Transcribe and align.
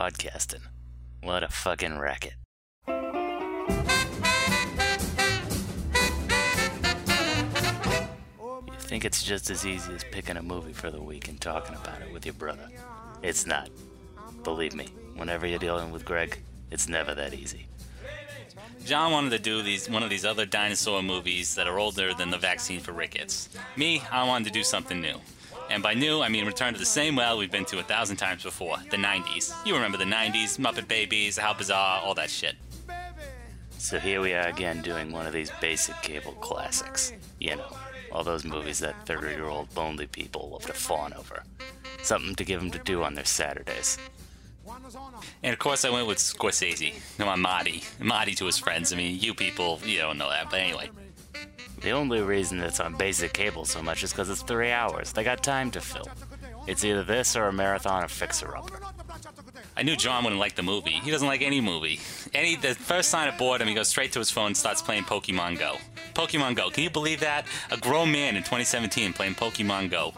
Podcasting. 0.00 0.62
What 1.22 1.42
a 1.42 1.48
fucking 1.48 1.98
racket. 1.98 2.32
You 2.88 2.94
think 8.78 9.04
it's 9.04 9.22
just 9.22 9.50
as 9.50 9.66
easy 9.66 9.92
as 9.92 10.02
picking 10.04 10.38
a 10.38 10.42
movie 10.42 10.72
for 10.72 10.90
the 10.90 11.02
week 11.02 11.28
and 11.28 11.38
talking 11.38 11.74
about 11.74 12.00
it 12.00 12.10
with 12.14 12.24
your 12.24 12.32
brother. 12.32 12.66
It's 13.22 13.46
not. 13.46 13.68
Believe 14.42 14.74
me, 14.74 14.88
whenever 15.16 15.46
you're 15.46 15.58
dealing 15.58 15.92
with 15.92 16.06
Greg, 16.06 16.38
it's 16.70 16.88
never 16.88 17.14
that 17.14 17.34
easy. 17.34 17.66
John 18.86 19.12
wanted 19.12 19.32
to 19.32 19.38
do 19.38 19.60
these 19.60 19.90
one 19.90 20.02
of 20.02 20.08
these 20.08 20.24
other 20.24 20.46
dinosaur 20.46 21.02
movies 21.02 21.54
that 21.56 21.68
are 21.68 21.78
older 21.78 22.14
than 22.14 22.30
the 22.30 22.38
vaccine 22.38 22.80
for 22.80 22.92
rickets. 22.92 23.50
Me, 23.76 24.00
I 24.10 24.26
wanted 24.26 24.46
to 24.46 24.50
do 24.50 24.64
something 24.64 24.98
new. 24.98 25.20
And 25.70 25.84
by 25.84 25.94
new, 25.94 26.20
I 26.20 26.28
mean 26.28 26.46
return 26.46 26.72
to 26.72 26.80
the 26.80 26.84
same 26.84 27.14
well 27.14 27.38
we've 27.38 27.50
been 27.50 27.64
to 27.66 27.78
a 27.78 27.82
thousand 27.82 28.16
times 28.16 28.42
before, 28.42 28.76
the 28.90 28.96
90s. 28.96 29.54
You 29.64 29.74
remember 29.74 29.98
the 29.98 30.04
90s, 30.04 30.58
Muppet 30.58 30.88
Babies, 30.88 31.38
How 31.38 31.54
Bizarre, 31.54 32.00
all 32.02 32.14
that 32.14 32.28
shit. 32.28 32.56
So 33.78 34.00
here 34.00 34.20
we 34.20 34.34
are 34.34 34.48
again 34.48 34.82
doing 34.82 35.12
one 35.12 35.28
of 35.28 35.32
these 35.32 35.50
basic 35.60 35.94
cable 36.02 36.32
classics. 36.32 37.12
You 37.38 37.56
know, 37.56 37.76
all 38.10 38.24
those 38.24 38.44
movies 38.44 38.80
that 38.80 39.06
30 39.06 39.28
year 39.28 39.46
old 39.46 39.74
lonely 39.76 40.08
people 40.08 40.50
love 40.50 40.66
to 40.66 40.72
fawn 40.72 41.12
over. 41.14 41.44
Something 42.02 42.34
to 42.34 42.44
give 42.44 42.60
them 42.60 42.72
to 42.72 42.78
do 42.80 43.04
on 43.04 43.14
their 43.14 43.24
Saturdays. 43.24 43.96
And 45.42 45.52
of 45.52 45.58
course, 45.58 45.84
I 45.84 45.90
went 45.90 46.08
with 46.08 46.18
Scorsese. 46.18 46.94
Come 47.16 47.28
on, 47.28 47.40
Marty. 47.40 47.84
Marty 48.00 48.34
to 48.34 48.46
his 48.46 48.58
friends. 48.58 48.92
I 48.92 48.96
mean, 48.96 49.18
you 49.20 49.34
people, 49.34 49.80
you 49.84 49.98
don't 49.98 50.18
know 50.18 50.30
that, 50.30 50.50
but 50.50 50.60
anyway. 50.60 50.90
The 51.80 51.90
only 51.90 52.20
reason 52.20 52.60
it's 52.60 52.80
on 52.80 52.94
basic 52.94 53.32
cable 53.32 53.64
so 53.64 53.82
much 53.82 54.04
is 54.04 54.12
because 54.12 54.28
it's 54.28 54.42
three 54.42 54.70
hours. 54.70 55.12
They 55.12 55.24
got 55.24 55.42
time 55.42 55.70
to 55.72 55.80
fill. 55.80 56.08
It's 56.66 56.84
either 56.84 57.02
this 57.02 57.36
or 57.36 57.44
a 57.44 57.52
marathon 57.52 58.04
of 58.04 58.10
Fixer 58.10 58.56
Upper. 58.56 58.80
I 59.76 59.82
knew 59.82 59.96
John 59.96 60.24
wouldn't 60.24 60.40
like 60.40 60.56
the 60.56 60.62
movie. 60.62 60.90
He 60.90 61.10
doesn't 61.10 61.26
like 61.26 61.40
any 61.40 61.60
movie. 61.60 62.00
Any 62.34 62.56
the 62.56 62.74
first 62.74 63.08
sign 63.08 63.28
of 63.28 63.38
boredom, 63.38 63.66
he 63.66 63.74
goes 63.74 63.88
straight 63.88 64.12
to 64.12 64.18
his 64.18 64.30
phone 64.30 64.48
and 64.48 64.56
starts 64.56 64.82
playing 64.82 65.04
Pokemon 65.04 65.58
Go. 65.58 65.76
Pokemon 66.14 66.56
Go. 66.56 66.68
Can 66.68 66.84
you 66.84 66.90
believe 66.90 67.20
that? 67.20 67.46
A 67.70 67.78
grown 67.78 68.12
man 68.12 68.36
in 68.36 68.42
2017 68.42 69.14
playing 69.14 69.34
Pokemon 69.34 69.90
Go. 69.90 70.12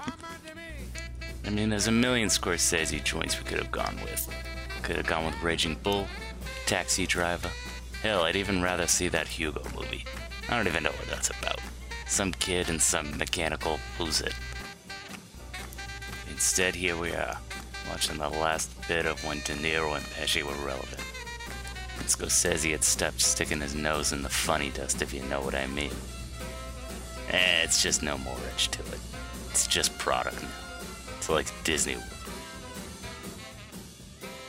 I 1.46 1.50
mean, 1.50 1.70
there's 1.70 1.86
a 1.86 1.92
million 1.92 2.28
Scorsese 2.28 3.02
joints 3.04 3.38
we 3.38 3.44
could 3.44 3.58
have 3.58 3.70
gone 3.70 3.96
with. 4.02 4.28
Could 4.82 4.96
have 4.96 5.06
gone 5.06 5.26
with 5.26 5.40
Raging 5.42 5.76
Bull, 5.76 6.08
Taxi 6.66 7.06
Driver. 7.06 7.50
Hell, 8.02 8.22
I'd 8.22 8.36
even 8.36 8.62
rather 8.62 8.88
see 8.88 9.06
that 9.08 9.28
Hugo 9.28 9.62
movie. 9.76 10.04
I 10.52 10.56
don't 10.58 10.66
even 10.66 10.82
know 10.82 10.90
what 10.90 11.08
that's 11.08 11.30
about. 11.30 11.60
Some 12.06 12.32
kid 12.32 12.68
and 12.68 12.80
some 12.80 13.16
mechanical 13.16 13.78
who's 13.96 14.20
it. 14.20 14.34
Instead, 16.30 16.74
here 16.74 16.94
we 16.94 17.12
are, 17.12 17.38
watching 17.88 18.18
the 18.18 18.28
last 18.28 18.70
bit 18.86 19.06
of 19.06 19.24
when 19.24 19.38
De 19.38 19.54
Niro 19.54 19.96
and 19.96 20.04
Pesci 20.04 20.42
were 20.42 20.66
relevant. 20.66 21.00
And 21.96 22.06
Scorsese 22.06 22.70
had 22.70 22.84
stopped 22.84 23.22
sticking 23.22 23.62
his 23.62 23.74
nose 23.74 24.12
in 24.12 24.20
the 24.20 24.28
funny 24.28 24.68
dust, 24.68 25.00
if 25.00 25.14
you 25.14 25.22
know 25.22 25.40
what 25.40 25.54
I 25.54 25.66
mean. 25.68 25.92
Eh, 27.30 27.62
it's 27.62 27.82
just 27.82 28.02
no 28.02 28.18
more 28.18 28.36
edge 28.52 28.68
to 28.72 28.80
it. 28.80 29.00
It's 29.48 29.66
just 29.66 29.96
product 29.96 30.42
now. 30.42 30.48
It's 31.16 31.30
like 31.30 31.46
Disney. 31.64 31.96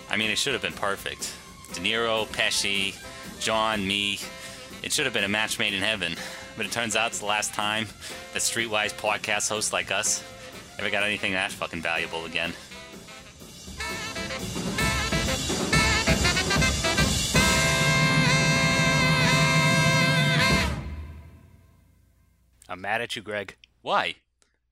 I 0.10 0.18
mean, 0.18 0.32
it 0.32 0.38
should 0.38 0.52
have 0.52 0.62
been 0.62 0.74
perfect. 0.74 1.34
De 1.74 1.80
Niro, 1.80 2.28
Pesci, 2.28 2.94
John, 3.40 3.88
me. 3.88 4.20
It 4.84 4.92
should 4.92 5.06
have 5.06 5.14
been 5.14 5.24
a 5.24 5.30
match 5.30 5.60
made 5.60 5.74
in 5.74 5.82
heaven. 5.82 6.16
But 6.58 6.66
it 6.66 6.72
turns 6.72 6.96
out 6.96 7.08
it's 7.08 7.20
the 7.20 7.26
last 7.26 7.54
time 7.54 7.88
that 8.34 8.42
Streetwise 8.42 8.94
podcast 8.94 9.50
hosts 9.50 9.74
like 9.74 9.92
us 9.92 10.24
ever 10.78 10.90
got 10.90 11.04
anything 11.04 11.34
that 11.34 11.52
fucking 11.52 11.82
valuable 11.82 12.26
again. 12.26 12.54
I'm 22.70 22.82
mad 22.82 23.02
at 23.02 23.16
you, 23.16 23.22
Greg, 23.22 23.58
Why? 23.82 24.16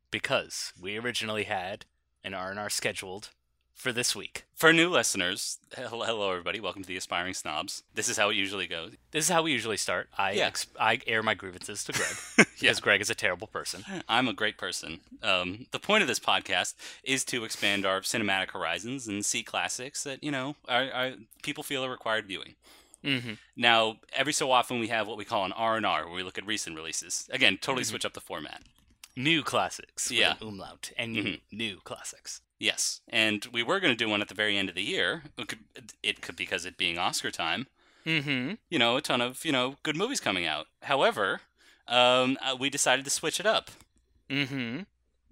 because 0.10 0.74
we 0.82 0.98
originally 0.98 1.44
had 1.46 1.86
an 2.24 2.34
R&R 2.34 2.70
scheduled 2.70 3.30
for 3.76 3.92
this 3.92 4.16
week. 4.16 4.44
For 4.56 4.72
new 4.72 4.90
listeners, 4.90 5.58
hello, 5.76 6.04
hello 6.06 6.30
everybody. 6.32 6.60
Welcome 6.60 6.84
to 6.84 6.88
the 6.88 6.98
Aspiring 6.98 7.34
Snobs. 7.34 7.82
This 7.96 8.10
is 8.10 8.18
how 8.18 8.30
it 8.30 8.36
usually 8.36 8.68
goes. 8.68 8.92
This 9.12 9.26
is 9.26 9.30
how 9.32 9.42
we 9.42 9.52
usually 9.52 9.78
start. 9.78 10.08
I 10.18 10.34
Yeah. 10.34 10.48
ex- 10.48 10.68
I 10.80 11.00
air 11.08 11.24
my 11.24 11.34
grievances 11.34 11.84
to 11.86 11.92
Greg 11.94 12.16
because 12.38 12.62
Yeah. 12.62 12.74
Greg 12.80 13.02
is 13.02 13.10
a 13.10 13.16
terrible 13.16 13.48
person. 13.48 13.84
I'm 14.08 14.28
a 14.28 14.34
great 14.34 14.58
person. 14.58 15.00
Um, 15.24 15.66
the 15.72 15.80
point 15.80 16.04
of 16.04 16.08
this 16.08 16.20
podcast 16.20 16.76
is 17.04 17.26
to 17.26 17.44
expand 17.44 17.86
our 17.86 18.02
cinematic 18.02 18.52
horizons 18.52 19.08
and 19.08 19.26
see 19.26 19.42
classics 19.42 20.04
that 20.04 20.24
you 20.24 20.30
know 20.32 20.56
are, 20.68 20.92
are 20.92 21.12
people 21.42 21.64
feel 21.64 21.84
are 21.84 21.90
required 21.90 22.28
viewing. 22.28 22.56
Mm-hmm. 23.04 23.34
Now, 23.56 23.98
every 24.14 24.34
so 24.34 24.52
often 24.52 24.80
we 24.80 24.90
have 24.90 25.08
what 25.08 25.18
we 25.18 25.26
call 25.26 25.44
an 25.44 25.54
R 25.54 25.76
and 25.76 25.88
R, 25.88 26.06
where 26.06 26.14
we 26.14 26.22
look 26.24 26.38
at 26.38 26.46
recent 26.46 26.76
releases. 26.76 27.28
Again, 27.32 27.58
totally 27.60 27.84
switch 27.84 28.06
up 28.06 28.14
the 28.14 28.22
format. 28.22 28.62
New 29.16 29.42
classics, 29.42 30.08
with 30.12 30.20
Yeah. 30.20 30.36
umlaut, 30.40 30.92
and 30.98 31.12
new, 31.14 31.38
new 31.52 31.78
classics. 31.84 32.42
Yes, 32.62 33.02
and 33.10 33.44
we 33.52 33.64
were 33.64 33.80
going 33.80 33.92
to 33.92 33.98
do 33.98 34.08
one 34.08 34.22
at 34.22 34.28
the 34.28 34.36
very 34.36 34.56
end 34.56 34.70
of 34.70 34.76
the 34.76 34.84
year. 34.84 35.24
It 35.36 35.48
could, 35.48 35.60
it 36.04 36.22
could 36.22 36.36
because 36.36 36.64
it 36.64 36.78
being 36.78 37.00
Oscar 37.00 37.32
time. 37.32 37.66
Mm-hmm. 38.06 38.54
You 38.70 38.78
know, 38.80 38.98
a 38.98 39.02
ton 39.02 39.20
of 39.20 39.44
you 39.44 39.52
know 39.52 39.76
good 39.82 39.96
movies 39.96 40.20
coming 40.20 40.46
out. 40.46 40.68
However, 40.84 41.42
um, 41.88 42.38
uh, 42.42 42.56
we 42.60 42.70
decided 42.70 43.04
to 43.06 43.12
switch 43.12 43.40
it 43.40 43.46
up, 43.48 43.72
Mm-hmm. 44.30 44.82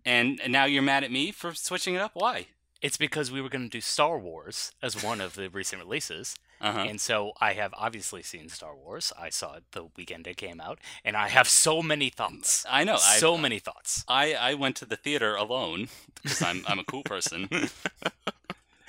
and, 0.06 0.40
and 0.42 0.52
now 0.52 0.66
you're 0.66 0.82
mad 0.82 1.04
at 1.04 1.12
me 1.12 1.32
for 1.32 1.54
switching 1.54 1.94
it 1.94 2.02
up. 2.02 2.12
Why? 2.16 2.48
It's 2.82 2.98
because 2.98 3.32
we 3.32 3.42
were 3.42 3.50
going 3.50 3.64
to 3.66 3.70
do 3.70 3.82
Star 3.82 4.18
Wars 4.18 4.72
as 4.82 5.04
one 5.04 5.22
of 5.22 5.36
the 5.36 5.50
recent 5.50 5.82
releases, 5.84 6.36
Uh 6.62 6.72
huh. 6.74 6.86
and 6.90 7.00
so 7.00 7.32
I 7.40 7.54
have 7.54 7.74
obviously 7.78 8.22
seen 8.22 8.50
Star 8.50 8.76
Wars. 8.76 9.14
I 9.18 9.30
saw 9.30 9.56
it 9.56 9.64
the 9.72 9.86
weekend 9.96 10.28
it 10.28 10.38
came 10.38 10.60
out, 10.60 10.80
and 11.06 11.16
I 11.16 11.30
have 11.30 11.48
so 11.48 11.82
many 11.82 12.10
thoughts. 12.10 12.66
I 12.70 12.84
know. 12.84 12.96
I, 12.96 13.18
so 13.18 13.38
many 13.38 13.60
thoughts. 13.60 14.04
I, 14.08 14.34
I 14.34 14.54
went 14.56 14.76
to 14.78 14.86
the 14.86 14.98
theater 14.98 15.36
alone 15.36 15.88
because 16.22 16.42
I'm 16.42 16.64
I'm 16.68 16.80
a 16.80 16.84
cool 16.84 17.04
person. 17.04 17.48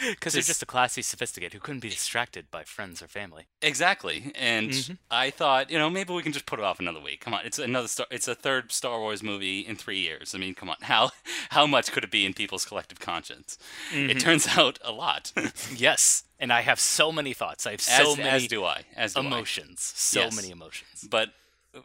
Because 0.11 0.33
they're 0.33 0.43
Just- 0.43 0.62
a 0.62 0.66
classy 0.66 1.03
sophisticate 1.03 1.53
who 1.53 1.61
couldn't 1.61 1.81
be 1.81 1.91
distracted 1.91 2.50
by 2.50 2.65
friends 2.65 3.03
or 3.03 3.09
family. 3.09 3.47
exactly, 3.62 4.33
and 4.34 4.71
Mhm. 4.71 4.99
I 5.11 5.31
thought 5.31 5.71
you 5.71 5.78
know 5.78 5.91
maybe 5.91 6.12
we 6.12 6.22
can 6.22 6.33
just 6.33 6.47
put 6.47 6.59
it 6.59 6.65
off 6.65 6.81
another 6.81 7.00
week. 7.00 7.21
Come 7.21 7.34
on, 7.34 7.44
it's 7.44 7.59
another 7.59 7.88
star, 7.88 8.06
it's 8.11 8.27
a 8.28 8.34
third 8.34 8.72
Star 8.72 8.99
Wars 8.99 9.22
movie 9.22 9.61
in 9.61 9.77
three 9.77 9.99
years. 10.00 10.34
I 10.34 10.38
mean, 10.38 10.55
come 10.55 10.71
on, 10.71 10.77
how 10.83 11.11
how 11.50 11.66
much 11.66 11.93
could 11.93 12.05
it 12.05 12.11
be 12.11 12.25
in 12.25 12.34
people's 12.34 12.65
collective 12.65 12.99
conscience? 13.00 13.59
It 13.93 14.19
turns 14.21 14.47
out 14.59 14.78
a 14.83 14.93
lot. 14.93 15.33
Yes, 15.75 16.25
and 16.38 16.53
I 16.53 16.62
have 16.62 16.81
so 16.81 17.12
many 17.12 17.32
thoughts. 17.34 17.67
I 17.67 17.72
have 17.72 17.81
as, 17.81 17.87
so 17.87 18.17
many 18.17 18.28
as 18.31 18.47
do 18.47 18.65
I. 18.65 18.84
As 18.97 19.15
do 19.15 19.21
I. 19.21 19.27
emotions. 19.27 19.93
So 19.94 20.21
Yes. 20.21 20.34
many 20.37 20.50
emotions. 20.50 21.05
But 21.09 21.34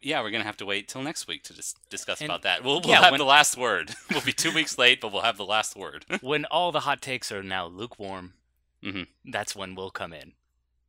yeah, 0.02 0.22
we're 0.22 0.32
gonna 0.32 0.44
have 0.44 0.58
to 0.58 0.66
wait 0.66 0.88
till 0.88 1.02
next 1.04 1.28
week 1.28 1.44
to 1.44 1.54
dis- 1.54 1.76
discuss 1.90 2.22
And- 2.22 2.30
about 2.30 2.42
that. 2.44 2.64
We'll, 2.64 2.82
we'll 2.82 2.90
yeah, 2.92 3.02
have 3.02 3.12
when- 3.12 3.20
the 3.20 3.26
last 3.26 3.58
word. 3.58 3.92
We'll 4.12 4.22
be 4.22 4.34
two 4.34 4.52
weeks 4.54 4.78
late, 4.78 5.02
but 5.02 5.12
we'll 5.12 5.22
have 5.24 5.38
the 5.38 5.46
last 5.46 5.76
word. 5.76 6.06
when 6.22 6.46
all 6.46 6.72
the 6.72 6.82
hot 6.82 7.02
takes 7.02 7.32
are 7.32 7.44
now 7.44 7.66
lukewarm, 7.68 8.34
Mhm. 8.84 9.08
that's 9.26 9.56
when 9.56 9.76
we'll 9.76 9.92
come 9.92 10.14
in. 10.14 10.34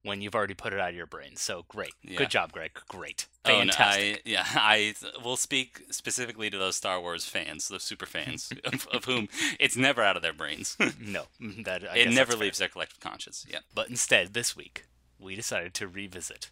When 0.03 0.21
you've 0.21 0.37
already 0.37 0.55
put 0.55 0.73
it 0.73 0.79
out 0.79 0.91
of 0.91 0.95
your 0.95 1.07
brain. 1.07 1.35
So 1.35 1.65
great. 1.67 1.93
Yeah. 2.05 2.17
Good 2.19 2.31
job, 2.31 2.53
Greg. 2.53 2.71
Great. 2.87 3.27
Oh, 3.45 3.51
no, 3.51 3.59
Fantastic. 3.59 4.17
I, 4.19 4.21
yeah, 4.25 4.45
I 4.55 4.95
will 5.25 5.37
speak 5.37 5.83
specifically 5.91 6.49
to 6.49 6.57
those 6.57 6.77
Star 6.77 7.01
Wars 7.01 7.25
fans, 7.25 7.67
those 7.67 7.83
super 7.83 8.07
fans, 8.07 8.53
of, 8.65 8.87
of 8.93 9.05
whom 9.07 9.29
it's 9.59 9.77
never 9.77 10.03
out 10.03 10.15
of 10.15 10.23
their 10.23 10.33
brains. 10.33 10.77
no, 11.01 11.25
that 11.41 11.83
I 11.91 11.97
it 11.97 12.05
never 12.11 12.15
that's 12.15 12.31
fair. 12.31 12.37
leaves 12.39 12.59
their 12.59 12.69
collective 12.69 13.01
conscience. 13.01 13.45
Yeah. 13.51 13.59
But 13.75 13.89
instead, 13.91 14.33
this 14.33 14.55
week, 14.55 14.85
we 15.19 15.35
decided 15.35 15.75
to 15.75 15.89
revisit 15.89 16.51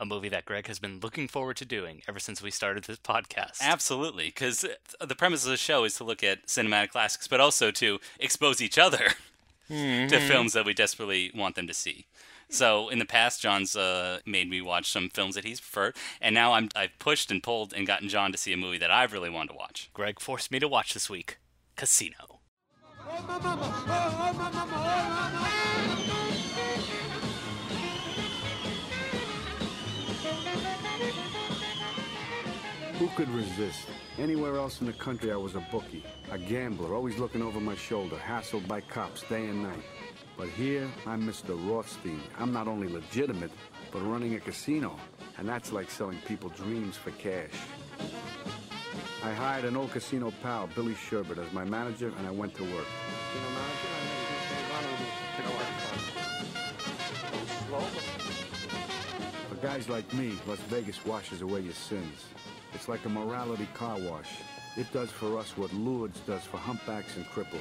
a 0.00 0.06
movie 0.06 0.28
that 0.28 0.44
Greg 0.44 0.66
has 0.66 0.78
been 0.78 1.00
looking 1.00 1.28
forward 1.28 1.56
to 1.58 1.64
doing 1.64 2.02
ever 2.08 2.18
since 2.18 2.42
we 2.42 2.50
started 2.50 2.84
this 2.84 2.98
podcast. 2.98 3.60
Absolutely, 3.60 4.26
because 4.26 4.64
the 5.00 5.14
premise 5.14 5.44
of 5.44 5.50
the 5.50 5.56
show 5.56 5.84
is 5.84 5.94
to 5.96 6.04
look 6.04 6.22
at 6.22 6.46
cinematic 6.46 6.90
classics, 6.90 7.26
but 7.28 7.40
also 7.40 7.70
to 7.72 7.98
expose 8.18 8.60
each 8.60 8.78
other 8.78 9.14
to 9.68 10.20
films 10.20 10.52
that 10.52 10.64
we 10.64 10.74
desperately 10.74 11.30
want 11.34 11.56
them 11.56 11.66
to 11.66 11.74
see. 11.74 12.06
So 12.50 12.88
in 12.88 12.98
the 12.98 13.04
past, 13.04 13.42
John's 13.42 13.76
uh, 13.76 14.20
made 14.24 14.48
me 14.48 14.62
watch 14.62 14.90
some 14.90 15.10
films 15.10 15.34
that 15.34 15.44
he's 15.44 15.60
preferred, 15.60 15.96
and 16.20 16.34
now 16.34 16.54
I'm 16.54 16.70
I've 16.74 16.98
pushed 16.98 17.30
and 17.30 17.42
pulled 17.42 17.74
and 17.74 17.86
gotten 17.86 18.08
John 18.08 18.32
to 18.32 18.38
see 18.38 18.52
a 18.52 18.56
movie 18.56 18.78
that 18.78 18.90
I've 18.90 19.12
really 19.12 19.28
wanted 19.30 19.48
to 19.48 19.58
watch. 19.58 19.90
Greg 19.92 20.18
forced 20.18 20.50
me 20.50 20.58
to 20.58 20.68
watch 20.68 20.94
this 20.94 21.10
week 21.10 21.38
Casino. 21.76 22.40
could 33.18 33.28
resist? 33.30 33.88
Anywhere 34.16 34.54
else 34.54 34.80
in 34.80 34.86
the 34.86 34.92
country, 34.92 35.32
I 35.32 35.36
was 35.36 35.56
a 35.56 35.66
bookie, 35.72 36.04
a 36.30 36.38
gambler, 36.38 36.94
always 36.94 37.18
looking 37.18 37.42
over 37.42 37.58
my 37.58 37.74
shoulder, 37.74 38.14
hassled 38.14 38.68
by 38.68 38.80
cops 38.80 39.24
day 39.24 39.46
and 39.46 39.60
night. 39.64 39.82
But 40.36 40.46
here, 40.50 40.88
I'm 41.04 41.26
Mr. 41.26 41.58
Rothstein. 41.68 42.20
I'm 42.38 42.52
not 42.52 42.68
only 42.68 42.86
legitimate, 42.86 43.50
but 43.90 44.02
running 44.02 44.36
a 44.36 44.38
casino. 44.38 44.94
And 45.36 45.48
that's 45.48 45.72
like 45.72 45.90
selling 45.90 46.18
people 46.28 46.50
dreams 46.50 46.96
for 46.96 47.10
cash. 47.10 47.50
I 49.24 49.32
hired 49.32 49.64
an 49.64 49.76
old 49.76 49.90
casino 49.90 50.32
pal, 50.40 50.68
Billy 50.76 50.94
Sherbert, 50.94 51.44
as 51.44 51.52
my 51.52 51.64
manager, 51.64 52.12
and 52.18 52.24
I 52.24 52.30
went 52.30 52.54
to 52.54 52.62
work. 52.62 52.86
For 59.48 59.56
guys 59.56 59.88
like 59.88 60.14
me, 60.14 60.38
Las 60.46 60.60
Vegas 60.70 61.04
washes 61.04 61.42
away 61.42 61.62
your 61.62 61.74
sins. 61.74 62.26
It's 62.74 62.88
like 62.88 63.04
a 63.04 63.08
morality 63.08 63.68
car 63.74 63.98
wash. 63.98 64.28
It 64.76 64.90
does 64.92 65.10
for 65.10 65.38
us 65.38 65.56
what 65.56 65.72
Lourdes 65.72 66.20
does 66.20 66.42
for 66.44 66.58
humpbacks 66.58 67.16
and 67.16 67.24
cripples. 67.26 67.58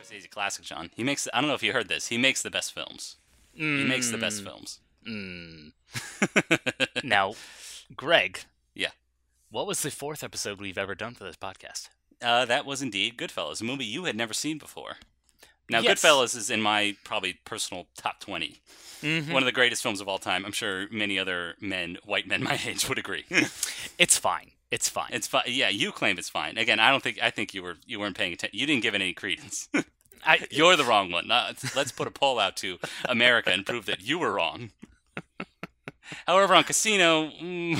Scorsese 0.00 0.30
classic, 0.30 0.64
John. 0.64 0.90
He 0.94 1.02
makes. 1.04 1.26
I 1.32 1.40
don't 1.40 1.48
know 1.48 1.54
if 1.54 1.62
you 1.62 1.72
heard 1.72 1.88
this. 1.88 2.08
He 2.08 2.18
makes 2.18 2.42
the 2.42 2.50
best 2.50 2.72
films. 2.72 3.16
He 3.54 3.84
makes 3.84 4.10
the 4.10 4.18
best 4.18 4.42
films. 4.42 4.78
Now, 7.04 7.34
Greg, 7.96 8.40
Yeah. 8.74 8.90
what 9.50 9.66
was 9.66 9.82
the 9.82 9.90
fourth 9.90 10.22
episode 10.24 10.58
we've 10.60 10.78
ever 10.78 10.94
done 10.94 11.14
for 11.14 11.24
this 11.24 11.36
podcast? 11.36 11.88
Uh, 12.22 12.44
that 12.46 12.64
was 12.64 12.80
indeed 12.80 13.18
Goodfellas, 13.18 13.60
a 13.60 13.64
movie 13.64 13.84
you 13.84 14.04
had 14.04 14.16
never 14.16 14.32
seen 14.32 14.56
before. 14.56 14.96
Now, 15.72 15.80
Yes. 15.80 16.00
Goodfellas 16.02 16.36
is 16.36 16.50
in 16.50 16.60
my 16.62 16.96
probably 17.04 17.34
personal 17.44 17.86
top 17.96 18.20
20. 18.20 18.60
Mm-hmm. 19.02 19.32
One 19.32 19.42
of 19.42 19.46
the 19.46 19.52
greatest 19.52 19.82
films 19.82 20.00
of 20.00 20.08
all 20.08 20.18
time. 20.18 20.44
I'm 20.44 20.52
sure 20.52 20.86
many 20.92 21.18
other 21.18 21.54
men, 21.60 21.98
white 22.04 22.26
men 22.28 22.42
my 22.50 22.58
age, 22.64 22.88
would 22.88 22.98
agree. 22.98 23.24
It's 23.98 24.16
fine. 24.18 24.52
It's 24.70 24.88
fine. 24.88 25.10
it's 25.12 25.26
fine. 25.26 25.42
Yeah, 25.48 25.68
you 25.68 25.92
claim 25.92 26.18
it's 26.18 26.30
fine. 26.30 26.56
Again, 26.56 26.80
I 26.80 26.90
don't 26.90 27.02
think. 27.02 27.18
I 27.22 27.28
think 27.30 27.52
you 27.52 27.62
were 27.62 27.76
you 27.84 28.00
weren't 28.00 28.16
paying 28.16 28.32
attention. 28.32 28.58
You 28.58 28.66
didn't 28.66 28.82
give 28.82 28.94
it 28.94 29.02
any 29.02 29.12
credence. 29.12 29.68
I, 30.26 30.46
You're 30.50 30.76
the 30.76 30.84
wrong 30.84 31.10
one. 31.10 31.26
Let's 31.28 31.92
put 31.92 32.06
a 32.06 32.10
poll 32.10 32.38
out 32.38 32.56
to 32.58 32.78
America 33.04 33.50
and 33.50 33.66
prove 33.66 33.84
that 33.86 34.00
you 34.02 34.18
were 34.18 34.32
wrong. 34.32 34.70
However, 36.26 36.54
on 36.54 36.64
Casino, 36.64 37.28
mm, 37.30 37.76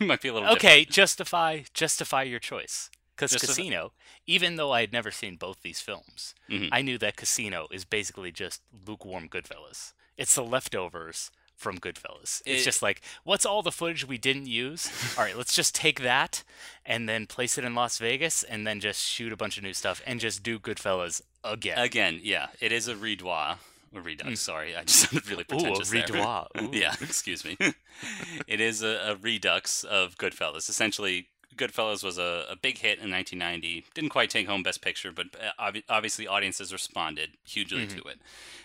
might 0.00 0.20
be 0.20 0.28
a 0.28 0.32
little 0.32 0.48
different. 0.54 0.64
okay, 0.64 0.84
justify 0.84 1.60
justify 1.74 2.22
your 2.22 2.38
choice. 2.40 2.90
Because 3.30 3.48
Casino, 3.56 3.92
even 4.26 4.56
though 4.56 4.72
I 4.72 4.80
had 4.80 4.92
never 4.92 5.10
seen 5.10 5.36
both 5.36 5.62
these 5.62 5.80
films, 5.80 6.34
Mhm. 6.50 6.68
I 6.72 6.82
knew 6.82 6.98
that 6.98 7.16
Casino 7.16 7.68
is 7.70 7.84
basically 7.84 8.32
just 8.32 8.62
lukewarm 8.86 9.28
Goodfellas. 9.28 9.92
It's 10.16 10.34
the 10.34 10.44
leftovers 10.44 11.30
from 11.56 11.78
Goodfellas. 11.78 12.42
It's 12.44 12.62
It- 12.62 12.64
just 12.64 12.82
like, 12.82 13.00
what's 13.24 13.46
all 13.46 13.62
the 13.62 13.70
footage 13.72 14.04
we 14.06 14.18
didn't 14.18 14.46
use? 14.46 14.88
all 15.18 15.24
right, 15.24 15.36
let's 15.36 15.54
just 15.54 15.74
take 15.74 16.00
that 16.00 16.42
and 16.84 17.08
then 17.08 17.26
place 17.26 17.56
it 17.56 17.64
in 17.64 17.74
Las 17.74 17.98
Vegas 17.98 18.42
and 18.42 18.66
then 18.66 18.80
just 18.80 19.00
shoot 19.08 19.32
a 19.32 19.36
bunch 19.36 19.56
of 19.58 19.62
new 19.62 19.72
stuff 19.74 20.02
and 20.06 20.18
just 20.20 20.42
do 20.42 20.58
Goodfellas 20.58 21.22
again. 21.44 21.78
Again, 21.78 22.20
yeah, 22.22 22.48
it 22.60 22.72
is 22.72 22.88
a 22.88 22.94
redois. 22.94 23.58
Or 23.94 24.00
redux, 24.00 24.40
sorry. 24.40 24.74
I 24.74 24.84
just 24.84 25.00
sounded 25.10 25.28
really 25.28 25.44
Mm. 25.44 25.52
Ooh, 25.52 25.72
a 25.74 25.84
pretentious. 25.84 26.48
Ooh. 26.62 26.70
yeah, 26.72 26.94
excuse 27.02 27.44
me. 27.44 27.58
it 28.46 28.58
is 28.58 28.82
a, 28.82 28.88
a 29.12 29.16
redux 29.16 29.84
of 29.84 30.16
Goodfellas. 30.16 30.70
Essentially, 30.70 31.28
Goodfellas 31.56 32.02
was 32.04 32.18
a, 32.18 32.44
a 32.50 32.56
big 32.56 32.78
hit 32.78 32.98
in 32.98 33.10
1990. 33.10 33.84
Didn't 33.94 34.10
quite 34.10 34.30
take 34.30 34.46
home 34.48 34.62
Best 34.62 34.80
Picture, 34.82 35.12
but 35.12 35.26
uh, 35.36 35.50
obvi- 35.70 35.84
obviously 35.88 36.26
audiences 36.26 36.72
responded 36.72 37.30
hugely 37.44 37.86
Mm-hmm. 37.86 37.98
to 37.98 38.04
it. 38.08 38.18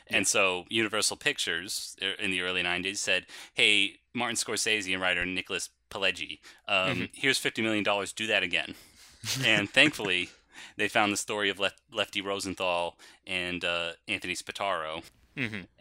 And 0.10 0.26
so 0.28 0.66
Universal 0.70 1.18
Pictures 1.18 1.96
uh, 2.02 2.22
in 2.24 2.32
the 2.32 2.42
early 2.42 2.64
90s 2.64 2.98
said, 2.98 3.26
hey, 3.54 3.96
Martin 4.14 4.36
Scorsese 4.38 4.92
and 4.94 5.02
writer 5.02 5.26
Nicholas 5.26 5.70
Pileggi, 5.90 6.40
um, 6.68 6.76
Mm-hmm. 6.92 7.04
here's 7.14 7.40
$50 7.40 7.62
million, 7.64 7.84
do 8.16 8.28
that 8.28 8.44
again. 8.44 8.74
and 9.46 9.70
thankfully, 9.70 10.30
they 10.78 10.88
found 10.88 11.12
the 11.12 11.18
story 11.18 11.50
of 11.50 11.60
Lef- 11.60 11.82
Lefty 11.92 12.22
Rosenthal 12.22 12.98
and 13.26 13.64
uh, 13.66 13.92
Anthony 14.08 14.34
Spilotro, 14.36 15.04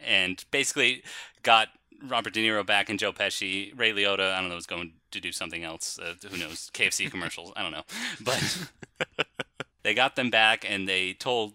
and 0.05 0.45
basically 0.51 1.03
got 1.43 1.69
Robert 2.03 2.33
De 2.33 2.41
Niro 2.41 2.65
back 2.65 2.89
and 2.89 2.99
Joe 2.99 3.13
Pesci. 3.13 3.77
Ray 3.77 3.91
Liotta, 3.91 4.33
I 4.33 4.39
don't 4.39 4.49
know, 4.49 4.55
was 4.55 4.65
going 4.65 4.93
to 5.11 5.19
do 5.19 5.31
something 5.31 5.63
else. 5.63 5.99
Uh, 5.99 6.13
who 6.29 6.37
knows? 6.37 6.69
KFC 6.73 7.09
commercials. 7.11 7.53
I 7.55 7.63
don't 7.63 7.71
know, 7.71 7.83
but 8.21 8.69
they 9.83 9.93
got 9.93 10.15
them 10.15 10.29
back 10.29 10.65
and 10.69 10.87
they 10.87 11.13
told 11.13 11.53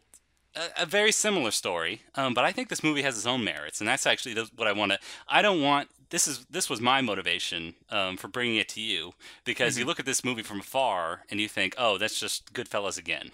a, 0.55 0.83
a 0.83 0.87
very 0.87 1.12
similar 1.12 1.50
story. 1.50 2.03
Um, 2.15 2.35
but 2.35 2.44
I 2.44 2.53
think 2.53 2.69
this 2.69 2.83
movie 2.83 3.03
has 3.03 3.17
its 3.17 3.27
own 3.27 3.44
merits, 3.44 3.81
and 3.81 3.89
that's 3.89 4.06
actually 4.06 4.35
what 4.56 4.69
I 4.69 4.73
want 4.73 4.93
to. 4.93 4.99
I 5.29 5.43
don't 5.43 5.62
want. 5.62 5.89
This 6.11 6.29
is 6.29 6.44
this 6.50 6.69
was 6.69 6.81
my 6.81 7.00
motivation 7.00 7.75
um, 7.89 8.19
for 8.19 8.29
bringing 8.29 8.56
it 8.56 8.69
to 8.71 8.81
you 8.81 9.12
because 9.44 9.79
you 9.79 9.87
look 9.87 9.99
at 9.99 10.05
this 10.05 10.23
movie 10.23 10.43
from 10.43 10.61
afar 10.61 11.23
and 11.31 11.41
you 11.41 11.49
think, 11.49 11.75
oh, 11.79 11.97
that's 11.97 12.21
just 12.21 12.53
Goodfellas 12.53 12.99
again. 12.99 13.31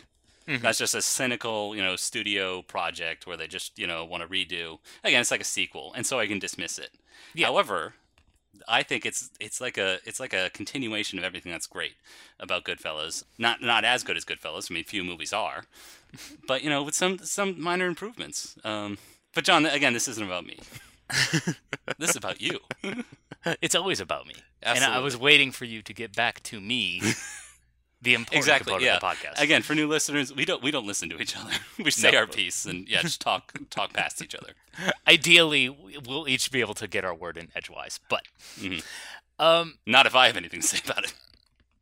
That's 0.56 0.78
just 0.78 0.94
a 0.94 1.02
cynical, 1.02 1.76
you 1.76 1.82
know, 1.82 1.96
studio 1.96 2.62
project 2.62 3.26
where 3.26 3.36
they 3.36 3.46
just, 3.46 3.78
you 3.78 3.86
know, 3.86 4.04
want 4.04 4.22
to 4.22 4.28
redo. 4.28 4.78
Again, 5.04 5.20
it's 5.20 5.30
like 5.30 5.42
a 5.42 5.44
sequel, 5.44 5.92
and 5.94 6.06
so 6.06 6.18
I 6.18 6.26
can 6.26 6.38
dismiss 6.38 6.78
it. 6.78 6.90
However, 7.40 7.94
I 8.66 8.82
think 8.82 9.04
it's 9.06 9.30
it's 9.38 9.60
like 9.60 9.78
a 9.78 9.98
it's 10.04 10.18
like 10.20 10.32
a 10.32 10.50
continuation 10.50 11.18
of 11.18 11.24
everything 11.24 11.52
that's 11.52 11.66
great 11.66 11.94
about 12.40 12.64
Goodfellas. 12.64 13.24
Not 13.38 13.62
not 13.62 13.84
as 13.84 14.02
good 14.02 14.16
as 14.16 14.24
Goodfellas. 14.24 14.70
I 14.70 14.74
mean, 14.74 14.84
few 14.84 15.04
movies 15.04 15.32
are, 15.32 15.64
but 16.46 16.62
you 16.62 16.70
know, 16.70 16.82
with 16.82 16.94
some 16.94 17.18
some 17.18 17.60
minor 17.60 17.86
improvements. 17.86 18.56
Um, 18.64 18.98
but 19.34 19.44
John, 19.44 19.66
again, 19.66 19.92
this 19.92 20.08
isn't 20.08 20.24
about 20.24 20.46
me. 20.46 20.58
this 21.98 22.10
is 22.10 22.16
about 22.16 22.40
you. 22.40 22.60
It's 23.62 23.76
always 23.76 24.00
about 24.00 24.26
me. 24.26 24.34
And 24.62 24.84
I 24.84 24.98
was 24.98 25.16
waiting 25.16 25.52
for 25.52 25.64
you 25.64 25.80
to 25.82 25.94
get 25.94 26.14
back 26.14 26.42
to 26.42 26.60
me, 26.60 27.00
the 28.00 28.14
important 28.14 28.36
Exactly. 28.38 28.72
component 28.72 28.84
Yeah. 28.84 28.94
of 28.96 29.00
the 29.00 29.06
podcast. 29.06 29.40
Again, 29.42 29.62
for 29.62 29.74
new 29.74 29.88
listeners, 29.88 30.32
we 30.34 30.44
don't 30.44 30.62
we 30.62 30.70
don't 30.70 30.86
listen 30.86 31.08
to 31.10 31.20
each 31.20 31.36
other. 31.36 31.52
We 31.84 31.90
say 31.90 32.10
No. 32.12 32.18
our 32.18 32.26
piece 32.26 32.64
and 32.64 32.88
yeah, 32.88 33.02
just 33.02 33.20
talk 33.20 33.52
talk 33.70 33.92
past 33.92 34.22
each 34.22 34.34
other. 34.34 34.52
Ideally, 35.06 35.68
we'll 35.68 36.28
each 36.28 36.50
be 36.50 36.60
able 36.60 36.74
to 36.74 36.86
get 36.88 37.04
our 37.04 37.14
word 37.14 37.36
in 37.36 37.50
edgewise. 37.54 37.98
But 38.08 38.22
Mhm. 38.60 38.84
um, 39.38 39.78
Not 39.86 40.06
if 40.06 40.14
I 40.14 40.26
have 40.26 40.36
anything 40.36 40.60
to 40.60 40.66
say 40.66 40.80
about 40.84 41.04
it. 41.04 41.14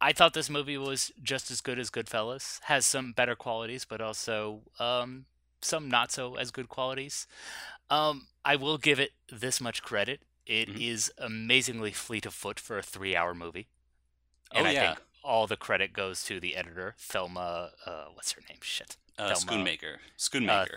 I 0.01 0.13
thought 0.13 0.35
this 0.35 0.51
movie 0.51 0.77
was 0.79 1.11
just 1.23 1.51
as 1.51 1.61
good 1.63 1.79
as 1.79 1.91
Goodfellas. 1.91 2.61
Has 2.65 2.85
some 2.87 3.13
better 3.13 3.35
qualities, 3.35 3.85
but 3.87 4.01
also 4.01 4.63
um, 4.79 5.25
some 5.63 5.89
not 5.89 6.13
so 6.13 6.37
as 6.37 6.51
good 6.51 6.69
qualities. 6.69 7.27
Um, 7.91 8.29
I 8.45 8.57
will 8.57 8.79
give 8.79 9.01
it 9.01 9.13
this 9.31 9.61
much 9.61 9.83
credit. 9.83 10.21
It 10.47 10.69
is 10.81 11.11
Mhm. 11.19 11.27
amazingly 11.27 11.93
fleet 11.93 12.27
of 12.27 12.35
foot 12.35 12.61
for 12.61 12.79
a 12.79 12.83
three-hour 12.83 13.35
movie. 13.35 13.69
Oh, 14.55 14.65
I 14.65 14.71
yeah. 14.71 14.95
think 14.95 15.06
all 15.27 15.47
the 15.47 15.57
credit 15.57 15.93
goes 15.93 16.23
to 16.25 16.39
the 16.41 16.57
editor, 16.57 16.95
Thelma. 16.99 17.71
Uh, 17.85 18.05
what's 18.15 18.33
her 18.33 18.43
name? 18.49 18.59
Shit. 18.63 18.97
Uh, 19.19 19.35
Thelma- 19.35 19.65
Schoonmaker. 19.65 19.97
Schoonmaker. 20.19 20.77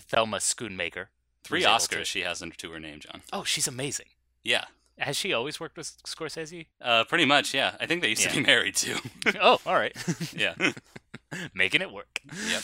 Thelma 0.00 0.38
Schoonmaker. 0.38 1.06
Three 1.44 1.62
Oscars 1.62 1.88
to- 1.98 2.04
she 2.04 2.20
has 2.22 2.42
under 2.42 2.56
to 2.56 2.70
her 2.72 2.80
name, 2.80 3.00
John. 3.00 3.22
Oh, 3.32 3.44
she's 3.44 3.68
amazing. 3.68 4.06
Yeah. 4.42 4.64
Has 4.98 5.16
she 5.16 5.32
always 5.32 5.58
worked 5.58 5.76
with 5.76 5.92
Scorsese? 6.04 6.66
Uh, 6.80 7.04
pretty 7.04 7.24
much, 7.24 7.52
yeah. 7.52 7.74
I 7.80 7.86
think 7.86 8.00
they 8.02 8.10
used 8.10 8.22
to 8.28 8.34
be 8.34 8.40
married 8.42 8.76
too. 8.76 8.96
oh, 9.40 9.58
all 9.66 9.74
right. 9.74 9.96
yeah. 10.36 10.54
Making 11.54 11.82
it 11.82 11.92
work. 11.92 12.20
Yep. 12.48 12.62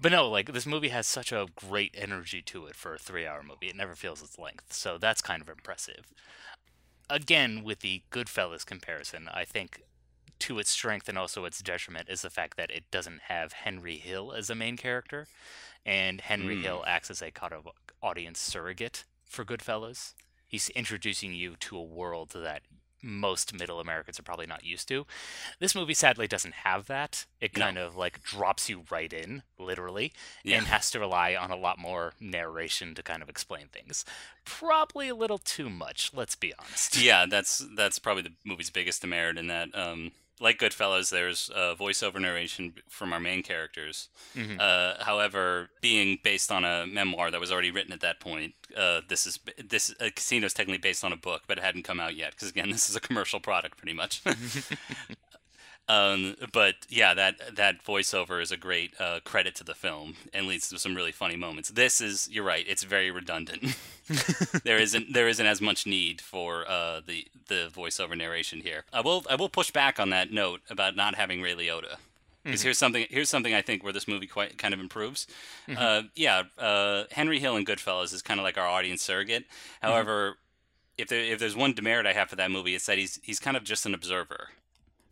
But 0.00 0.12
no, 0.12 0.28
like 0.28 0.52
this 0.52 0.66
movie 0.66 0.88
has 0.88 1.06
such 1.06 1.32
a 1.32 1.46
great 1.54 1.94
energy 1.96 2.42
to 2.42 2.66
it 2.66 2.76
for 2.76 2.94
a 2.94 2.98
three-hour 2.98 3.42
movie. 3.42 3.68
It 3.68 3.76
never 3.76 3.94
feels 3.94 4.22
its 4.22 4.38
length, 4.38 4.72
so 4.72 4.98
that's 4.98 5.20
kind 5.22 5.40
of 5.42 5.48
impressive. 5.48 6.06
Again, 7.08 7.62
with 7.64 7.80
the 7.80 8.02
Goodfellas 8.12 8.64
comparison, 8.64 9.28
I 9.32 9.44
think 9.44 9.82
to 10.40 10.58
its 10.58 10.70
strength 10.70 11.08
and 11.08 11.16
also 11.18 11.44
its 11.44 11.60
detriment 11.60 12.08
is 12.08 12.22
the 12.22 12.30
fact 12.30 12.56
that 12.56 12.70
it 12.70 12.90
doesn't 12.90 13.22
have 13.28 13.52
Henry 13.52 13.96
Hill 13.98 14.32
as 14.32 14.50
a 14.50 14.54
main 14.54 14.76
character, 14.76 15.26
and 15.86 16.20
Henry 16.20 16.56
Hmm. 16.56 16.62
Hill 16.62 16.84
acts 16.86 17.10
as 17.10 17.22
a 17.22 17.30
kind 17.30 17.52
of 17.52 17.68
audience 18.02 18.38
surrogate 18.40 19.04
for 19.24 19.44
Goodfellas. 19.44 20.14
He's 20.46 20.68
introducing 20.70 21.32
you 21.32 21.56
to 21.60 21.76
a 21.76 21.82
world 21.82 22.30
that 22.30 22.62
most 23.02 23.54
middle 23.58 23.80
Americans 23.80 24.18
are 24.20 24.22
probably 24.22 24.44
not 24.44 24.62
used 24.62 24.86
to. 24.88 25.06
This 25.58 25.74
movie 25.74 25.94
sadly 25.94 26.26
doesn't 26.26 26.52
have 26.52 26.86
that. 26.88 27.24
It 27.40 27.56
No. 27.56 27.64
kind 27.64 27.78
of 27.78 27.96
like 27.96 28.22
drops 28.22 28.68
you 28.68 28.84
right 28.90 29.10
in, 29.10 29.42
literally, 29.58 30.12
Yeah. 30.42 30.58
and 30.58 30.66
has 30.66 30.90
to 30.90 30.98
rely 31.00 31.34
on 31.34 31.50
a 31.50 31.56
lot 31.56 31.78
more 31.78 32.12
narration 32.20 32.94
to 32.96 33.02
kind 33.02 33.22
of 33.22 33.30
explain 33.30 33.68
things. 33.68 34.04
Probably 34.44 35.08
a 35.08 35.14
little 35.14 35.38
too 35.38 35.70
much, 35.70 36.10
let's 36.12 36.36
be 36.36 36.52
honest. 36.58 36.96
yeah, 36.98 37.24
that's 37.24 37.64
that's 37.74 37.98
probably 37.98 38.22
the 38.24 38.34
movie's 38.44 38.68
biggest 38.70 39.00
demerit 39.00 39.38
in 39.38 39.46
that. 39.46 39.74
Um, 39.74 40.12
like 40.40 40.58
Goodfellas, 40.58 41.10
there's 41.10 41.50
uh, 41.54 41.74
voiceover 41.78 42.20
narration 42.20 42.72
from 42.88 43.12
our 43.12 43.20
main 43.20 43.42
characters. 43.42 44.08
Mhm. 44.34 44.58
Uh, 44.58 45.02
however, 45.04 45.70
being 45.80 46.18
based 46.22 46.50
on 46.50 46.64
a 46.64 46.86
memoir 46.86 47.30
that 47.30 47.40
was 47.40 47.52
already 47.52 47.70
written 47.70 47.92
at 47.92 48.00
that 48.00 48.20
point, 48.20 48.54
uh, 48.76 49.02
this 49.08 49.26
is 49.26 49.38
this 49.62 49.94
uh, 50.00 50.08
Casino 50.14 50.46
is 50.46 50.54
technically 50.54 50.78
based 50.78 51.04
on 51.04 51.12
a 51.12 51.16
book, 51.16 51.42
but 51.46 51.58
it 51.58 51.64
hadn't 51.64 51.82
come 51.84 52.00
out 52.00 52.16
yet 52.16 52.32
because 52.32 52.48
again, 52.50 52.70
this 52.76 52.88
is 52.88 52.96
a 52.96 53.00
commercial 53.00 53.38
product, 53.40 53.76
pretty 53.76 53.94
much. 53.94 54.22
Um, 55.90 56.36
but 56.52 56.86
yeah, 56.88 57.14
that 57.14 57.56
that 57.56 57.84
voiceover 57.84 58.40
is 58.40 58.52
a 58.52 58.56
great 58.56 58.94
uh, 59.00 59.18
credit 59.24 59.56
to 59.56 59.64
the 59.64 59.74
film 59.74 60.14
and 60.32 60.46
leads 60.46 60.68
to 60.68 60.78
some 60.78 60.94
really 60.94 61.10
funny 61.10 61.34
moments. 61.34 61.70
This 61.70 62.00
is 62.00 62.28
you're 62.30 62.44
right; 62.44 62.64
it's 62.68 62.84
very 62.84 63.10
redundant. 63.10 63.76
there 64.64 64.78
isn't 64.78 65.12
there 65.12 65.26
isn't 65.26 65.46
as 65.46 65.60
much 65.60 65.86
need 65.86 66.20
for 66.20 66.64
uh, 66.70 67.00
the 67.04 67.26
the 67.48 67.70
voiceover 67.74 68.16
narration 68.16 68.60
here. 68.60 68.84
I 68.92 69.00
will 69.00 69.24
I 69.28 69.34
will 69.34 69.48
push 69.48 69.72
back 69.72 69.98
on 69.98 70.10
that 70.10 70.32
note 70.32 70.60
about 70.70 70.94
not 70.94 71.16
having 71.16 71.42
Ray 71.42 71.56
Liotta. 71.56 71.96
Because 72.44 72.62
here's 72.62 72.78
something 72.78 73.06
here's 73.10 73.28
something 73.28 73.52
I 73.52 73.60
think 73.60 73.82
where 73.82 73.92
this 73.92 74.06
movie 74.06 74.28
quite 74.28 74.58
kind 74.58 74.72
of 74.72 74.78
improves. 74.78 75.26
Uh, 75.76 76.02
yeah, 76.14 76.44
uh, 76.56 77.04
Henry 77.10 77.40
Hill 77.40 77.56
and 77.56 77.66
Goodfellas 77.66 78.14
is 78.14 78.22
kind 78.22 78.38
of 78.40 78.44
like 78.44 78.56
our 78.56 78.66
audience 78.66 79.02
surrogate. 79.02 79.44
However, 79.82 80.36
if 80.96 81.08
there 81.08 81.20
if 81.20 81.38
there's 81.38 81.56
one 81.56 81.74
demerit 81.74 82.06
I 82.06 82.12
have 82.12 82.30
for 82.30 82.36
that 82.36 82.50
movie, 82.50 82.74
it's 82.74 82.86
that 82.86 82.96
he's 82.96 83.18
he's 83.22 83.40
kind 83.40 83.56
of 83.56 83.64
just 83.64 83.86
an 83.86 83.94
observer. 83.94 84.50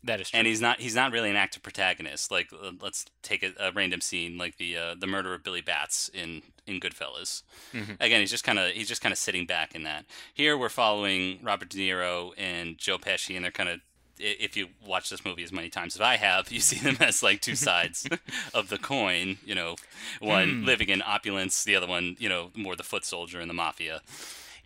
That 0.05 0.21
is 0.21 0.31
true. 0.31 0.38
and 0.38 0.47
he's 0.47 0.61
not 0.61 0.81
he's 0.81 0.95
not 0.95 1.11
really 1.12 1.28
an 1.31 1.37
active 1.37 1.62
protagonist. 1.62 2.31
Like 2.31 2.50
uh, 2.52 2.71
let's 2.81 3.05
take 3.23 3.43
a, 3.43 3.52
a 3.59 3.73
random 3.73 4.00
scene 4.00 4.38
like 4.38 4.57
the 4.57 4.76
uh, 4.76 4.95
the 4.99 5.07
murder 5.09 5.35
of 5.35 5.43
Billy 5.43 5.61
Batts 5.61 6.09
in 6.14 6.43
in 6.67 6.78
Goodfellas. 6.81 7.43
Mhm. 7.75 7.97
Again, 8.00 8.21
he's 8.21 8.31
just 8.31 8.45
kind 8.45 8.59
of 8.59 8.71
he's 8.71 8.88
just 8.88 9.00
kind 9.02 9.12
of 9.12 9.19
sitting 9.19 9.45
back 9.47 9.75
in 9.75 9.83
that. 9.83 10.05
Here 10.35 10.57
we're 10.57 10.69
following 10.69 11.40
Robert 11.43 11.69
De 11.71 11.78
Niro 11.78 12.33
and 12.38 12.78
Joe 12.78 12.99
Pesci, 12.99 13.35
and 13.35 13.45
they're 13.45 13.50
kind 13.52 13.69
of 13.69 13.81
if 14.21 14.57
you 14.57 14.67
watch 14.85 15.11
this 15.11 15.25
movie 15.25 15.45
as 15.45 15.52
many 15.52 15.69
times 15.69 15.95
as 15.95 16.00
I 16.00 16.17
have, 16.17 16.50
you 16.52 16.59
see 16.61 16.78
them 16.78 16.97
as 17.00 17.23
like 17.23 17.40
two 17.40 17.55
sides 17.57 18.07
of 18.55 18.69
the 18.69 18.78
coin. 18.78 19.38
You 19.45 19.55
know, 19.57 19.76
one 20.21 20.61
Hmm. 20.61 20.64
living 20.64 20.88
in 20.90 21.02
opulence, 21.02 21.64
the 21.64 21.75
other 21.76 21.87
one, 21.88 22.17
you 22.21 22.28
know, 22.28 22.50
more 22.55 22.76
the 22.76 22.83
foot 22.85 23.05
soldier 23.05 23.40
in 23.40 23.49
the 23.49 23.55
mafia. 23.55 24.00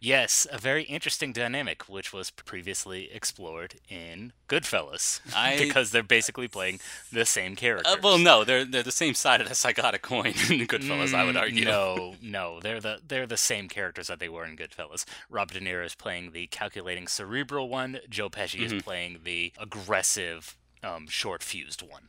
Yes, 0.05 0.49
a 0.51 0.59
very 0.59 0.83
interesting 0.83 1.33
dynamic, 1.33 1.89
which 1.89 2.13
was 2.13 2.31
previously 2.31 3.09
explored 3.13 3.77
in 3.89 4.33
Goodfellas, 4.49 5.21
I- 5.37 5.57
because 5.57 5.93
they're 5.93 6.03
basically 6.03 6.49
playing 6.49 6.81
the 7.13 7.25
same 7.25 7.55
characters. 7.55 7.95
Uh, 7.95 7.99
well, 8.03 8.19
no, 8.19 8.43
they're 8.43 8.65
they're 8.65 8.83
the 8.83 8.91
same 8.91 9.15
side 9.15 9.41
of 9.41 9.49
the 9.49 9.55
psychotic 9.55 10.03
coin 10.03 10.27
in 10.51 10.67
Goodfellas. 10.67 11.15
I 11.15 11.25
would 11.25 11.37
Mm, 11.37 11.41
argue. 11.41 11.65
No, 11.65 12.17
no, 12.21 12.59
they're 12.61 12.81
the 12.81 13.01
they're 13.07 13.29
the 13.29 13.37
same 13.37 13.69
characters 13.69 14.09
that 14.09 14.19
they 14.19 14.29
were 14.29 14.45
in 14.45 14.57
Goodfellas. 14.57 15.05
Robert 15.31 15.55
De 15.55 15.61
Niro 15.61 15.87
is 15.87 15.95
playing 15.95 16.33
the 16.33 16.49
calculating 16.49 17.07
cerebral 17.07 17.69
one. 17.69 18.01
Joe 18.11 18.29
Pesci 18.29 18.61
Mm-hmm. 18.61 18.77
is 18.79 18.83
playing 18.83 19.21
the 19.23 19.53
aggressive, 19.57 20.57
um, 20.83 21.07
short 21.07 21.45
fused 21.45 21.81
one, 21.81 22.09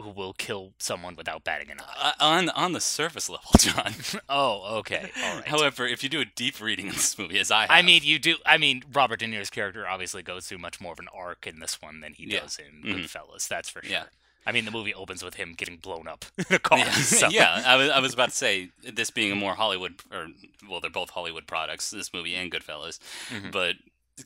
who 0.00 0.10
will 0.10 0.32
kill 0.32 0.72
someone 0.78 1.14
without 1.16 1.44
batting 1.44 1.70
an 1.70 1.78
eye. 1.80 2.12
Uh, 2.18 2.24
on 2.24 2.48
on 2.50 2.72
the 2.72 2.80
surface 2.80 3.28
level, 3.28 3.50
John. 3.58 3.94
Oh, 4.28 4.78
okay, 4.78 5.10
all 5.22 5.36
right. 5.36 5.48
However, 5.48 5.86
if 5.86 6.02
you 6.02 6.08
do 6.08 6.20
a 6.20 6.24
deep 6.24 6.60
reading 6.60 6.86
in 6.86 6.92
this 6.92 7.18
movie, 7.18 7.38
as 7.38 7.50
I 7.50 7.62
have, 7.62 7.70
I 7.70 7.82
mean, 7.82 8.02
you 8.04 8.18
do. 8.18 8.36
I 8.46 8.58
mean, 8.58 8.84
Robert 8.92 9.20
De 9.20 9.26
Niro's 9.26 9.50
character 9.50 9.86
obviously 9.88 10.22
goes 10.22 10.46
through 10.46 10.58
much 10.58 10.80
more 10.80 10.92
of 10.92 10.98
an 10.98 11.08
arc 11.14 11.46
in 11.46 11.60
this 11.60 11.80
one 11.82 12.00
than 12.00 12.14
he 12.14 12.24
Yeah. 12.30 12.40
does 12.40 12.58
in 12.58 12.82
Mhm. 12.82 13.04
Goodfellas. 13.04 13.48
That's 13.48 13.68
for 13.68 13.82
sure. 13.82 13.90
Yeah. 13.92 14.04
I 14.46 14.52
mean, 14.52 14.64
the 14.64 14.70
movie 14.70 14.94
opens 14.94 15.22
with 15.22 15.34
him 15.34 15.52
getting 15.54 15.76
blown 15.76 16.08
up 16.08 16.24
in 16.38 16.46
a 16.56 16.58
car. 16.58 16.78
yeah, 16.78 16.90
so- 16.92 17.28
yeah, 17.30 17.62
I 17.66 17.76
was 17.76 17.90
I 17.90 17.98
was 17.98 18.14
about 18.14 18.30
to 18.30 18.34
say 18.36 18.70
this 18.82 19.10
being 19.10 19.30
a 19.32 19.34
more 19.36 19.54
Hollywood, 19.54 20.00
or 20.10 20.28
well, 20.68 20.80
they're 20.80 20.90
both 20.90 21.10
Hollywood 21.10 21.46
products, 21.46 21.90
this 21.90 22.14
movie 22.14 22.34
and 22.34 22.50
Goodfellas, 22.50 22.98
Mhm. 23.30 23.52
but 23.52 23.76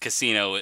Casino, 0.00 0.56
uh, 0.56 0.60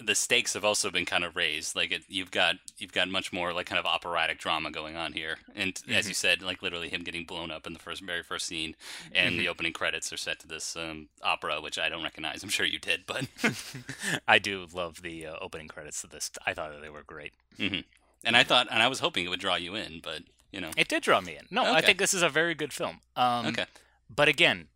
the 0.00 0.14
stakes 0.14 0.54
have 0.54 0.64
also 0.64 0.90
been 0.90 1.04
kind 1.04 1.24
of 1.24 1.34
raised. 1.36 1.74
Like 1.74 1.90
it, 1.92 2.02
you've 2.08 2.30
got 2.30 2.56
you've 2.78 2.92
got 2.92 3.08
much 3.08 3.32
more 3.32 3.52
like 3.52 3.66
kind 3.66 3.78
of 3.78 3.86
operatic 3.86 4.38
drama 4.38 4.70
going 4.70 4.96
on 4.96 5.12
here, 5.12 5.38
and 5.54 5.70
as 5.88 6.04
Mm-hmm. 6.04 6.08
you 6.08 6.14
said, 6.14 6.42
like 6.42 6.62
literally 6.62 6.88
him 6.88 7.02
getting 7.02 7.24
blown 7.24 7.50
up 7.50 7.66
in 7.66 7.72
the 7.72 7.78
first 7.78 8.02
very 8.02 8.22
first 8.22 8.46
scene, 8.46 8.76
and 9.12 9.30
Mm-hmm. 9.32 9.38
the 9.38 9.48
opening 9.48 9.72
credits 9.72 10.12
are 10.12 10.16
set 10.16 10.38
to 10.40 10.48
this 10.48 10.76
um, 10.76 11.08
opera, 11.22 11.60
which 11.60 11.78
I 11.78 11.88
don't 11.88 12.02
recognize. 12.04 12.42
I'm 12.42 12.48
sure 12.48 12.66
you 12.66 12.78
did, 12.78 13.04
but. 13.06 13.26
I 14.28 14.38
do 14.38 14.66
love 14.72 15.02
the 15.02 15.26
uh, 15.26 15.36
opening 15.40 15.68
credits 15.68 16.00
to 16.02 16.06
this. 16.06 16.30
I 16.46 16.54
thought 16.54 16.72
that 16.72 16.82
they 16.82 16.88
were 16.90 17.02
great. 17.02 17.32
And 17.58 18.36
I 18.36 18.42
thought, 18.44 18.68
and 18.70 18.82
I 18.82 18.88
was 18.88 19.00
hoping 19.00 19.24
it 19.24 19.28
would 19.28 19.40
draw 19.40 19.54
you 19.56 19.74
in, 19.74 20.00
but 20.02 20.22
you 20.52 20.60
know, 20.60 20.70
It 20.76 20.88
did 20.88 21.02
draw 21.02 21.20
me 21.20 21.36
in. 21.36 21.46
No, 21.50 21.72
I 21.72 21.80
think 21.80 21.98
this 21.98 22.14
is 22.14 22.22
a 22.22 22.28
very 22.28 22.54
good 22.54 22.72
film. 22.72 23.00
Um, 23.16 23.46
okay. 23.46 23.66
But 24.14 24.28
again, 24.28 24.68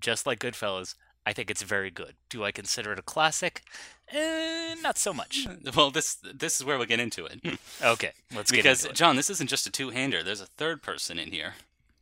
just 0.00 0.26
like 0.26 0.40
Goodfellas, 0.40 0.94
I 1.24 1.32
think 1.32 1.50
it's 1.50 1.62
very 1.62 1.90
good. 1.90 2.14
Do 2.28 2.44
I 2.44 2.50
consider 2.52 2.92
it 2.92 2.98
a 2.98 3.02
classic? 3.02 3.62
Eh, 4.10 4.74
not 4.82 4.98
so 4.98 5.12
much. 5.14 5.46
Well, 5.76 5.90
this 5.90 6.16
this 6.22 6.56
is 6.60 6.64
where 6.64 6.76
we'll 6.78 6.86
get 6.86 7.00
into 7.00 7.24
it 7.26 7.40
Okay, 7.82 8.12
let's 8.34 8.50
get 8.50 8.58
because 8.58 8.82
into 8.82 8.92
it. 8.92 8.96
John, 8.96 9.16
this 9.16 9.30
isn't 9.30 9.48
just 9.48 9.66
a 9.66 9.70
two-hander. 9.70 10.22
There's 10.22 10.40
a 10.40 10.46
third 10.46 10.82
person 10.82 11.18
in 11.18 11.30
here 11.30 11.54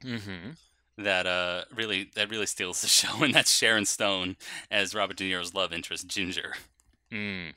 Mm-hmm. 0.05 0.53
that 1.05 1.27
uh 1.27 1.65
really 1.75 2.11
that 2.15 2.31
really 2.31 2.47
steals 2.47 2.81
the 2.83 2.89
show, 3.01 3.23
and 3.23 3.35
that's 3.35 3.51
Sharon 3.53 3.85
Stone 3.87 4.37
as 4.71 4.95
Robert 4.95 5.17
De 5.17 5.25
Niro's 5.31 5.55
love 5.55 5.73
interest, 5.73 6.09
Ginger. 6.09 6.55
Mm. 7.13 7.53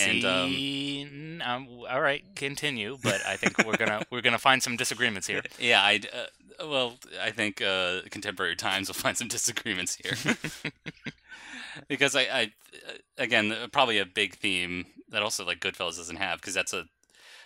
And, 0.00 0.24
um, 0.24 0.50
See, 0.50 1.02
n- 1.02 1.42
um, 1.44 1.68
all 1.88 2.00
right, 2.00 2.24
continue. 2.34 2.98
But 3.00 3.20
I 3.26 3.36
think 3.36 3.58
we're 3.64 3.76
gonna 3.76 4.02
we're 4.10 4.20
gonna 4.20 4.38
find 4.38 4.62
some 4.62 4.76
disagreements 4.76 5.26
here. 5.28 5.42
Yeah, 5.60 5.80
I 5.82 6.00
uh, 6.12 6.66
well, 6.66 6.96
I 7.22 7.30
think 7.30 7.60
uh, 7.62 8.00
contemporary 8.10 8.56
times 8.56 8.88
will 8.88 8.94
find 8.94 9.16
some 9.16 9.28
disagreements 9.28 9.96
here 10.02 10.16
because 11.88 12.16
I, 12.16 12.22
I 12.22 12.52
again 13.18 13.54
probably 13.72 13.98
a 13.98 14.06
big 14.06 14.34
theme 14.36 14.86
that 15.10 15.22
also 15.22 15.44
like 15.44 15.60
Goodfellas 15.60 15.96
doesn't 15.96 16.16
have 16.16 16.40
because 16.40 16.54
that's 16.54 16.72
a 16.72 16.86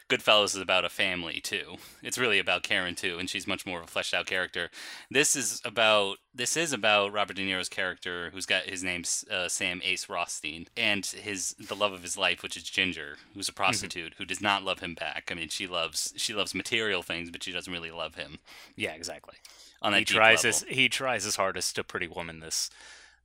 Goodfellas 0.08 0.56
is 0.56 0.56
about 0.56 0.84
a 0.84 0.88
family 0.88 1.40
too. 1.40 1.76
It's 2.02 2.18
really 2.18 2.40
about 2.40 2.64
Karen 2.64 2.96
too, 2.96 3.18
and 3.18 3.30
she's 3.30 3.46
much 3.46 3.64
more 3.64 3.78
of 3.78 3.84
a 3.84 3.87
fleshed 3.87 4.12
out 4.12 4.26
character. 4.26 4.68
This 5.08 5.37
is 5.37 5.62
about 5.64 6.16
this 6.34 6.56
is 6.56 6.72
about 6.72 7.12
Robert 7.12 7.37
De 7.37 7.42
Niro's 7.46 7.68
character, 7.68 8.30
who's 8.32 8.46
got 8.46 8.64
his 8.64 8.82
name's 8.82 9.25
uh, 9.30 9.49
Sam 9.49 9.80
Ace 9.84 10.08
Rothstein, 10.08 10.66
and 10.76 11.06
his 11.06 11.54
the 11.60 11.76
love 11.76 11.92
of 11.92 12.02
his 12.02 12.16
life, 12.16 12.42
which 12.42 12.56
is 12.56 12.64
Ginger, 12.64 13.18
who's 13.34 13.49
a 13.49 13.52
prostitute 13.52 14.14
who 14.18 14.25
does 14.25 14.40
not 14.40 14.64
love 14.64 14.80
him 14.80 14.94
back. 14.94 15.28
I 15.30 15.34
mean, 15.34 15.49
she 15.49 15.68
loves 15.68 16.12
she 16.16 16.34
loves 16.34 16.54
material 16.54 17.02
things, 17.02 17.30
but 17.30 17.44
she 17.44 17.52
doesn't 17.52 17.72
really 17.72 17.92
love 17.92 18.16
him 18.16 18.38
Yeah, 18.76 18.92
exactly. 18.94 19.37
on 19.82 19.92
that 19.92 19.99
He 19.99 20.04
tries 20.04 20.42
level. 20.44 20.44
his 20.44 20.64
he 20.68 20.88
tries 20.88 21.25
his 21.25 21.37
hardest 21.37 21.75
to 21.76 21.84
pretty 21.84 22.08
woman 22.08 22.40
this 22.40 22.70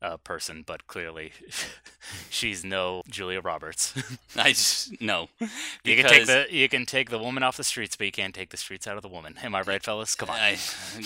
uh, 0.01 0.17
person, 0.17 0.63
but 0.65 0.87
clearly 0.87 1.31
she's 2.29 2.63
no 2.63 3.01
Julia 3.09 3.41
Roberts. 3.41 3.93
I 4.35 4.49
just 4.49 5.01
no. 5.01 5.29
You 5.83 5.95
can 5.95 6.05
take 6.05 6.25
the 6.25 6.47
you 6.49 6.69
can 6.69 6.85
take 6.85 7.09
the 7.09 7.19
woman 7.19 7.43
off 7.43 7.57
the 7.57 7.63
streets, 7.63 7.95
but 7.95 8.05
you 8.05 8.11
can't 8.11 8.33
take 8.35 8.49
the 8.49 8.57
streets 8.57 8.87
out 8.87 8.97
of 8.97 9.01
the 9.01 9.09
woman. 9.09 9.35
Am 9.43 9.55
I 9.55 9.61
right, 9.61 9.83
fellas? 9.83 10.15
Come 10.15 10.29
on. 10.29 10.35
I, 10.39 10.57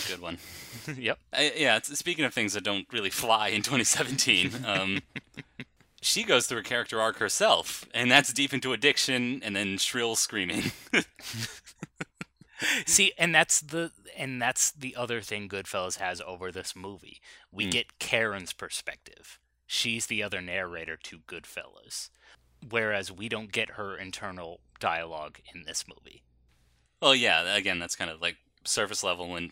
good 0.08 0.22
one. 0.22 0.38
yep. 0.98 1.19
I, 1.34 1.53
yeah, 1.55 1.77
it's, 1.77 1.98
speaking 1.98 2.25
of 2.25 2.34
things 2.34 2.53
that 2.53 2.63
don't 2.63 2.88
really 2.91 3.10
fly 3.10 3.50
in 3.50 3.62
2017, 3.62 4.51
um, 4.65 5.00
she 6.01 6.24
goes 6.24 6.48
through 6.48 6.60
a 6.60 6.63
character 6.63 7.00
arc 7.00 7.17
herself, 7.17 7.86
and 7.93 8.12
that's 8.12 8.34
deep 8.34 8.53
into 8.53 8.74
addiction 8.74 9.41
and 9.43 9.55
then 9.55 9.77
shrill 9.77 10.15
screaming. 10.15 10.72
See, 12.86 13.13
and 13.18 13.34
that's 13.34 13.62
the 13.62 13.92
and 14.18 14.42
that's 14.42 14.72
the 14.72 14.96
other 14.96 15.22
thing 15.22 15.48
Goodfellas 15.50 15.98
has 15.98 16.22
over 16.22 16.51
this 16.51 16.75
movie. 16.75 17.22
We 17.51 17.66
Mm. 17.66 17.72
get 17.72 18.00
Karen's 18.00 18.54
perspective. 18.54 19.39
She's 19.68 20.08
the 20.08 20.24
other 20.24 20.42
narrator 20.42 20.98
to 20.98 21.20
Goodfellas, 21.20 22.10
whereas 22.68 23.12
we 23.12 23.30
don't 23.30 23.51
get 23.51 23.72
her 23.72 23.96
internal 23.98 24.62
dialogue 24.80 25.39
in 25.54 25.63
this 25.63 25.86
movie. 25.88 26.24
well, 27.01 27.16
yeah, 27.16 27.56
again, 27.56 27.80
that's 27.80 27.96
kind 27.96 28.12
of 28.12 28.22
like 28.22 28.38
surface 28.66 29.04
level, 29.04 29.36
and 29.36 29.51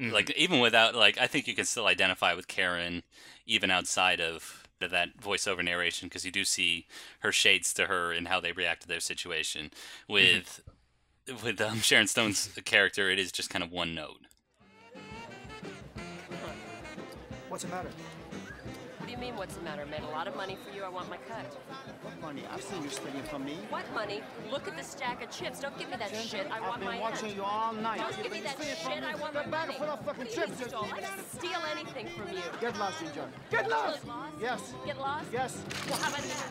Mhm. 0.00 0.12
like 0.12 0.30
even 0.32 0.60
without 0.60 0.94
like, 0.94 1.18
I 1.18 1.26
think 1.26 1.46
you 1.48 1.54
can 1.54 1.64
still 1.66 1.86
identify 1.86 2.34
with 2.34 2.48
Karen 2.48 3.02
even 3.46 3.70
outside 3.70 4.20
of 4.20 4.64
that 4.80 5.16
voiceover 5.18 5.64
narration 5.64 6.08
because 6.08 6.24
you 6.26 6.30
do 6.32 6.44
see 6.44 6.86
her 7.20 7.32
shades 7.32 7.72
to 7.74 7.86
her 7.86 8.12
and 8.12 8.28
how 8.28 8.40
they 8.40 8.52
react 8.52 8.82
to 8.82 8.88
their 8.88 9.00
situation. 9.00 9.70
With 10.08 10.60
with 11.44 11.60
um, 11.60 11.80
Sharon 11.80 12.06
Stone's 12.06 12.48
character, 12.64 13.10
it 13.10 13.18
is 13.18 13.32
just 13.32 13.50
kind 13.50 13.62
of 13.64 13.70
one 13.72 13.94
note. 13.94 14.18
What's 17.48 17.64
the 17.64 17.70
matter? 17.70 17.88
What 18.98 19.06
do 19.06 19.12
you 19.12 19.18
mean, 19.18 19.36
what's 19.36 19.54
the 19.54 19.62
matter? 19.62 19.82
I 19.82 19.84
made 19.84 20.00
a 20.02 20.10
lot 20.10 20.26
of 20.26 20.34
money 20.34 20.56
for 20.64 20.74
you. 20.74 20.82
I 20.82 20.88
want 20.88 21.08
my 21.10 21.18
cut. 21.28 21.44
What 22.02 22.20
money? 22.20 22.42
I've 22.52 22.62
seen 22.62 22.82
you 22.82 22.88
stealing 22.88 23.22
from 23.24 23.44
me. 23.44 23.56
What 23.68 23.84
money? 23.94 24.22
Look 24.50 24.66
at 24.66 24.76
the 24.76 24.82
stack 24.82 25.22
of 25.22 25.30
chips. 25.30 25.60
Don't 25.60 25.76
give 25.78 25.88
me 25.90 25.96
that 25.98 26.10
Ginger, 26.12 26.38
shit. 26.38 26.50
I 26.50 26.56
I've 26.56 26.62
want 26.62 26.80
been 26.80 26.88
my 26.88 26.98
watching 27.00 27.28
end. 27.28 27.36
you 27.36 27.44
all 27.44 27.72
night. 27.74 27.98
Don't 27.98 28.12
You've 28.16 28.22
give 28.24 28.32
me 28.32 28.40
that 28.40 28.56
stealing 28.58 28.76
from 28.82 28.92
shit. 28.92 29.02
me. 29.02 29.08
I 29.08 29.14
want 29.16 29.34
Get 29.34 29.44
my 29.44 29.50
back 29.50 29.66
money. 29.68 29.78
for 29.78 29.86
the 29.86 29.96
fucking 29.98 30.24
What 30.24 30.32
chips. 30.34 30.58
Just 30.58 30.74
I 30.74 31.00
didn't 31.00 31.32
steal 31.32 31.60
anything 31.72 32.08
from 32.16 32.32
you. 32.34 32.42
Get 32.60 32.76
lost, 32.78 32.98
Ginger. 33.00 33.28
Get 33.50 33.68
lost. 33.70 34.00
Get 34.02 34.08
lost? 34.08 34.34
Yes. 34.40 34.74
Get 34.86 34.98
lost? 34.98 35.26
Yes. 35.32 35.58
Well, 35.88 35.98
how 36.00 36.08
about 36.08 36.22
that? 36.22 36.44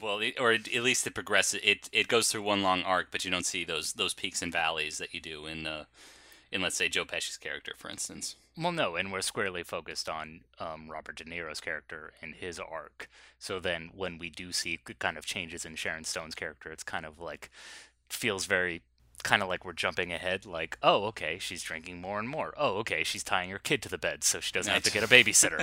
Well, 0.00 0.18
it, 0.18 0.34
or 0.40 0.52
at 0.52 0.72
least 0.74 1.06
it 1.06 1.14
progresses. 1.14 1.60
It 1.62 1.88
it 1.92 2.08
goes 2.08 2.30
through 2.30 2.42
one 2.42 2.62
long 2.62 2.82
arc, 2.82 3.10
but 3.10 3.24
you 3.24 3.30
don't 3.30 3.46
see 3.46 3.64
those 3.64 3.94
those 3.94 4.14
peaks 4.14 4.42
and 4.42 4.52
valleys 4.52 4.98
that 4.98 5.14
you 5.14 5.20
do 5.20 5.46
in 5.46 5.66
uh, 5.66 5.84
in 6.50 6.62
let's 6.62 6.76
say 6.76 6.88
Joe 6.88 7.04
Pesci's 7.04 7.36
character, 7.36 7.72
for 7.76 7.90
instance. 7.90 8.36
Well, 8.56 8.72
no, 8.72 8.96
and 8.96 9.10
we're 9.10 9.22
squarely 9.22 9.62
focused 9.62 10.10
on 10.10 10.42
um, 10.60 10.90
Robert 10.90 11.16
De 11.16 11.24
Niro's 11.24 11.60
character 11.60 12.12
and 12.20 12.34
his 12.34 12.58
arc. 12.58 13.08
So 13.38 13.58
then, 13.58 13.90
when 13.94 14.18
we 14.18 14.28
do 14.28 14.52
see 14.52 14.78
kind 14.98 15.16
of 15.16 15.24
changes 15.24 15.64
in 15.64 15.76
Sharon 15.76 16.04
Stone's 16.04 16.34
character, 16.34 16.70
it's 16.70 16.84
kind 16.84 17.06
of 17.06 17.18
like 17.18 17.50
feels 18.10 18.44
very 18.44 18.82
kind 19.22 19.42
of 19.42 19.48
like 19.48 19.64
we're 19.64 19.72
jumping 19.72 20.12
ahead. 20.12 20.44
Like, 20.46 20.76
oh, 20.82 21.04
okay, 21.04 21.38
she's 21.40 21.62
drinking 21.62 22.00
more 22.00 22.18
and 22.18 22.28
more. 22.28 22.52
Oh, 22.56 22.76
okay, 22.78 23.04
she's 23.04 23.22
tying 23.22 23.50
her 23.50 23.58
kid 23.58 23.82
to 23.82 23.88
the 23.88 23.98
bed 23.98 24.24
so 24.24 24.40
she 24.40 24.52
doesn't 24.52 24.72
have 24.72 24.82
to 24.82 24.90
get 24.92 25.04
a 25.04 25.08
babysitter. 25.08 25.62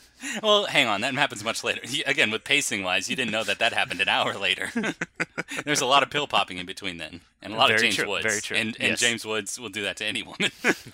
Well, 0.42 0.64
hang 0.64 0.86
on, 0.86 1.02
that 1.02 1.14
happens 1.14 1.44
much 1.44 1.62
later. 1.62 1.82
Again, 2.06 2.30
with 2.30 2.42
pacing 2.42 2.82
wise, 2.82 3.08
you 3.08 3.16
didn't 3.16 3.32
know 3.32 3.44
that 3.44 3.58
that 3.58 3.74
happened 3.74 4.00
an 4.00 4.08
hour 4.08 4.34
later. 4.34 4.70
There's 5.64 5.82
a 5.82 5.86
lot 5.86 6.02
of 6.02 6.10
pill 6.10 6.26
popping 6.26 6.56
in 6.56 6.64
between 6.66 6.96
then, 6.96 7.20
and 7.42 7.52
a 7.52 7.56
lot 7.56 7.70
of 7.70 7.78
James 7.78 7.96
true, 7.96 8.08
Woods. 8.08 8.24
very 8.24 8.40
true, 8.40 8.56
And 8.56 8.76
and 8.80 8.90
yes. 8.90 9.00
James 9.00 9.26
Woods 9.26 9.60
will 9.60 9.68
do 9.68 9.82
that 9.82 9.98
to 9.98 10.04
any 10.06 10.22
woman. 10.22 10.50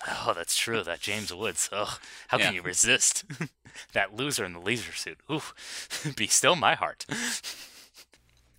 oh, 0.07 0.33
that's 0.35 0.57
true. 0.57 0.83
That 0.83 0.99
James 0.99 1.33
Woods. 1.33 1.69
Oh, 1.71 1.97
how 2.27 2.37
can 2.37 2.53
you 2.53 2.61
resist? 2.61 3.23
that 3.93 4.13
loser 4.13 4.43
in 4.43 4.53
the 4.53 4.59
leisure 4.59 4.93
suit. 4.93 5.17
Ooh, 5.31 5.41
be 6.15 6.27
still 6.27 6.55
my 6.57 6.75
heart. 6.75 7.05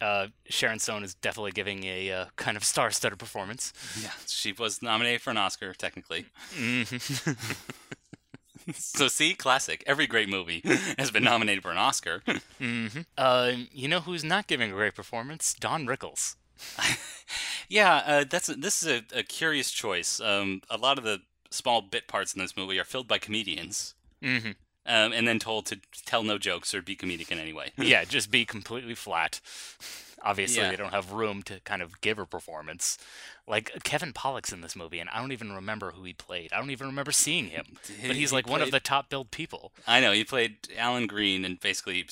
Uh, 0.05 0.27
Sharon 0.51 0.79
Stone 0.79 1.03
is 1.03 1.15
definitely 1.15 1.53
giving 1.53 1.85
a 1.85 2.13
uh, 2.13 2.27
kind 2.37 2.59
of 2.59 2.65
star-studded 2.65 3.19
performance. 3.19 3.73
Yeah, 4.03 4.11
she 4.27 4.53
was 4.53 4.83
nominated 4.83 5.23
for 5.23 5.31
an 5.31 5.39
Oscar 5.39 5.73
technically. 5.73 6.27
so 8.75 9.09
see, 9.09 9.35
classic. 9.35 9.83
Every 9.87 10.07
great 10.07 10.29
movie 10.29 10.61
has 10.99 11.11
been 11.11 11.25
nominated 11.25 11.63
for 11.63 11.71
an 11.71 11.79
Oscar. 11.79 12.23
Uh, 13.17 13.53
you 13.73 13.89
know 13.89 14.01
who's 14.01 14.25
not 14.25 14.47
giving 14.47 14.71
a 14.71 14.75
great 14.75 14.95
performance? 14.95 15.55
Don 15.55 15.87
Rickles. 15.87 16.37
yeah, 17.69 18.03
uh, 18.07 18.25
that's 18.29 18.49
a, 18.49 18.55
this 18.55 18.83
is 18.83 18.89
a, 18.89 19.19
a 19.21 19.23
curious 19.23 19.71
choice. 19.71 20.21
Um, 20.21 20.61
a 20.69 20.77
lot 20.77 20.99
of 20.99 21.05
the 21.05 21.21
small 21.51 21.81
bit 21.81 22.09
parts 22.09 22.35
in 22.35 22.43
this 22.43 22.57
movie 22.57 22.79
are 22.79 22.85
filled 22.85 23.09
by 23.09 23.19
comedians, 23.19 23.95
Mm-hmm. 24.23 24.51
Um, 24.87 25.13
and 25.15 25.27
then 25.27 25.39
told 25.39 25.65
to 25.67 25.81
tell 26.05 26.23
no 26.23 26.37
jokes 26.37 26.75
or 26.75 26.83
be 26.83 26.95
comedic 26.95 27.31
in 27.33 27.39
any 27.39 27.55
way. 27.55 27.73
yeah, 27.79 28.05
just 28.05 28.31
be 28.31 28.45
completely 28.45 28.95
flat. 28.95 29.41
Obviously, 30.23 30.63
Yeah. 30.63 30.71
they 30.71 30.77
don't 30.77 30.93
have 30.93 31.13
room 31.13 31.43
to 31.45 31.61
kind 31.61 31.81
of 31.83 32.01
give 32.03 32.19
a 32.19 32.27
performance. 32.27 32.99
Like 33.47 33.83
Kevin 33.83 34.13
Pollak's 34.13 34.53
in 34.53 34.61
this 34.61 34.77
movie, 34.77 34.99
and 34.99 35.09
I 35.11 35.21
don't 35.21 35.33
even 35.33 35.53
remember 35.53 35.93
who 35.93 36.05
he 36.05 36.13
played. 36.13 36.53
I 36.53 36.59
don't 36.59 36.71
even 36.71 36.87
remember 36.87 37.13
seeing 37.13 37.47
him. 37.49 37.65
But 38.07 38.17
he's 38.17 38.31
he 38.31 38.37
like 38.37 38.47
one 38.49 38.61
of 38.63 38.71
the 38.71 38.81
top 38.81 39.09
billed 39.09 39.31
people. 39.31 39.73
I 39.87 40.01
know 40.01 40.13
he 40.13 40.25
played 40.25 40.57
Alan 40.77 41.07
Green, 41.07 41.45
and 41.45 41.59
basically, 41.61 42.07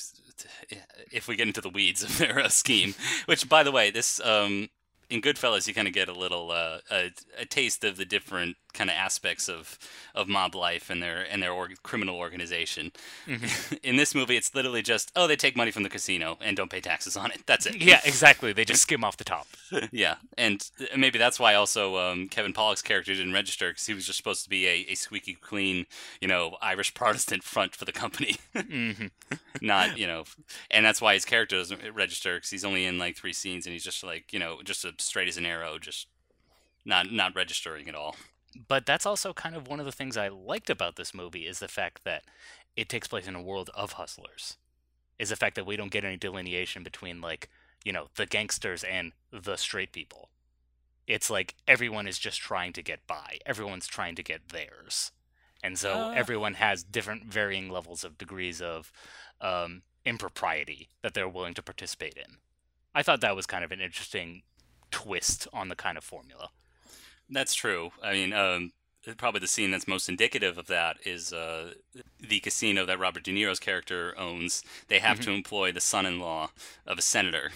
if 1.11 1.27
we 1.27 1.35
get 1.35 1.47
into 1.47 1.61
the 1.61 1.69
weeds 1.69 2.03
of 2.03 2.17
their 2.17 2.39
uh, 2.39 2.49
scheme, 2.49 2.95
which 3.25 3.47
by 3.49 3.63
the 3.63 3.71
way, 3.71 3.89
this 3.91 4.19
um, 4.23 4.69
in 5.09 5.21
Goodfellas, 5.21 5.67
you 5.67 5.73
kind 5.73 5.87
of 5.87 5.93
get 5.93 6.07
a 6.09 6.13
little 6.13 6.51
uh, 6.51 6.79
a, 6.91 7.11
a 7.39 7.45
taste 7.45 7.83
of 7.83 7.97
the 7.97 8.05
different 8.05 8.57
kind 8.73 8.89
of 8.89 8.95
aspects 8.95 9.47
of 9.47 9.77
of 10.15 10.27
mob 10.27 10.55
life 10.55 10.89
and 10.89 11.01
their 11.01 11.25
and 11.29 11.41
their 11.41 11.51
org- 11.51 11.81
criminal 11.83 12.15
organization. 12.17 12.91
in 13.83 13.95
this 13.95 14.13
movie, 14.15 14.35
it's 14.35 14.53
literally 14.53 14.81
just 14.81 15.11
oh, 15.15 15.27
they 15.27 15.35
take 15.35 15.55
money 15.55 15.71
from 15.71 15.83
the 15.83 15.89
casino 15.89 16.37
and 16.41 16.57
don't 16.57 16.69
pay 16.69 16.81
taxes 16.81 17.15
on 17.15 17.31
it. 17.31 17.41
That's 17.45 17.65
it. 17.65 17.81
Yeah, 17.81 18.01
exactly. 18.05 18.53
They 18.53 18.65
just 18.65 18.81
skim 18.81 19.03
off 19.03 19.17
the 19.17 19.23
top. 19.23 19.47
yeah, 19.91 20.15
and 20.37 20.69
maybe 20.97 21.17
that's 21.17 21.39
why 21.39 21.53
also 21.55 21.97
um, 21.97 22.27
Kevin 22.27 22.53
Pollak's 22.53 22.81
character 22.81 23.13
didn't 23.13 23.33
register 23.33 23.69
because 23.69 23.85
he 23.85 23.93
was 23.93 24.05
just 24.05 24.17
supposed 24.17 24.43
to 24.43 24.49
be 24.49 24.67
a, 24.67 24.85
a 24.89 24.95
squeaky 24.95 25.33
clean, 25.33 25.85
you 26.21 26.27
know, 26.27 26.57
Irish 26.61 26.93
Protestant 26.93 27.43
front 27.43 27.75
for 27.75 27.85
the 27.85 27.91
company, 27.91 28.37
not 29.61 29.97
you 29.97 30.07
know, 30.07 30.23
and 30.71 30.85
that's 30.85 31.01
why 31.01 31.13
his 31.13 31.25
character 31.25 31.57
doesn't 31.57 31.81
register 31.93 32.35
because 32.35 32.49
he's 32.49 32.65
only 32.65 32.85
in 32.85 32.97
like 32.97 33.15
three 33.15 33.33
scenes 33.33 33.65
and 33.65 33.73
he's 33.73 33.83
just 33.83 34.03
like 34.03 34.33
you 34.33 34.39
know 34.39 34.61
just 34.63 34.85
as 34.85 34.93
straight 34.97 35.27
as 35.27 35.37
an 35.37 35.45
arrow, 35.45 35.77
just 35.77 36.07
not 36.85 37.11
not 37.11 37.35
registering 37.35 37.87
at 37.89 37.95
all. 37.95 38.15
But 38.67 38.85
that's 38.85 39.05
also 39.05 39.33
kind 39.33 39.55
of 39.55 39.67
one 39.67 39.79
of 39.79 39.85
the 39.85 39.91
things 39.91 40.17
I 40.17 40.27
liked 40.27 40.69
about 40.69 40.95
this 40.95 41.13
movie 41.13 41.47
is 41.47 41.59
the 41.59 41.67
fact 41.67 42.03
that 42.03 42.23
it 42.75 42.89
takes 42.89 43.07
place 43.07 43.27
in 43.27 43.35
a 43.35 43.41
world 43.41 43.69
of 43.75 43.93
hustlers. 43.93 44.57
Is 45.19 45.29
the 45.29 45.35
fact 45.35 45.55
that 45.55 45.65
we 45.65 45.75
don't 45.77 45.91
get 45.91 46.03
any 46.03 46.17
delineation 46.17 46.83
between 46.83 47.21
like, 47.21 47.49
you 47.85 47.93
know, 47.93 48.07
the 48.15 48.25
gangsters 48.25 48.83
and 48.83 49.11
the 49.31 49.55
straight 49.55 49.91
people. 49.91 50.29
It's 51.07 51.29
like 51.29 51.55
everyone 51.67 52.07
is 52.07 52.17
just 52.17 52.39
trying 52.39 52.73
to 52.73 52.81
get 52.81 53.05
by. 53.07 53.39
Everyone's 53.45 53.87
trying 53.87 54.15
to 54.15 54.23
get 54.23 54.49
theirs. 54.49 55.11
And 55.63 55.77
so 55.77 55.93
Uh. 55.93 56.13
everyone 56.15 56.55
has 56.55 56.83
different 56.83 57.25
varying 57.25 57.69
levels 57.69 58.03
of 58.03 58.17
degrees 58.17 58.61
of 58.61 58.91
um, 59.41 59.83
impropriety 60.05 60.89
that 61.01 61.13
they're 61.13 61.27
willing 61.27 61.53
to 61.53 61.61
participate 61.63 62.15
in. 62.15 62.37
I 62.95 63.03
thought 63.03 63.21
that 63.21 63.35
was 63.35 63.45
kind 63.45 63.63
of 63.63 63.71
an 63.71 63.81
interesting 63.81 64.43
twist 64.91 65.47
on 65.53 65.69
the 65.69 65.75
kind 65.75 65.97
of 65.97 66.03
formula. 66.03 66.49
That's 67.29 67.53
true. 67.53 67.91
I 68.03 68.13
mean, 68.13 68.33
um, 68.33 68.71
probably 69.17 69.39
the 69.39 69.47
scene 69.47 69.71
that's 69.71 69.87
most 69.87 70.07
indicative 70.09 70.57
of 70.57 70.67
that 70.67 70.97
is 71.05 71.33
uh, 71.33 71.73
the 72.19 72.39
casino 72.39 72.85
that 72.85 72.99
Robert 72.99 73.23
De 73.23 73.31
Niro's 73.33 73.59
character 73.59 74.13
owns. 74.17 74.63
They 74.87 74.99
have 74.99 75.19
to 75.21 75.31
employ 75.31 75.71
the 75.71 75.81
son-in-law 75.81 76.51
of 76.85 76.97
a 76.97 77.01
senator, 77.01 77.51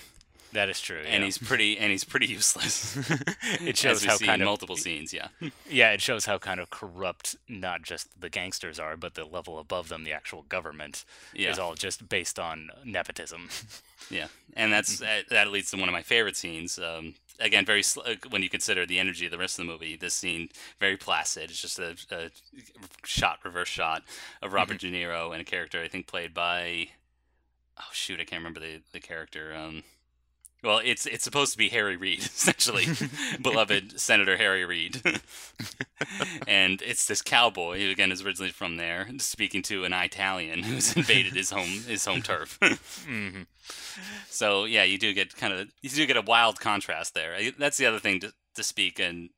That 0.53 0.69
is 0.69 0.81
true. 0.81 0.99
and 1.05 1.21
yeah. 1.21 1.25
he's 1.25 1.37
pretty 1.37 1.77
and 1.77 1.91
he's 1.91 2.03
pretty 2.03 2.25
useless. 2.27 2.97
it 3.61 3.77
shows 3.83 4.03
how 4.03 4.17
kind 4.17 4.35
in 4.35 4.41
of 4.41 4.45
multiple 4.45 4.77
scenes. 4.77 5.13
Yeah, 5.13 5.27
yeah, 5.69 5.91
it 5.91 6.01
shows 6.01 6.25
how 6.25 6.37
kind 6.37 6.59
of 6.59 6.69
corrupt 6.69 7.35
not 7.47 7.83
just 7.83 8.19
the 8.19 8.29
gangsters 8.29 8.79
are, 8.79 8.97
but 8.97 9.13
the 9.15 9.23
level 9.25 9.59
above 9.59 9.89
them, 9.89 10.03
the 10.05 10.13
actual 10.13 10.43
government, 10.43 11.05
Yeah. 11.33 11.51
is 11.51 11.59
all 11.59 11.75
just 11.75 12.09
based 12.09 12.39
on 12.39 12.71
nepotism. 12.83 13.49
yeah, 14.09 14.27
and 14.55 14.71
that's 14.73 14.99
that, 14.99 15.29
that 15.29 15.49
leads 15.51 15.69
to 15.71 15.77
one 15.77 15.87
of 15.89 15.93
my 15.93 16.03
favorite 16.03 16.35
scenes. 16.37 16.79
Um, 16.79 17.13
again, 17.39 17.65
very 17.65 17.83
sl- 17.83 18.01
uh, 18.05 18.15
when 18.29 18.43
you 18.43 18.49
consider 18.49 18.85
the 18.85 18.99
energy 18.99 19.25
of 19.25 19.31
the 19.31 19.37
rest 19.37 19.59
of 19.59 19.65
the 19.65 19.71
movie, 19.71 19.95
this 19.95 20.13
scene 20.13 20.49
very 20.79 20.97
placid. 20.97 21.49
It's 21.49 21.61
just 21.61 21.79
a, 21.79 21.95
a 22.11 22.29
shot, 23.03 23.39
reverse 23.43 23.69
shot 23.69 24.03
of 24.41 24.53
Robert 24.53 24.79
De 24.79 24.91
Niro 24.91 25.31
and 25.31 25.41
a 25.41 25.45
character 25.45 25.81
I 25.81 25.87
think 25.87 26.07
played 26.07 26.33
by 26.33 26.89
oh 27.79 27.89
shoot, 27.91 28.19
I 28.19 28.23
can't 28.23 28.41
remember 28.41 28.59
the 28.59 28.81
the 28.91 28.99
character. 28.99 29.55
Um, 29.55 29.83
well, 30.63 30.79
it's 30.83 31.05
it's 31.05 31.23
supposed 31.23 31.51
to 31.53 31.57
be 31.57 31.69
Harry 31.69 31.95
Reid, 31.95 32.19
essentially, 32.23 32.85
beloved 33.41 33.99
Senator 33.99 34.37
Harry 34.37 34.65
Reid, 34.65 35.01
and 36.47 36.81
it's 36.81 37.05
this 37.07 37.21
cowboy 37.21 37.79
who 37.79 37.89
again 37.91 38.11
is 38.11 38.21
originally 38.23 38.51
from 38.51 38.77
there, 38.77 39.07
speaking 39.17 39.61
to 39.63 39.83
an 39.85 39.93
Italian 39.93 40.63
who's 40.63 40.95
invaded 40.95 41.33
his 41.33 41.49
home 41.51 41.83
his 41.87 42.05
home 42.05 42.21
turf. 42.21 42.57
hmm 43.05 43.41
So 44.29 44.65
yeah, 44.65 44.83
you 44.83 44.97
do 44.97 45.13
get 45.13 45.35
kind 45.35 45.53
of 45.53 45.67
you 45.81 45.89
do 45.89 46.05
get 46.05 46.17
a 46.17 46.21
wild 46.21 46.59
contrast 46.59 47.13
there. 47.13 47.35
That's 47.57 47.77
the 47.77 47.85
other 47.85 47.99
thing 47.99 48.19
to, 48.21 48.33
to 48.55 48.63
speak, 48.63 48.99
and 48.99 49.29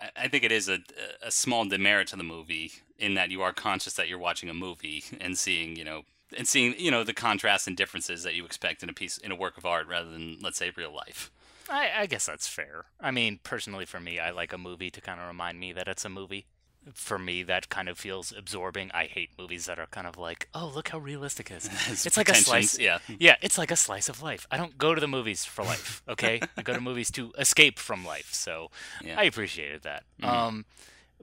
I- 0.00 0.24
I 0.24 0.28
think 0.28 0.44
it 0.44 0.52
is 0.52 0.68
a 0.68 0.78
a 1.22 1.30
small 1.30 1.64
demerit 1.64 2.08
to 2.08 2.16
the 2.16 2.22
movie 2.24 2.72
in 2.98 3.14
that 3.14 3.30
you 3.30 3.42
are 3.42 3.52
conscious 3.52 3.94
that 3.94 4.08
you're 4.08 4.18
watching 4.18 4.48
a 4.48 4.54
movie 4.54 5.04
and 5.20 5.36
seeing 5.38 5.76
you 5.76 5.84
know 5.84 6.02
and 6.36 6.46
seeing 6.48 6.74
you 6.78 6.90
know 6.90 7.04
the 7.04 7.14
contrasts 7.14 7.66
and 7.66 7.76
differences 7.76 8.22
that 8.22 8.34
you 8.34 8.44
expect 8.44 8.82
in 8.82 8.88
a 8.88 8.92
piece 8.92 9.18
in 9.18 9.30
a 9.32 9.36
work 9.36 9.56
of 9.56 9.64
art 9.66 9.86
rather 9.88 10.10
than 10.10 10.38
let's 10.42 10.58
say 10.58 10.70
real 10.76 10.94
life. 10.94 11.30
I, 11.70 11.90
I 11.98 12.06
guess 12.06 12.24
that's 12.26 12.48
fair. 12.48 12.86
I 12.98 13.10
mean, 13.10 13.40
personally, 13.42 13.84
for 13.84 14.00
me, 14.00 14.18
I 14.18 14.30
like 14.30 14.54
a 14.54 14.58
movie 14.58 14.90
to 14.90 15.00
kind 15.02 15.20
of 15.20 15.26
remind 15.26 15.60
me 15.60 15.72
that 15.74 15.86
it's 15.86 16.04
a 16.04 16.08
movie. 16.08 16.46
For 16.94 17.18
me, 17.18 17.42
that 17.42 17.68
kind 17.68 17.90
of 17.90 17.98
feels 17.98 18.32
absorbing. 18.32 18.90
I 18.94 19.04
hate 19.04 19.30
movies 19.38 19.66
that 19.66 19.78
are 19.78 19.88
kind 19.88 20.06
of 20.06 20.16
like, 20.16 20.48
oh, 20.54 20.72
look 20.74 20.88
how 20.88 20.98
realistic 20.98 21.50
it 21.50 21.56
is. 21.56 22.06
It's 22.06 22.16
like 22.16 22.30
a 22.30 22.34
slice. 22.34 22.78
yeah. 22.78 23.00
Yeah, 23.18 23.34
it's 23.42 23.58
like 23.58 23.70
a 23.70 23.76
slice 23.76 24.08
of 24.08 24.22
life. 24.22 24.46
I 24.50 24.56
don't 24.56 24.78
go 24.78 24.94
to 24.94 25.00
the 25.00 25.08
movies 25.08 25.44
for 25.44 25.62
life, 25.62 26.02
okay? 26.08 26.40
I 26.56 26.62
go 26.62 26.72
to 26.72 26.80
movies 26.90 27.10
to 27.10 27.32
escape 27.36 27.78
from 27.78 28.06
life. 28.06 28.32
So 28.32 28.70
Yeah. 29.04 29.20
I 29.20 29.24
appreciated 29.24 29.82
that. 29.82 30.04
Um, 30.22 30.64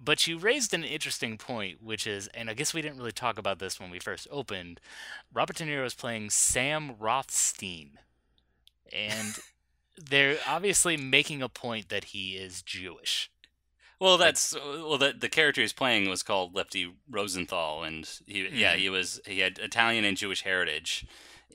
but 0.01 0.27
you 0.27 0.37
raised 0.37 0.73
an 0.73 0.83
interesting 0.83 1.37
point, 1.37 1.81
which 1.81 2.05
is, 2.07 2.27
and 2.33 2.49
I 2.49 2.53
guess 2.53 2.73
we 2.73 2.81
didn't 2.81 2.97
really 2.97 3.11
talk 3.11 3.37
about 3.37 3.59
this 3.59 3.79
when 3.79 3.89
we 3.89 3.99
first 3.99 4.27
opened. 4.31 4.79
Robert 5.33 5.55
De 5.57 5.63
Niro 5.65 5.85
is 5.85 5.93
playing 5.93 6.29
Sam 6.29 6.95
Rothstein, 6.99 7.99
and 8.91 9.37
they're 10.09 10.37
obviously 10.47 10.97
making 10.97 11.41
a 11.41 11.49
point 11.49 11.89
that 11.89 12.05
he 12.05 12.35
is 12.35 12.61
Jewish. 12.61 13.31
Well, 13.99 14.17
that's 14.17 14.53
well. 14.53 14.97
The 14.97 15.13
the 15.17 15.29
character 15.29 15.61
he's 15.61 15.71
playing 15.71 16.09
was 16.09 16.21
called 16.21 16.53
Lefty 16.53 16.93
Rosenthal, 17.09 17.83
and 17.83 18.07
he 18.27 18.45
yeah 18.51 18.75
he 18.75 18.89
was 18.89 19.21
he 19.25 19.39
had 19.39 19.57
Italian 19.57 20.03
and 20.03 20.17
Jewish 20.17 20.41
heritage, 20.43 21.05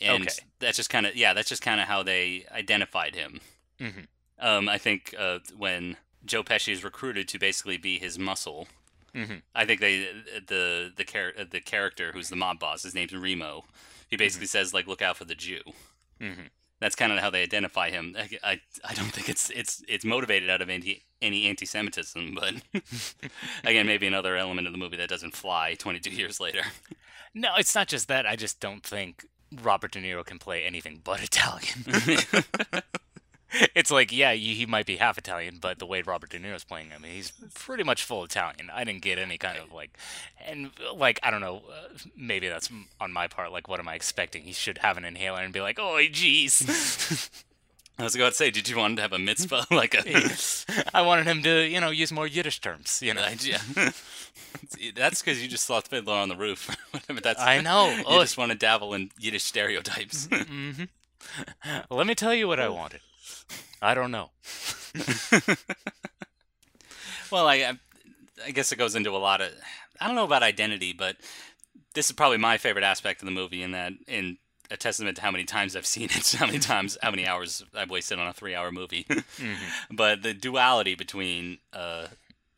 and 0.01 0.23
Okay. 0.23 0.33
that's 0.59 0.79
just 0.79 0.89
kind 0.89 1.05
of 1.05 1.15
yeah 1.15 1.35
that's 1.35 1.51
just 1.51 1.61
kind 1.61 1.83
of 1.83 1.87
how 1.87 2.03
they 2.03 2.47
identified 2.51 3.15
him. 3.15 3.41
Mhm. 3.79 4.07
Um, 4.39 4.71
I 4.71 4.79
think 4.79 5.15
uh, 5.19 5.41
when 5.55 5.99
Joe 6.25 6.43
Pesci 6.43 6.73
is 6.73 6.85
recruited 6.85 7.29
to 7.29 7.39
basically 7.39 7.77
be 7.79 7.99
his 7.99 8.19
muscle, 8.19 8.69
Mhm. 9.15 9.43
I 9.55 9.65
think 9.65 9.81
they 9.81 10.07
the 10.47 10.93
the 10.97 11.05
char- 11.05 11.33
the 11.51 11.61
character 11.61 12.13
who's 12.13 12.29
the 12.29 12.37
mob 12.37 12.61
boss, 12.61 12.83
his 12.85 12.95
name's 12.95 13.13
Remo. 13.15 13.65
He 14.09 14.17
basically 14.17 14.47
says 14.47 14.73
like, 14.73 14.87
"Look 14.87 15.03
out 15.03 15.17
for 15.17 15.25
the 15.25 15.35
Jew." 15.35 15.63
Mhm. 16.21 16.51
That's 16.81 16.95
kind 16.95 17.13
of 17.13 17.19
how 17.19 17.29
they 17.29 17.43
identify 17.43 17.91
him. 17.91 18.15
I, 18.19 18.31
I, 18.43 18.61
I 18.85 18.95
don't 18.95 19.11
think 19.13 19.29
it's 19.29 19.51
it's 19.51 19.83
it's 19.89 20.05
motivated 20.05 20.49
out 20.49 20.63
of 20.63 20.71
any 20.71 21.03
any 21.21 21.47
anti-Semitism, 21.49 22.35
but 22.35 22.55
again, 23.65 23.87
maybe 23.87 24.07
another 24.07 24.37
element 24.37 24.67
of 24.67 24.73
the 24.73 24.79
movie 24.79 24.97
that 24.97 25.09
doesn't 25.09 25.35
fly 25.37 25.75
22 25.75 26.11
years 26.11 26.39
later. 26.41 26.63
No, 27.35 27.55
it's 27.59 27.75
not 27.75 27.89
just 27.89 28.09
that. 28.09 28.27
I 28.27 28.37
just 28.37 28.61
don't 28.61 28.83
think 28.85 29.27
Robert 29.63 29.93
De 29.93 30.01
Niro 30.01 30.25
can 30.25 30.39
play 30.39 30.65
anything 30.65 31.01
but 31.03 31.21
Italian. 31.23 31.85
it's 33.75 33.91
like, 33.91 34.13
yeah, 34.13 34.33
he 34.35 34.67
might 34.67 34.87
be 34.87 34.97
half 34.97 35.19
Italian, 35.19 35.59
but 35.61 35.79
the 35.79 35.87
way 35.87 36.03
Robert 36.03 36.31
De 36.31 36.39
Niro's 36.39 36.65
playing 36.65 36.91
him, 36.91 37.03
he's 37.05 37.33
pretty 37.55 37.83
much 37.83 38.05
full 38.05 38.25
Italian. 38.25 38.71
I 38.73 38.85
didn't 38.85 39.03
get 39.03 39.19
any 39.19 39.39
kind 39.39 39.59
of 39.59 39.73
like, 39.73 39.97
and 40.47 40.71
like, 40.95 41.19
I 41.23 41.31
don't 41.31 41.41
know, 41.41 41.63
uh, 41.71 41.89
maybe 42.17 42.49
that's 42.49 42.71
on 43.01 43.13
my 43.13 43.27
part. 43.29 43.53
Like, 43.53 43.69
what 43.69 43.81
am 43.81 43.89
I 43.89 43.95
expecting? 43.95 44.43
He 44.43 44.53
should 44.53 44.79
have 44.79 44.97
an 44.97 45.05
inhaler 45.05 45.41
and 45.41 45.53
be 45.53 45.61
like, 45.61 45.79
oh, 45.79 45.97
jeez. 46.11 47.31
I 47.99 48.05
was 48.05 48.15
about 48.17 48.31
to 48.31 48.35
say, 48.35 48.51
did 48.51 48.67
you 48.67 48.79
want 48.79 48.97
to 48.97 49.03
have 49.03 49.13
a 49.13 49.19
mitzvah 49.19 49.67
like 49.71 49.93
a? 49.95 50.03
I 50.95 51.03
wanted 51.03 51.27
him 51.27 51.43
to, 51.43 51.67
you 51.69 51.81
know, 51.83 51.91
use 51.91 52.11
more 52.11 52.27
Yiddish 52.27 52.61
terms, 52.61 53.03
you 53.03 53.13
know. 53.13 53.27
Yeah. 53.41 53.59
That's 54.95 55.21
because 55.21 55.43
you 55.43 55.49
just 55.49 55.67
saw 55.67 55.81
the 55.81 55.89
Fiddler 55.89 56.15
on 56.15 56.31
the 56.31 56.37
Roof. 56.37 56.75
That's 57.23 57.39
I 57.41 57.61
know. 57.61 57.91
You 57.95 58.05
Oh. 58.07 58.21
just 58.23 58.39
want 58.39 58.53
to 58.53 58.57
dabble 58.59 58.95
in 58.95 59.11
Yiddish 59.19 59.45
stereotypes. 59.45 60.29
Let 61.91 62.07
me 62.07 62.15
tell 62.15 62.33
you 62.35 62.49
what 62.49 62.59
I 62.59 62.69
wanted. 62.71 63.01
I 63.83 63.95
don't 63.95 64.11
know. 64.11 64.31
Well, 67.31 67.47
I, 67.47 67.79
I, 68.45 68.51
guess 68.51 68.73
it 68.73 68.77
goes 68.77 68.97
into 68.97 69.11
a 69.11 69.19
lot 69.19 69.41
of. 69.41 69.51
I 70.01 70.07
don't 70.07 70.17
know 70.17 70.25
about 70.25 70.43
identity, 70.43 70.93
but 70.93 71.17
this 71.95 72.07
is 72.07 72.13
probably 72.13 72.39
my 72.39 72.59
favorite 72.59 72.85
aspect 72.85 73.23
of 73.23 73.27
the 73.27 73.33
movie 73.33 73.63
in 73.63 73.73
that 73.73 73.93
in 74.09 74.39
a 74.71 74.77
testament 74.77 75.17
to 75.17 75.23
how 75.23 75.31
many 75.31 75.45
times 75.45 75.77
I've 75.77 75.87
seen 75.87 76.09
it, 76.11 76.33
how 76.39 76.47
many 76.47 76.59
times, 76.59 76.99
how 77.03 77.11
many 77.11 77.27
hours 77.27 77.63
I've 77.75 77.91
wasted 77.91 78.19
on 78.19 78.27
a 78.27 78.33
three-hour 78.33 78.73
movie. 78.73 79.07
But 79.91 80.23
the 80.23 80.35
duality 80.35 80.95
between 80.95 81.59
uh, 81.73 82.09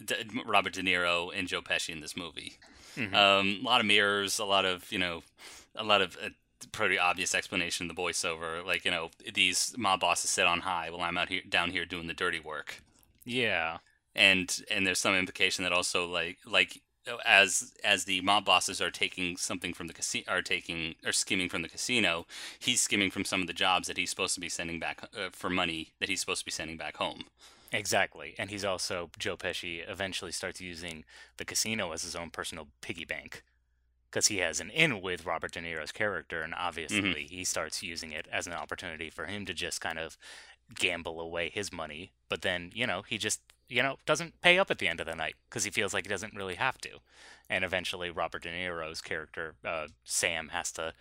D- 0.04 0.14
Robert 0.46 0.72
De 0.72 0.82
Niro 0.82 1.30
and 1.34 1.48
Joe 1.48 1.62
Pesci 1.62 1.90
in 1.90 2.00
this 2.00 2.16
movie, 2.16 2.54
um, 2.96 3.60
a 3.60 3.64
lot 3.64 3.80
of 3.80 3.86
mirrors, 3.86 4.38
a 4.38 4.44
lot 4.44 4.64
of 4.64 4.90
you 4.90 4.98
know, 4.98 5.22
a 5.76 5.84
lot 5.84 6.00
of 6.00 6.16
uh, 6.22 6.28
pretty 6.66 6.98
obvious 6.98 7.34
explanation 7.34 7.84
in 7.88 7.94
the 7.94 8.00
voiceover, 8.00 8.64
like 8.64 8.84
you 8.84 8.90
know, 8.90 9.10
these 9.34 9.74
mob 9.78 10.00
bosses 10.00 10.30
sit 10.30 10.46
on 10.46 10.60
high 10.60 10.90
while 10.90 11.02
I'm 11.02 11.18
out 11.18 11.28
here 11.28 11.42
down 11.48 11.70
here 11.70 11.84
doing 11.84 12.06
the 12.06 12.14
dirty 12.14 12.40
work 12.40 12.82
Yeah. 13.24 13.78
and 14.14 14.56
and 14.70 14.86
there's 14.86 14.98
some 15.00 15.14
implication 15.14 15.64
that 15.64 15.72
also 15.72 16.06
like 16.06 16.38
like 16.46 16.80
as 17.26 17.72
as 17.82 18.04
the 18.04 18.20
mob 18.20 18.44
bosses 18.44 18.80
are 18.80 18.90
taking 18.90 19.36
something 19.36 19.74
from 19.74 19.88
the 19.88 19.92
casino 19.92 20.24
are 20.28 20.42
taking 20.42 20.94
or 21.04 21.12
skimming 21.12 21.48
from 21.48 21.62
the 21.62 21.68
casino 21.68 22.26
he's 22.58 22.80
skimming 22.80 23.10
from 23.10 23.24
some 23.24 23.40
of 23.40 23.46
the 23.48 23.52
jobs 23.52 23.88
that 23.88 23.96
he's 23.96 24.10
supposed 24.10 24.34
to 24.34 24.40
be 24.40 24.48
sending 24.48 24.78
back 24.78 25.02
uh, 25.16 25.28
for 25.32 25.50
money 25.50 25.92
that 25.98 26.08
he's 26.08 26.20
supposed 26.20 26.40
to 26.40 26.44
be 26.44 26.50
sending 26.52 26.76
back 26.76 26.96
home 26.96 27.24
Exactly. 27.74 28.34
And 28.38 28.50
he's 28.50 28.66
also, 28.66 29.08
Joe 29.18 29.36
Pesci 29.36 29.82
eventually 29.88 30.30
starts 30.32 30.60
using 30.60 31.04
the 31.38 31.44
casino 31.46 31.92
as 31.92 32.02
his 32.02 32.14
own 32.14 32.28
personal 32.28 32.68
piggy 32.82 33.06
bank. 33.06 33.42
Because 34.12 34.26
he 34.26 34.38
has 34.38 34.60
an 34.60 34.68
in 34.68 35.00
with 35.00 35.24
Robert 35.24 35.52
De 35.52 35.60
Niro's 35.60 35.90
character, 35.90 36.42
and 36.42 36.54
obviously 36.54 37.26
he 37.30 37.44
starts 37.44 37.82
using 37.82 38.12
it 38.12 38.28
as 38.30 38.46
an 38.46 38.52
opportunity 38.52 39.08
for 39.08 39.24
him 39.24 39.46
to 39.46 39.54
just 39.54 39.80
kind 39.80 39.98
of 39.98 40.18
gamble 40.74 41.18
away 41.18 41.48
his 41.48 41.72
money. 41.72 42.12
But 42.28 42.42
then, 42.42 42.70
you 42.74 42.86
know, 42.86 43.02
he 43.08 43.16
just, 43.16 43.40
you 43.70 43.82
know, 43.82 43.96
doesn't 44.04 44.42
pay 44.42 44.58
up 44.58 44.70
at 44.70 44.78
the 44.78 44.88
end 44.88 45.00
of 45.00 45.06
the 45.06 45.14
night 45.14 45.36
because 45.48 45.64
he 45.64 45.70
feels 45.70 45.94
like 45.94 46.04
he 46.04 46.10
doesn't 46.10 46.34
really 46.34 46.56
have 46.56 46.76
to. 46.82 46.98
And 47.48 47.64
eventually, 47.64 48.10
Robert 48.10 48.42
De 48.42 48.50
Niro's 48.50 49.00
character, 49.00 49.54
uh, 49.64 49.86
Sam, 50.04 50.48
has 50.48 50.70
to, 50.72 50.92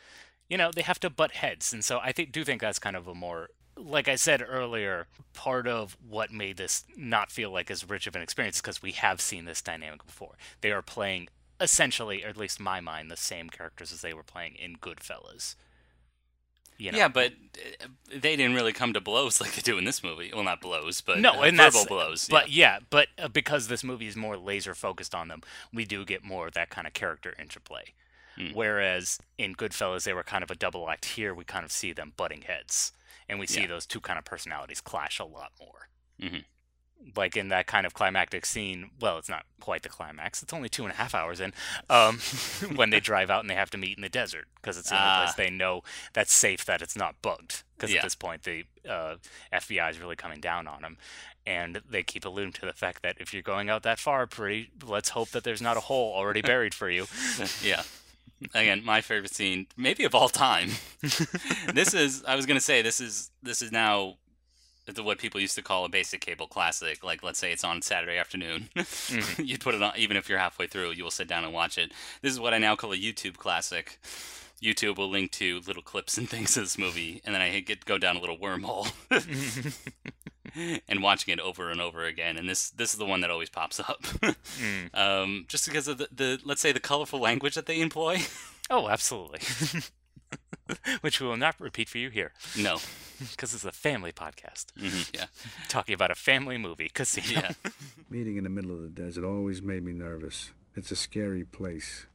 you 0.48 0.58
know, 0.58 0.72
they 0.74 0.82
have 0.82 1.00
to 1.02 1.10
butt 1.10 1.32
heads. 1.32 1.74
And 1.74 1.84
so 1.84 2.00
I 2.02 2.14
think, 2.14 2.32
do 2.32 2.46
think 2.46 2.62
that's 2.62 2.80
kind 2.80 2.96
of 2.96 3.10
a 3.10 3.14
more 3.14 3.50
like 3.78 4.08
I 4.08 4.16
said 4.16 4.44
earlier, 4.48 5.08
part 5.34 5.68
of 5.68 5.98
what 6.08 6.32
made 6.32 6.58
this 6.58 6.84
not 6.96 7.32
feel 7.32 7.52
like 7.52 7.72
as 7.72 7.90
rich 7.90 8.08
of 8.08 8.16
an 8.16 8.22
experience 8.22 8.62
because 8.62 8.82
we 8.82 8.92
have 8.92 9.22
seen 9.22 9.46
this 9.46 9.62
dynamic 9.62 10.06
before. 10.06 10.36
They 10.62 10.72
are 10.72 10.82
playing 10.82 11.30
essentially, 11.62 12.24
or 12.24 12.28
at 12.30 12.38
least 12.38 12.60
in 12.60 12.66
my 12.66 12.80
mind, 12.82 13.10
the 13.12 13.18
same 13.18 13.50
characters 13.50 13.92
as 13.94 14.02
they 14.02 14.14
were 14.14 14.24
playing 14.24 14.56
in 14.56 14.76
Goodfellas. 14.78 15.56
You 16.78 16.92
know? 16.92 16.98
yeah 16.98 17.10
but 17.10 17.34
uh, 17.84 17.88
they 18.12 18.36
didn't 18.36 18.56
really 18.56 18.74
come 18.74 18.92
to 18.94 19.02
blows 19.02 19.40
like 19.42 19.54
they 19.54 19.62
do 19.62 19.78
in 19.78 19.84
this 19.84 20.04
movie 20.04 20.32
well 20.34 20.44
not 20.44 20.62
blows 20.62 21.00
but 21.00 21.20
no, 21.20 21.34
uh, 21.34 21.42
and 21.44 21.56
verbal 21.58 21.86
blows 21.86 22.28
But 22.28 22.50
yeah, 22.50 22.80
but 22.90 23.08
uh, 23.22 23.28
because 23.28 23.68
this 23.68 23.84
movie 23.84 24.08
is 24.08 24.16
more 24.16 24.36
laser 24.36 24.74
focused 24.74 25.14
on 25.14 25.28
them, 25.28 25.42
we 25.72 25.86
do 25.86 26.04
get 26.06 26.24
more 26.24 26.48
of 26.48 26.54
that 26.56 26.72
kind 26.72 26.88
of 26.88 26.94
character 26.94 27.36
interplay. 27.38 27.94
Hmm. 28.36 28.48
Whereas 28.56 29.20
in 29.38 29.54
Goodfellas, 29.54 30.06
they 30.06 30.14
were 30.14 30.24
kind 30.24 30.44
of 30.44 30.50
a 30.50 30.56
double 30.56 30.90
act. 30.90 31.06
Here, 31.06 31.36
we 31.36 31.44
kind 31.44 31.66
of 31.66 31.72
see 31.72 31.94
them 31.94 32.14
butting 32.18 32.44
heads, 32.44 32.94
and 33.30 33.40
we 33.40 33.46
see 33.46 33.62
Yeah. 33.62 33.68
those 33.68 33.86
two 33.86 34.00
kind 34.00 34.18
of 34.18 34.26
personalities 34.26 34.82
clash 34.82 35.20
a 35.20 35.26
lot 35.26 35.52
more. 35.60 35.90
Mhm. 36.20 36.46
Like 37.16 37.36
in 37.36 37.50
that 37.50 37.68
kind 37.68 37.86
of 37.86 37.94
climactic 37.94 38.46
scene. 38.46 38.92
Well, 39.00 39.18
it's 39.18 39.28
not 39.28 39.44
quite 39.60 39.84
the 39.84 39.90
climax. 39.90 40.42
It's 40.44 40.54
only 40.54 40.70
two 40.70 40.84
and 40.84 40.94
a 40.94 40.96
half 40.96 41.14
hours 41.14 41.40
in. 41.42 41.52
Um, 41.90 42.20
when 42.76 42.90
they 42.90 43.00
drive 43.12 43.30
out 43.30 43.42
and 43.42 43.50
they 43.50 43.56
have 43.56 43.70
to 43.72 43.78
meet 43.78 43.98
in 43.98 44.02
the 44.02 44.10
desert 44.10 44.46
because 44.56 44.78
it's 44.78 44.90
the 44.90 44.96
only 44.96 45.08
Ah. 45.08 45.24
place 45.26 45.36
they 45.36 45.50
know 45.54 45.82
that's 46.14 46.32
safe 46.34 46.64
that 46.66 46.82
it's 46.82 46.96
not 46.96 47.22
bugged. 47.22 47.64
Because 47.76 47.92
Yeah. 47.92 47.98
at 48.00 48.04
this 48.04 48.16
point, 48.16 48.44
the 48.44 48.66
uh, 48.88 49.16
FBI 49.52 49.90
is 49.90 50.00
really 50.00 50.16
coming 50.16 50.40
down 50.40 50.68
on 50.68 50.84
them, 50.84 50.98
and 51.46 51.82
they 51.90 52.04
keep 52.04 52.24
alluding 52.26 52.54
to 52.54 52.66
the 52.66 52.74
fact 52.74 53.02
that 53.02 53.18
if 53.20 53.34
you're 53.34 53.42
going 53.42 53.70
out 53.70 53.82
that 53.84 54.00
far, 54.00 54.26
pretty, 54.28 54.70
let's 54.86 55.10
hope 55.10 55.30
that 55.32 55.44
there's 55.44 55.62
not 55.62 55.76
a 55.78 55.82
hole 55.82 56.14
already 56.16 56.42
buried 56.42 56.74
for 56.76 56.90
you. 56.90 57.08
yeah. 57.64 57.82
Again, 58.56 58.84
my 58.86 59.02
favorite 59.02 59.34
scene, 59.34 59.68
maybe 59.78 60.04
of 60.04 60.16
all 60.16 60.30
time. 60.30 60.72
this 61.02 61.94
is. 61.94 62.24
I 62.26 62.36
was 62.36 62.46
gonna 62.48 62.60
say 62.60 62.82
this 62.82 63.00
is. 63.00 63.30
This 63.44 63.62
is 63.62 63.72
now. 63.72 64.16
The- 64.86 65.04
What 65.04 65.18
people 65.20 65.40
used 65.40 65.56
to 65.56 65.62
call 65.62 65.86
a 65.86 65.90
basic 65.90 66.22
cable 66.22 66.48
classic, 66.48 67.04
like 67.04 67.24
let's 67.24 67.40
say 67.40 67.52
it's 67.52 67.64
on 67.64 67.82
Saturday 67.82 68.18
afternoon, 68.18 68.70
you'd 69.38 69.62
put 69.62 69.76
it 69.76 69.82
on. 69.82 69.94
Even 69.98 70.18
if 70.18 70.28
you're 70.30 70.40
halfway 70.40 70.68
through, 70.68 70.92
you 70.92 71.04
will 71.04 71.12
sit 71.12 71.28
down 71.28 71.44
and 71.44 71.54
watch 71.54 71.78
it. 71.78 71.92
This 72.22 72.32
is 72.34 72.40
what 72.40 72.54
I 72.54 72.58
now 72.58 72.76
call 72.76 72.92
a 72.94 72.98
YouTube 72.98 73.38
classic. 73.38 74.00
YouTube 74.62 74.98
will 74.98 75.10
link 75.10 75.32
to 75.32 75.60
little 75.66 75.82
clips 75.82 76.18
and 76.20 76.30
things 76.34 76.56
of 76.58 76.64
this 76.64 76.78
movie, 76.78 77.22
and 77.26 77.34
then 77.34 77.42
I 77.42 77.60
get 77.62 77.86
go 77.86 77.98
down 77.98 78.16
a 78.18 78.20
little 78.20 78.38
wormhole 78.38 78.92
and 80.88 81.02
watching 81.02 81.34
it 81.34 81.40
over 81.40 81.70
and 81.72 81.82
over 81.82 82.06
again. 82.06 82.38
And 82.38 82.48
this 82.50 82.70
this 82.70 82.94
is 82.94 83.00
the 83.00 83.06
one 83.06 83.22
that 83.22 83.32
always 83.32 83.50
pops 83.50 83.80
up, 83.80 84.06
um, 84.94 85.46
just 85.48 85.66
because 85.66 85.88
of 85.88 85.98
the, 85.98 86.08
the 86.14 86.40
let's 86.46 86.62
say 86.62 86.72
the 86.72 86.80
colorful 86.80 87.20
language 87.20 87.56
that 87.56 87.66
they 87.66 87.82
employ. 87.82 88.20
Oh, 88.70 88.88
absolutely. 88.88 89.40
Which 91.02 91.20
we 91.22 91.28
will 91.28 91.38
not 91.38 91.56
repeat 91.60 91.90
for 91.90 91.98
you 91.98 92.10
here, 92.10 92.32
no, 92.58 92.78
because 93.32 93.54
it's 93.54 93.66
a 93.66 93.72
family 93.72 94.12
podcast 94.12 94.66
hmm 94.80 95.02
yeah, 95.14 95.26
talking 95.70 95.94
about 95.96 96.12
a 96.12 96.16
family 96.16 96.58
movie, 96.58 96.90
Casino. 96.94 97.42
yeah, 97.42 97.70
Meeting 98.10 98.38
in 98.38 98.44
the 98.44 98.50
middle 98.50 98.72
of 98.72 98.82
the 98.82 98.90
desert 98.90 99.24
always 99.26 99.62
made 99.62 99.84
me 99.84 99.94
nervous. 99.94 100.52
It's 100.76 100.92
a 100.92 100.96
scary 100.96 101.44
place. 101.44 102.06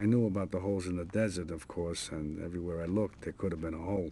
I 0.00 0.06
knew 0.06 0.26
about 0.26 0.50
the 0.50 0.60
holes 0.60 0.86
in 0.86 0.96
the 0.96 1.04
desert, 1.04 1.50
of 1.50 1.68
course, 1.68 2.08
and 2.10 2.42
everywhere 2.42 2.80
I 2.82 2.86
looked, 2.86 3.22
there 3.22 3.34
could 3.34 3.52
have 3.52 3.60
been 3.60 3.74
a 3.74 3.78
hole. 3.78 4.10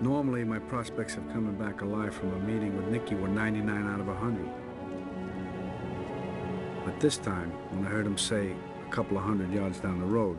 Normally, 0.00 0.42
my 0.42 0.58
prospects 0.58 1.16
of 1.16 1.28
coming 1.32 1.54
back 1.56 1.82
alive 1.82 2.14
from 2.14 2.32
a 2.32 2.38
meeting 2.40 2.74
with 2.76 2.86
Nicky 2.86 3.14
were 3.14 3.28
99 3.28 3.86
out 3.86 4.00
of 4.00 4.06
100. 4.08 4.48
But 6.84 6.98
this 6.98 7.18
time, 7.18 7.50
when 7.70 7.86
I 7.86 7.90
heard 7.90 8.06
him 8.06 8.18
say 8.18 8.50
a 8.50 8.71
couple 8.92 9.16
of 9.16 9.24
hundred 9.24 9.50
yards 9.50 9.80
down 9.80 9.98
the 9.98 10.04
road, 10.04 10.38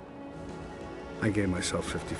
I 1.23 1.29
gave 1.29 1.49
myself 1.49 1.91
50 1.91 2.13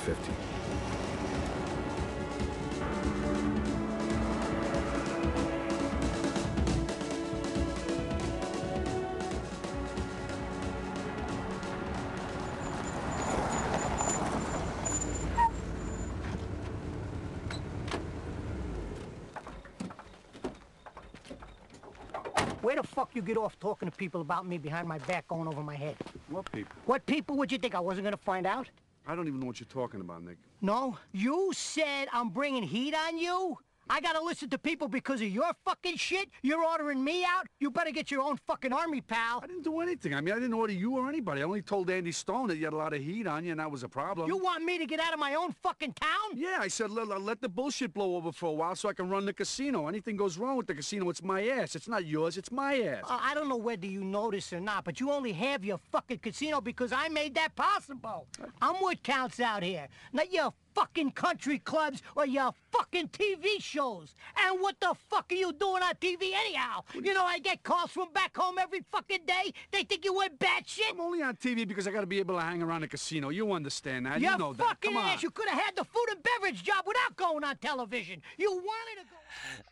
off 23.43 23.59
talking 23.59 23.89
to 23.89 23.95
people 23.95 24.21
about 24.21 24.47
me 24.47 24.57
behind 24.57 24.87
my 24.87 24.97
back 24.99 25.27
going 25.27 25.47
over 25.47 25.61
my 25.61 25.75
head? 25.75 25.97
What 26.29 26.49
people? 26.51 26.71
What 26.85 27.05
people 27.05 27.37
would 27.37 27.51
you 27.51 27.57
think 27.57 27.75
I 27.75 27.79
wasn't 27.79 28.05
gonna 28.05 28.17
find 28.17 28.45
out? 28.45 28.69
I 29.05 29.15
don't 29.15 29.27
even 29.27 29.39
know 29.41 29.47
what 29.47 29.59
you're 29.59 29.67
talking 29.67 29.99
about, 29.99 30.23
Nick. 30.23 30.37
No, 30.61 30.97
you 31.11 31.51
said 31.53 32.07
I'm 32.13 32.29
bringing 32.29 32.63
heat 32.63 32.95
on 32.95 33.17
you? 33.17 33.57
I 33.89 33.99
gotta 33.99 34.23
listen 34.23 34.49
to 34.49 34.57
people 34.57 34.87
because 34.87 35.21
of 35.21 35.27
your 35.27 35.51
fucking 35.65 35.97
shit? 35.97 36.29
You're 36.41 36.63
ordering 36.63 37.03
me 37.03 37.25
out? 37.25 37.47
You 37.59 37.69
better 37.69 37.91
get 37.91 38.11
your 38.11 38.21
own 38.21 38.37
fucking 38.47 38.71
army, 38.71 39.01
pal. 39.01 39.41
I 39.43 39.47
didn't 39.47 39.63
do 39.63 39.81
anything. 39.81 40.13
I 40.13 40.21
mean, 40.21 40.33
I 40.33 40.37
didn't 40.37 40.53
order 40.53 40.73
you 40.73 40.97
or 40.97 41.09
anybody. 41.09 41.41
I 41.41 41.43
only 41.43 41.61
told 41.61 41.89
Andy 41.89 42.11
Stone 42.11 42.47
that 42.47 42.57
you 42.57 42.65
had 42.65 42.73
a 42.73 42.77
lot 42.77 42.93
of 42.93 43.01
heat 43.01 43.27
on 43.27 43.43
you, 43.43 43.51
and 43.51 43.59
that 43.59 43.69
was 43.69 43.83
a 43.83 43.89
problem. 43.89 44.27
You 44.27 44.37
want 44.37 44.63
me 44.63 44.77
to 44.77 44.85
get 44.85 44.99
out 44.99 45.13
of 45.13 45.19
my 45.19 45.35
own 45.35 45.51
fucking 45.61 45.93
town? 45.93 46.09
Yeah, 46.33 46.57
I 46.59 46.67
said 46.69 46.91
let, 46.91 47.21
let 47.21 47.41
the 47.41 47.49
bullshit 47.49 47.93
blow 47.93 48.15
over 48.15 48.31
for 48.31 48.47
a 48.47 48.53
while 48.53 48.75
so 48.75 48.89
I 48.89 48.93
can 48.93 49.09
run 49.09 49.25
the 49.25 49.33
casino. 49.33 49.87
Anything 49.87 50.15
goes 50.15 50.37
wrong 50.37 50.57
with 50.57 50.67
the 50.67 50.75
casino, 50.75 51.09
it's 51.09 51.23
my 51.23 51.47
ass. 51.47 51.75
It's 51.75 51.87
not 51.87 52.05
yours, 52.05 52.37
it's 52.37 52.51
my 52.51 52.79
ass. 52.79 53.03
Uh, 53.09 53.19
I 53.21 53.33
don't 53.33 53.49
know 53.49 53.57
whether 53.57 53.85
you 53.85 54.03
know 54.03 54.31
this 54.31 54.53
or 54.53 54.59
not, 54.59 54.85
but 54.85 54.99
you 54.99 55.11
only 55.11 55.33
have 55.33 55.65
your 55.65 55.79
fucking 55.91 56.19
casino 56.19 56.61
because 56.61 56.93
I 56.93 57.09
made 57.09 57.35
that 57.35 57.55
possible. 57.55 58.27
I'm 58.61 58.75
what 58.75 59.03
counts 59.03 59.39
out 59.39 59.63
here, 59.63 59.87
not 60.13 60.31
your 60.31 60.53
fucking 60.75 61.11
country 61.11 61.59
clubs 61.59 62.01
or 62.15 62.25
your 62.25 62.53
fucking 62.71 63.09
TV 63.09 63.59
shows. 63.59 64.15
And 64.43 64.59
what 64.61 64.79
the 64.79 64.93
fuck 65.09 65.31
are 65.31 65.35
you 65.35 65.51
doing 65.53 65.83
on 65.83 65.93
TV 65.95 66.31
anyhow? 66.33 66.81
You 66.93 67.13
know 67.13 67.23
I 67.23 67.39
get 67.39 67.63
calls 67.63 67.91
from 67.91 68.11
back 68.13 68.35
home 68.35 68.57
every 68.59 68.81
fucking 68.91 69.25
day. 69.25 69.53
They 69.71 69.83
think 69.83 70.05
you 70.05 70.13
went 70.13 70.39
batshit. 70.39 70.81
I'm 70.91 71.01
only 71.01 71.21
on 71.21 71.35
TV 71.35 71.67
because 71.67 71.87
I 71.87 71.91
gotta 71.91 72.07
be 72.07 72.19
able 72.19 72.35
to 72.35 72.41
hang 72.41 72.61
around 72.61 72.81
the 72.81 72.87
casino. 72.87 73.29
You 73.29 73.51
understand 73.51 74.05
that? 74.05 74.19
You 74.19 74.29
you 74.29 74.37
know 74.37 74.53
that. 74.53 74.65
fucking 74.67 74.91
Come 74.93 74.97
on. 75.03 75.09
ass. 75.09 75.23
You 75.23 75.29
could 75.31 75.47
have 75.49 75.59
had 75.59 75.75
the 75.75 75.83
food 75.83 76.05
and 76.11 76.19
beverage 76.23 76.63
job 76.63 76.83
without 76.87 77.15
going 77.15 77.43
on 77.43 77.57
television. 77.57 78.21
You 78.37 78.51
wanted 78.51 79.01
to 79.01 79.07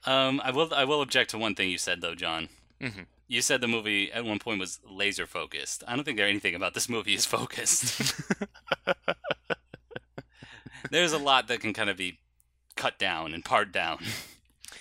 go. 0.05 0.11
Um, 0.11 0.41
I 0.43 0.51
will 0.51 0.73
I 0.73 0.85
will 0.85 1.01
object 1.01 1.31
to 1.31 1.37
one 1.37 1.55
thing 1.55 1.69
you 1.69 1.77
said 1.77 2.01
though, 2.01 2.15
John. 2.15 2.49
You 3.27 3.41
said 3.41 3.61
the 3.61 3.67
movie 3.67 4.11
at 4.11 4.25
one 4.25 4.39
point 4.39 4.59
was 4.59 4.79
laser 4.89 5.25
focused. 5.27 5.83
I 5.87 5.95
don't 5.95 6.03
think 6.03 6.17
there 6.17 6.27
anything 6.27 6.55
about 6.55 6.73
this 6.73 6.89
movie 6.89 7.13
is 7.13 7.25
focused. 7.25 8.13
There's 10.89 11.13
a 11.13 11.17
lot 11.17 11.47
that 11.47 11.59
can 11.59 11.73
kind 11.73 11.89
of 11.89 11.97
be 11.97 12.19
cut 12.75 12.97
down 12.97 13.33
and 13.33 13.43
pared 13.45 13.71
down 13.71 13.99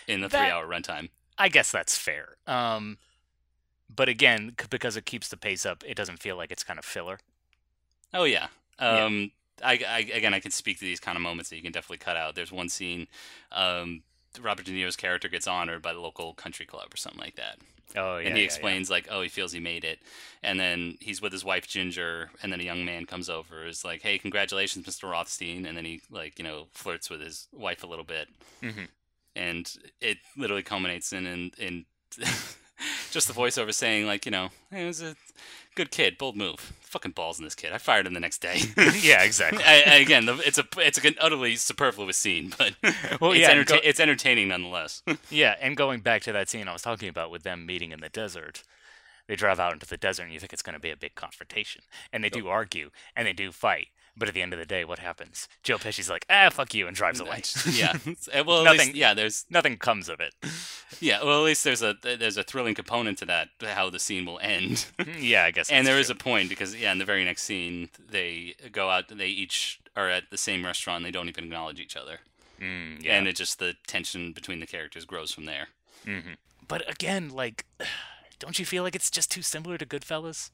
in 0.07 0.21
the 0.21 0.29
That- 0.29 0.41
three 0.45 0.51
hour 0.51 0.67
runtime. 0.67 1.11
I 1.39 1.49
guess 1.49 1.71
that's 1.71 1.97
fair. 1.97 2.37
Um, 2.47 2.99
but 3.89 4.09
again, 4.09 4.55
c- 4.61 4.67
because 4.71 4.97
it 4.97 5.07
keeps 5.07 5.29
the 5.29 5.37
pace 5.37 5.65
up, 5.65 5.83
it 5.87 5.95
doesn't 5.97 6.19
feel 6.19 6.37
like 6.37 6.51
it's 6.53 6.63
kind 6.63 6.79
of 6.79 6.85
filler. 6.85 7.19
Oh 8.13 8.25
yeah. 8.25 8.49
Yeah. 8.81 9.05
Um, 9.05 9.31
I, 9.65 9.81
I 9.87 9.99
again 10.15 10.33
I 10.35 10.41
can 10.41 10.51
speak 10.51 10.79
to 10.79 10.85
these 10.85 11.01
kind 11.01 11.17
of 11.17 11.23
moments 11.23 11.51
that 11.51 11.57
you 11.57 11.63
can 11.63 11.73
definitely 11.73 11.99
cut 11.99 12.17
out. 12.17 12.35
There's 12.35 12.53
one 12.53 12.69
scene, 12.69 13.09
um, 13.53 14.03
Robert 14.41 14.65
De 14.67 14.73
Niro's 14.73 14.97
character 14.97 15.29
gets 15.29 15.47
honored 15.49 15.83
by 15.83 15.93
the 15.93 16.01
local 16.01 16.35
country 16.35 16.67
club 16.67 16.93
or 16.93 16.97
something 16.97 17.21
like 17.21 17.37
that. 17.37 17.59
Oh 17.97 18.19
yeah. 18.19 18.29
and 18.29 18.37
he 18.37 18.43
yeah, 18.43 18.45
explains 18.45 18.89
like, 18.89 19.09
oh, 19.11 19.21
he 19.23 19.29
feels 19.29 19.51
he 19.51 19.59
made 19.59 19.85
it, 19.85 19.99
and 20.45 20.61
then 20.61 20.97
he's 21.01 21.21
with 21.21 21.33
his 21.33 21.45
wife 21.45 21.67
Ginger, 21.67 22.31
and 22.41 22.53
then 22.53 22.61
a 22.61 22.65
young 22.65 22.85
man 22.85 23.05
comes 23.05 23.29
over, 23.29 23.67
is 23.67 23.85
like, 23.85 24.03
hey, 24.03 24.17
congratulations, 24.17 24.87
Mr. 24.87 25.11
Rothstein, 25.11 25.67
and 25.67 25.77
then 25.77 25.85
he 25.85 26.01
like 26.09 26.39
you 26.39 26.45
know 26.45 26.69
flirts 26.71 27.11
with 27.11 27.21
his 27.21 27.49
wife 27.53 27.83
a 27.83 27.89
little 27.89 28.05
bit, 28.05 28.29
Mhm. 28.63 28.87
and 29.35 29.75
it 30.01 30.19
literally 30.37 30.63
culminates 30.63 31.13
in 31.13 31.27
in, 31.27 31.51
in 31.59 31.85
just 33.11 33.29
the 33.29 33.35
voiceover 33.35 33.73
saying 33.75 34.07
like, 34.07 34.25
you 34.27 34.33
know, 34.33 34.49
hey, 34.71 34.85
it 34.85 34.87
was 34.87 35.03
a 35.03 35.17
good 35.75 35.91
kid, 35.91 36.19
bold 36.19 36.37
move, 36.37 36.73
fucking 36.81 37.13
balls 37.13 37.39
in 37.39 37.45
this 37.45 37.55
kid. 37.55 37.73
I 37.73 37.79
fired 37.79 38.07
him 38.07 38.15
the 38.15 38.21
next 38.21 38.39
day. 38.43 38.61
yeah. 39.01 39.23
exactly. 39.23 39.63
I, 39.65 39.83
I- 39.87 39.95
again, 39.97 40.27
the, 40.27 40.37
it's 40.47 40.59
a 40.59 40.65
it's 40.79 40.99
an 41.05 41.15
utterly 41.21 41.57
superfluous 41.57 42.17
scene, 42.17 42.53
but 42.57 42.75
Well, 43.21 43.33
it's, 43.33 43.41
yeah, 43.41 43.55
enterta- 43.55 43.67
go- 43.69 43.81
it's 43.83 44.01
entertaining 44.01 44.49
nonetheless. 44.49 45.03
Yeah, 45.31 45.55
and 45.61 45.77
going 45.77 46.01
back 46.01 46.23
to 46.23 46.33
that 46.33 46.49
scene 46.49 46.69
I 46.69 46.73
was 46.73 46.83
talking 46.83 47.09
about 47.09 47.31
with 47.31 47.43
them 47.43 47.67
meeting 47.67 47.93
in 47.93 48.01
the 48.01 48.09
desert, 48.09 48.63
they 49.27 49.37
drive 49.37 49.61
out 49.61 49.73
into 49.73 49.87
the 49.87 49.97
desert 49.97 50.25
and 50.25 50.33
you 50.33 50.41
think 50.41 50.53
it's 50.53 50.63
going 50.63 50.75
to 50.75 50.81
be 50.81 50.91
a 50.91 50.97
big 50.97 51.15
confrontation. 51.15 51.83
And 52.13 52.25
they 52.25 52.31
do 52.31 52.49
argue 52.49 52.91
and 53.15 53.27
they 53.29 53.33
do 53.33 53.53
fight. 53.53 53.89
But 54.17 54.27
at 54.27 54.35
the 54.35 54.43
end 54.43 54.53
of 54.53 54.59
the 54.59 54.67
day, 54.67 54.85
what 54.85 54.99
happens? 54.99 55.49
Joe 55.63 55.79
Pesci's 55.79 56.11
like, 56.11 56.27
ah, 56.29 56.51
fuck 56.51 56.75
you, 56.75 56.89
and 56.89 56.97
drives 56.97 57.21
away. 57.21 57.43
yeah, 57.71 57.97
well, 58.45 58.65
Nothing- 58.65 58.89
least, 58.89 58.95
yeah, 58.97 59.15
there's 59.15 59.47
Nothing 59.49 59.77
comes 59.77 60.09
of 60.09 60.19
it. 60.21 60.35
Yeah, 60.99 61.23
well, 61.23 61.41
at 61.41 61.45
least 61.45 61.63
there's 61.65 61.83
a 61.83 61.95
there's 62.03 62.37
a 62.37 62.43
thrilling 62.43 62.75
component 62.75 63.19
to 63.19 63.27
that, 63.27 63.49
how 63.63 63.91
the 63.91 63.99
scene 64.01 64.25
will 64.27 64.41
end. 64.41 64.87
yeah, 65.19 65.45
I 65.45 65.51
guess. 65.53 65.71
and 65.71 65.87
there 65.87 65.99
is 65.99 66.07
true. 66.09 66.15
a 66.15 66.19
point 66.19 66.49
because 66.49 66.75
yeah, 66.75 66.91
in 66.91 66.99
the 66.99 67.05
very 67.05 67.25
next 67.25 67.45
scene, 67.45 67.91
they 68.11 68.55
go 68.73 68.91
out, 68.91 69.05
they 69.09 69.29
each 69.29 69.81
are 69.97 70.09
at 70.11 70.25
the 70.31 70.37
same 70.39 70.65
restaurant, 70.65 71.05
they 71.05 71.11
don't 71.11 71.29
even 71.29 71.45
acknowledge 71.45 71.79
each 71.81 71.97
other, 71.97 72.21
Mm, 72.61 73.03
yeah. 73.05 73.17
and 73.17 73.29
it 73.29 73.37
just 73.37 73.59
the 73.59 73.75
tension 73.87 74.33
between 74.33 74.59
the 74.61 74.67
characters 74.67 75.05
grows 75.05 75.33
from 75.33 75.45
there. 75.47 75.69
But 76.67 76.89
again, 76.91 77.31
like, 77.31 77.67
don't 78.39 78.59
you 78.59 78.65
feel 78.67 78.83
like 78.83 78.95
it's 78.97 79.11
just 79.11 79.31
too 79.31 79.43
similar 79.43 79.79
to 79.79 79.87
Goodfellas? 79.87 80.51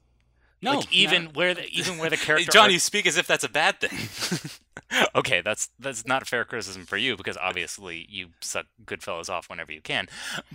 No, 0.63 0.79
like 0.79 0.93
even 0.93 1.27
where 1.35 1.55
the 1.55 1.67
even 1.69 1.99
where 1.99 2.11
the 2.11 2.17
character 2.27 2.51
John, 2.51 2.65
arc- 2.65 2.73
you 2.73 2.79
speak 2.79 3.07
as 3.07 3.17
if 3.17 3.27
that's 3.27 3.45
a 3.45 3.49
bad 3.49 3.81
thing. 3.81 4.51
okay, 5.15 5.41
that's 5.41 5.71
that's 5.79 6.07
not 6.07 6.27
fair 6.27 6.45
criticism 6.45 6.85
for 6.85 6.97
you 6.97 7.17
because 7.17 7.37
obviously 7.37 8.07
you 8.09 8.29
suck 8.41 8.67
Goodfellas 8.85 9.29
off 9.29 9.49
whenever 9.51 9.73
you 9.73 9.81
can. 9.81 10.09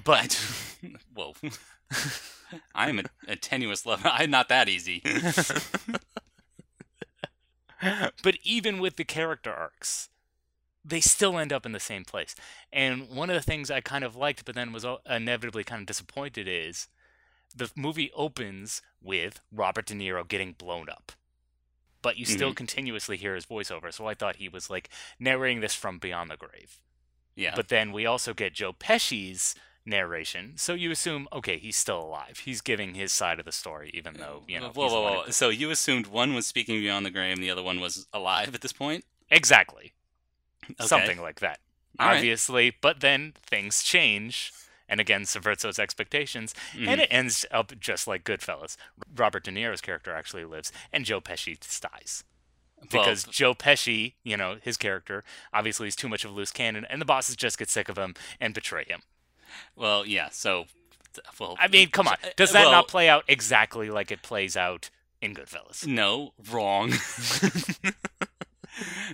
But 0.04 0.40
Whoa, 1.14 1.36
I'm 2.76 3.00
a, 3.00 3.04
a 3.28 3.36
tenuous 3.36 3.86
lover. 3.86 4.10
I'm 4.12 4.32
not 4.32 4.50
that 4.50 4.70
easy. 4.70 5.02
but 8.24 8.38
even 8.44 8.80
with 8.80 8.96
the 8.96 9.04
character 9.04 9.54
arcs, 9.54 10.10
they 10.84 11.00
still 11.02 11.38
end 11.38 11.54
up 11.54 11.66
in 11.66 11.72
the 11.72 11.80
same 11.80 12.04
place. 12.04 12.36
And 12.72 13.10
one 13.10 13.30
of 13.30 13.36
the 13.36 13.42
things 13.42 13.70
I 13.70 13.82
kind 13.82 14.04
of 14.04 14.16
liked, 14.16 14.46
but 14.46 14.56
then 14.56 14.74
was 14.74 14.86
inevitably 15.10 15.64
kind 15.64 15.82
of 15.82 15.88
disappointed, 15.88 16.48
is 16.48 16.88
the 17.56 17.72
movie 17.76 18.12
opens 18.16 18.82
with 19.02 19.42
Robert 19.52 19.86
De 19.88 19.94
Niro 19.94 20.28
getting 20.28 20.54
blown 20.54 20.90
up. 20.90 21.12
But 22.02 22.18
you 22.18 22.26
still 22.26 22.50
mm-hmm. 22.50 22.56
continuously 22.56 23.18
hear 23.18 23.36
his 23.36 23.46
voiceover, 23.46 23.94
so 23.94 24.08
I 24.08 24.14
thought 24.14 24.38
he 24.38 24.50
was 24.50 24.70
like 24.70 24.90
narrating 25.20 25.62
this 25.62 25.76
from 25.76 26.00
beyond 26.00 26.32
the 26.32 26.38
grave. 26.38 26.82
Yeah, 27.36 27.54
But 27.56 27.70
then 27.70 27.92
we 27.92 28.06
also 28.06 28.34
get 28.34 28.54
Joe 28.54 28.74
Pesci's 28.74 29.56
narration, 29.86 30.54
so 30.58 30.74
you 30.74 30.92
assume, 30.92 31.28
okay, 31.32 31.58
he's 31.58 31.78
still 31.78 32.00
alive. 32.00 32.40
He's 32.40 32.62
giving 32.62 32.94
his 32.94 33.12
side 33.12 33.40
of 33.40 33.46
the 33.46 33.52
story, 33.52 33.90
even 33.94 34.16
though 34.16 34.44
you 34.48 34.60
know. 34.60 34.70
whoa, 34.70 34.88
whoa, 34.88 35.02
whoa. 35.02 35.22
who- 35.24 35.32
So 35.32 35.50
you 35.50 35.72
assumed 35.72 36.08
one 36.08 36.34
was 36.34 36.46
speaking 36.46 36.80
beyond 36.80 37.06
the 37.06 37.12
grave, 37.12 37.34
and 37.34 37.44
the 37.44 37.50
other 37.50 37.64
one 37.64 37.80
was 37.80 38.08
alive 38.14 38.54
at 38.54 38.62
this 38.62 38.74
point? 38.74 39.06
Exactly. 39.30 39.94
Okay. 40.70 40.86
Something 40.86 41.22
like 41.22 41.40
that. 41.40 41.60
All 42.00 42.08
right. 42.08 42.18
Obviously, 42.18 42.76
but 42.82 43.00
then 43.00 43.34
things 43.46 43.84
change 43.84 44.52
and 44.92 45.00
again 45.00 45.26
subverts 45.26 45.64
those 45.64 45.80
expectations 45.80 46.54
Mm-hmm. 46.76 46.88
and 46.88 47.02
it 47.02 47.08
ends 47.10 47.46
up 47.50 47.74
just 47.80 48.06
like 48.08 48.24
Goodfellas. 48.24 48.78
Robert 49.16 49.44
De 49.46 49.52
Niro's 49.52 49.82
character 49.82 50.14
actually 50.14 50.46
lives 50.46 50.72
and 50.94 51.04
Joe 51.06 51.20
Pesci 51.22 51.58
dies. 51.82 52.24
Well, 52.94 53.04
Because 53.04 53.24
Joe 53.24 53.54
Pesci, 53.56 54.14
you 54.24 54.36
know, 54.38 54.58
his 54.62 54.76
character, 54.78 55.24
obviously 55.54 55.88
is 55.88 55.96
too 55.96 56.10
much 56.10 56.24
of 56.26 56.32
a 56.32 56.34
loose 56.34 56.52
cannon 56.52 56.86
and 56.90 57.00
the 57.02 57.06
bosses 57.06 57.36
just 57.36 57.58
get 57.58 57.70
sick 57.70 57.90
of 57.90 57.98
him 57.98 58.14
and 58.40 58.54
betray 58.54 58.86
him. 58.88 59.02
well, 59.76 60.06
yeah. 60.06 60.30
So, 60.32 60.66
well, 61.40 61.56
I 61.60 61.68
mean, 61.68 61.90
come 61.90 62.08
on. 62.08 62.16
uh, 62.24 62.30
Does 62.36 62.52
that 62.52 62.64
well- 62.64 62.72
not 62.72 62.88
play 62.88 63.08
out 63.10 63.24
exactly 63.28 63.90
like 63.90 64.12
it 64.12 64.22
plays 64.22 64.56
out 64.58 64.90
in 65.22 65.34
Goodfellas? 65.36 65.86
No, 65.86 66.34
wrong. 66.52 66.94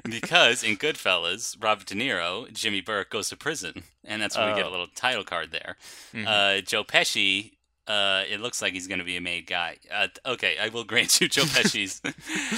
because 0.03 0.63
in 0.63 0.77
Goodfellas, 0.77 1.56
Robert 1.62 1.86
De 1.88 1.95
Niro, 1.95 2.51
Jimmy 2.51 2.82
Burke 2.82 3.10
goes 3.10 3.30
to 3.30 3.38
prison, 3.38 3.84
and 4.03 4.21
that's 4.21 4.38
when 4.38 4.47
we 4.49 4.56
get 4.56 4.65
a 4.65 4.67
Oh. 4.67 4.71
little 4.71 4.88
title 4.88 5.23
card 5.23 5.51
there. 5.51 5.77
Mhm. 6.13 6.25
Uh, 6.27 6.62
Joe 6.62 6.84
Pesci, 6.84 7.51
uh, 7.88 8.23
it 8.30 8.39
looks 8.41 8.62
like 8.62 8.73
he's 8.73 8.88
going 8.88 8.99
to 8.99 9.06
be 9.06 9.15
a 9.17 9.21
made 9.21 9.47
guy. 9.47 9.77
Uh, 9.91 10.08
okay, 10.25 10.58
I 10.58 10.69
will 10.69 10.84
grant 10.84 11.19
you, 11.21 11.27
Joe 11.27 11.43
Pesci's 11.56 11.99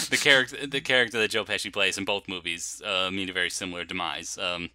the 0.10 0.17
character, 0.17 0.65
the 0.65 0.82
character 0.82 1.19
that 1.19 1.30
Joe 1.32 1.45
Pesci 1.45 1.72
plays 1.72 1.98
in 1.98 2.06
both 2.06 2.28
movies, 2.28 2.82
uh, 2.86 3.10
meet 3.12 3.30
a 3.30 3.34
very 3.34 3.50
similar 3.50 3.84
demise. 3.86 4.38
Um, 4.38 4.72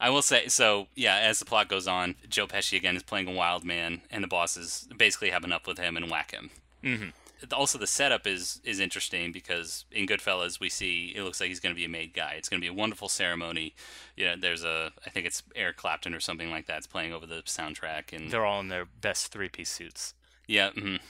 I 0.00 0.10
will 0.10 0.22
say 0.22 0.48
so. 0.48 0.88
Yeah, 0.96 1.16
as 1.18 1.38
the 1.38 1.44
plot 1.44 1.68
goes 1.68 1.86
on, 1.86 2.16
Joe 2.28 2.48
Pesci 2.48 2.76
again 2.76 2.96
is 2.96 3.04
playing 3.04 3.28
a 3.28 3.32
wild 3.32 3.62
man, 3.64 4.02
and 4.10 4.24
the 4.24 4.28
bosses 4.28 4.88
basically 4.96 5.30
have 5.30 5.44
enough 5.44 5.66
with 5.66 5.78
him 5.78 5.96
and 5.96 6.10
whack 6.10 6.32
him 6.32 6.50
Mhm. 6.82 7.12
Also 7.52 7.78
the 7.78 7.86
setup 7.86 8.26
is 8.26 8.60
is 8.64 8.78
interesting 8.80 9.32
because 9.32 9.84
in 9.90 10.06
Goodfellas 10.06 10.60
we 10.60 10.68
see 10.68 11.12
it 11.16 11.22
looks 11.22 11.40
like 11.40 11.48
he's 11.48 11.60
going 11.60 11.74
to 11.74 11.78
be 11.78 11.84
a 11.84 11.88
made 11.88 12.12
guy. 12.14 12.34
It's 12.36 12.48
going 12.48 12.60
to 12.60 12.64
be 12.64 12.68
a 12.70 12.72
wonderful 12.78 13.08
ceremony. 13.08 13.74
You 14.16 14.26
know, 14.26 14.34
there's 14.38 14.64
a 14.64 14.92
I 15.06 15.10
think 15.10 15.26
it's 15.26 15.42
Eric 15.56 15.76
Clapton 15.78 16.14
or 16.14 16.20
something 16.20 16.50
like 16.50 16.66
that. 16.66 16.78
It's 16.78 16.86
playing 16.86 17.12
over 17.12 17.26
the 17.26 17.42
soundtrack 17.46 18.12
and 18.12 18.30
They're 18.30 18.44
all 18.46 18.60
in 18.60 18.68
their 18.68 18.84
best 18.84 19.28
three-piece 19.32 19.70
suits. 19.70 20.14
yeah, 20.46 20.70
mhm. 20.70 21.00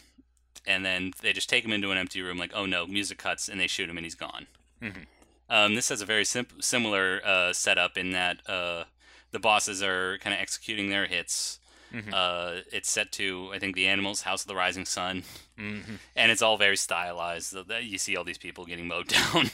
and 0.66 0.84
then 0.84 1.12
they 1.22 1.32
just 1.32 1.48
take 1.50 1.64
him 1.64 1.72
into 1.72 1.90
an 1.90 1.98
empty 1.98 2.22
room 2.22 2.38
like 2.38 2.52
oh 2.54 2.66
no, 2.66 2.86
music 2.86 3.18
cuts 3.18 3.48
and 3.48 3.60
they 3.60 3.66
shoot 3.66 3.88
him 3.90 3.96
and 3.98 4.06
he's 4.06 4.14
gone. 4.14 4.46
Mhm. 4.80 5.06
Um, 5.50 5.74
this 5.74 5.90
has 5.90 6.00
a 6.00 6.06
very 6.06 6.24
sim- 6.24 6.60
similar 6.60 7.20
uh, 7.24 7.52
setup 7.52 7.98
in 7.98 8.12
that 8.12 8.38
uh, 8.48 8.84
the 9.32 9.38
bosses 9.38 9.82
are 9.82 10.16
kind 10.18 10.32
of 10.34 10.40
executing 10.40 10.88
their 10.88 11.06
hits. 11.06 11.58
Mhm. 11.92 12.12
Uh, 12.12 12.62
it's 12.72 12.90
set 12.90 13.12
to 13.12 13.50
I 13.52 13.58
think 13.58 13.74
the 13.76 13.86
Animals, 13.88 14.22
House 14.22 14.42
of 14.42 14.48
the 14.48 14.54
Rising 14.56 14.84
Sun 14.86 15.24
Mhm. 15.58 15.98
and 16.16 16.32
it's 16.32 16.42
all 16.42 16.56
very 16.56 16.76
stylized. 16.76 17.50
So 17.52 17.64
You 17.78 17.98
see 17.98 18.16
all 18.16 18.24
these 18.24 18.38
people 18.38 18.64
getting 18.64 18.88
mowed 18.88 19.08
down. 19.18 19.50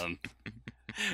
um, 0.00 0.18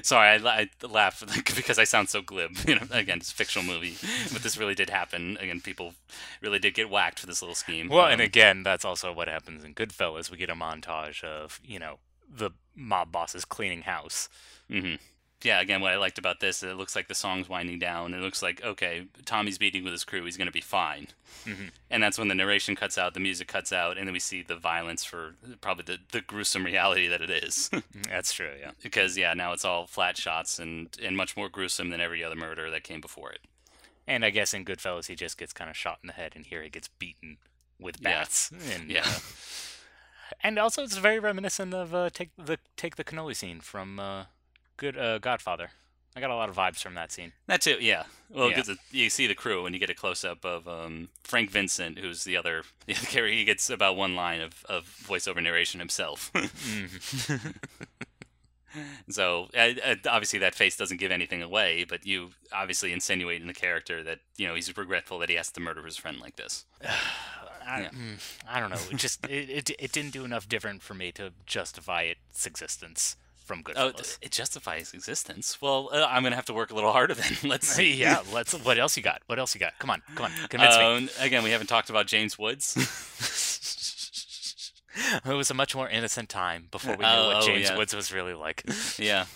sorry, 0.02 0.28
I, 0.42 0.60
I 0.82 0.86
laugh 0.86 1.22
because 1.56 1.78
I 1.78 1.84
sound 1.84 2.08
so 2.08 2.22
glib. 2.22 2.56
You 2.66 2.76
know, 2.76 2.86
again, 2.90 3.18
it's 3.18 3.30
a 3.30 3.34
fictional 3.34 3.66
movie, 3.66 3.96
but 4.32 4.42
this 4.42 4.56
really 4.58 4.74
did 4.74 4.90
happen. 4.90 5.36
Again, 5.40 5.60
people 5.60 5.94
really 6.40 6.58
did 6.58 6.74
get 6.74 6.90
whacked 6.90 7.20
for 7.20 7.26
this 7.26 7.42
little 7.42 7.54
scheme. 7.54 7.88
Well, 7.88 8.06
and 8.06 8.20
Um, 8.20 8.24
again, 8.24 8.62
that's 8.62 8.84
also 8.84 9.12
what 9.12 9.28
happens 9.28 9.64
in 9.64 9.74
Goodfellas. 9.74 10.30
We 10.30 10.36
get 10.38 10.50
a 10.50 10.54
montage 10.54 11.22
of, 11.24 11.60
you 11.64 11.78
know, 11.78 11.98
the 12.28 12.50
mob 12.74 13.12
bosses 13.12 13.44
cleaning 13.44 13.82
house. 13.82 14.28
mhm. 14.70 14.98
Yeah, 15.44 15.60
again, 15.60 15.80
what 15.80 15.92
I 15.92 15.96
liked 15.96 16.18
about 16.18 16.40
this, 16.40 16.62
it 16.62 16.76
looks 16.76 16.96
like 16.96 17.08
the 17.08 17.14
song's 17.14 17.48
winding 17.48 17.78
down. 17.78 18.14
It 18.14 18.20
looks 18.20 18.42
like 18.42 18.62
okay, 18.64 19.06
Tommy's 19.24 19.60
meeting 19.60 19.84
with 19.84 19.92
his 19.92 20.04
crew. 20.04 20.24
He's 20.24 20.36
going 20.36 20.46
to 20.46 20.52
be 20.52 20.60
fine. 20.60 21.08
Mhm. 21.44 21.70
And 21.90 22.02
that's 22.02 22.18
when 22.18 22.28
the 22.28 22.34
narration 22.34 22.74
cuts 22.76 22.96
out, 22.96 23.14
the 23.14 23.20
music 23.20 23.48
cuts 23.48 23.72
out, 23.72 23.98
and 23.98 24.06
then 24.06 24.12
we 24.12 24.18
see 24.20 24.42
the 24.42 24.56
violence 24.56 25.04
for 25.04 25.34
probably 25.60 25.84
the, 25.84 25.98
the 26.12 26.20
gruesome 26.20 26.64
reality 26.64 27.06
that 27.08 27.20
it 27.20 27.30
is. 27.30 27.70
That's 28.08 28.32
true, 28.32 28.52
yeah. 28.58 28.70
because 28.82 29.16
yeah, 29.18 29.34
now 29.34 29.52
it's 29.52 29.64
all 29.64 29.86
flat 29.86 30.16
shots 30.16 30.58
and 30.58 30.88
and 31.02 31.16
much 31.16 31.36
more 31.36 31.48
gruesome 31.48 31.90
than 31.90 32.00
every 32.00 32.24
other 32.24 32.36
murder 32.36 32.70
that 32.70 32.82
came 32.84 33.00
before 33.00 33.30
it. 33.32 33.40
And 34.06 34.24
I 34.24 34.30
guess 34.30 34.52
in 34.54 34.64
Goodfellas, 34.64 35.06
he 35.06 35.14
just 35.14 35.38
gets 35.38 35.52
kind 35.52 35.70
of 35.70 35.76
shot 35.76 35.98
in 36.02 36.06
the 36.08 36.12
head, 36.12 36.32
and 36.36 36.44
here 36.46 36.62
he 36.62 36.68
gets 36.70 36.88
beaten 36.88 37.38
with 37.80 37.96
Yeah. 38.00 38.10
bats. 38.20 38.50
And, 38.72 38.90
Yeah. 38.90 39.02
uh, 39.06 39.18
and 40.42 40.58
also, 40.58 40.82
it's 40.82 40.96
very 40.96 41.18
reminiscent 41.18 41.74
of 41.74 41.94
uh, 41.94 42.10
take 42.10 42.30
the 42.36 42.58
take 42.76 42.96
the 42.96 43.04
cannoli 43.04 43.34
scene 43.36 43.60
from 43.60 43.98
uh, 44.00 44.24
Good 44.76 44.96
uh, 44.98 45.18
Godfather. 45.18 45.70
I 46.16 46.20
got 46.20 46.30
a 46.30 46.36
lot 46.36 46.48
of 46.48 46.54
vibes 46.54 46.80
from 46.80 46.94
that 46.94 47.10
scene. 47.10 47.32
That 47.48 47.60
too, 47.60 47.76
yeah. 47.80 48.04
Well, 48.30 48.48
Yeah. 48.50 48.62
you 48.92 49.10
see 49.10 49.26
the 49.26 49.34
crew 49.34 49.66
and 49.66 49.74
you 49.74 49.80
get 49.80 49.90
a 49.90 49.94
close 49.94 50.24
up 50.24 50.44
of 50.44 50.68
um, 50.68 51.08
Frank 51.24 51.50
Vincent, 51.50 51.98
who's 51.98 52.22
the 52.22 52.36
other 52.36 52.62
the 52.86 52.94
other 52.94 53.06
character. 53.06 53.34
He 53.36 53.44
gets 53.44 53.68
about 53.68 53.96
one 53.96 54.14
line 54.14 54.40
of, 54.40 54.64
of 54.68 54.84
voiceover 55.04 55.42
narration 55.42 55.80
himself. 55.80 56.30
so 59.08 59.48
uh, 59.56 59.70
uh, 59.84 59.94
obviously 60.08 60.38
that 60.40 60.54
face 60.54 60.76
doesn't 60.76 60.98
give 60.98 61.10
anything 61.12 61.42
away, 61.42 61.84
but 61.88 62.06
you 62.06 62.30
obviously 62.52 62.92
insinuate 62.92 63.40
in 63.40 63.46
the 63.48 63.54
character 63.54 64.02
that 64.04 64.18
you 64.36 64.46
know 64.46 64.54
he's 64.54 64.76
regretful 64.76 65.18
that 65.20 65.28
he 65.28 65.34
has 65.36 65.50
to 65.52 65.60
murder 65.60 65.82
his 65.84 65.96
friend 65.96 66.20
like 66.20 66.36
this. 66.36 66.64
I, 67.66 67.80
Yeah. 67.82 67.88
mm, 67.90 68.36
I 68.48 68.60
don't 68.60 68.70
know. 68.70 68.78
It 68.90 68.98
just 68.98 69.24
it, 69.26 69.48
it 69.50 69.70
it 69.78 69.90
didn't 69.92 70.12
do 70.12 70.24
enough 70.24 70.48
different 70.48 70.82
for 70.82 70.94
me 70.94 71.10
to 71.12 71.32
justify 71.46 72.02
its 72.02 72.46
existence 72.46 73.16
from 73.44 73.62
Oh, 73.76 73.90
Goodfellas. 73.92 73.96
th- 73.96 74.18
it 74.22 74.30
justifies 74.32 74.92
existence. 74.94 75.60
Well, 75.60 75.90
uh, 75.92 76.06
I'm 76.08 76.22
gonna 76.22 76.36
have 76.36 76.46
to 76.46 76.54
work 76.54 76.70
a 76.70 76.74
little 76.74 76.92
harder 76.92 77.14
then. 77.14 77.32
Let's 77.44 77.68
see. 77.68 77.94
yeah, 78.04 78.22
let's. 78.32 78.52
What 78.54 78.78
else 78.78 78.96
you 78.96 79.02
got? 79.02 79.22
What 79.26 79.38
else 79.38 79.54
you 79.54 79.60
got? 79.60 79.72
Come 79.78 79.90
on, 79.90 80.02
come 80.14 80.26
on, 80.26 80.32
convince 80.48 80.76
me. 80.76 80.82
Um, 80.84 81.08
again, 81.20 81.42
we 81.44 81.50
haven't 81.50 81.66
talked 81.68 81.90
about 81.90 82.06
James 82.06 82.38
Woods. 82.38 82.74
It 85.24 85.26
was 85.34 85.50
a 85.50 85.54
much 85.54 85.74
more 85.74 85.88
innocent 85.88 86.28
time 86.28 86.68
before 86.70 86.92
we 86.96 87.04
knew 87.04 87.10
Oh, 87.10 87.26
what 87.26 87.36
oh, 87.42 87.46
James 87.46 87.68
yeah. 87.68 87.76
Woods 87.76 87.94
was 87.96 88.12
really 88.12 88.32
like. 88.34 88.62
yeah. 88.96 89.26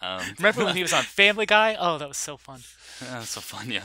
Um, 0.00 0.22
Remember 0.38 0.64
when 0.64 0.76
he 0.76 0.82
was 0.82 0.94
on 0.94 1.02
Family 1.02 1.44
Guy? 1.44 1.76
Oh, 1.78 1.98
that 1.98 2.08
was 2.08 2.16
so 2.16 2.38
fun. 2.38 2.60
That's 3.00 3.28
so 3.28 3.42
fun, 3.42 3.70
yeah. 3.70 3.82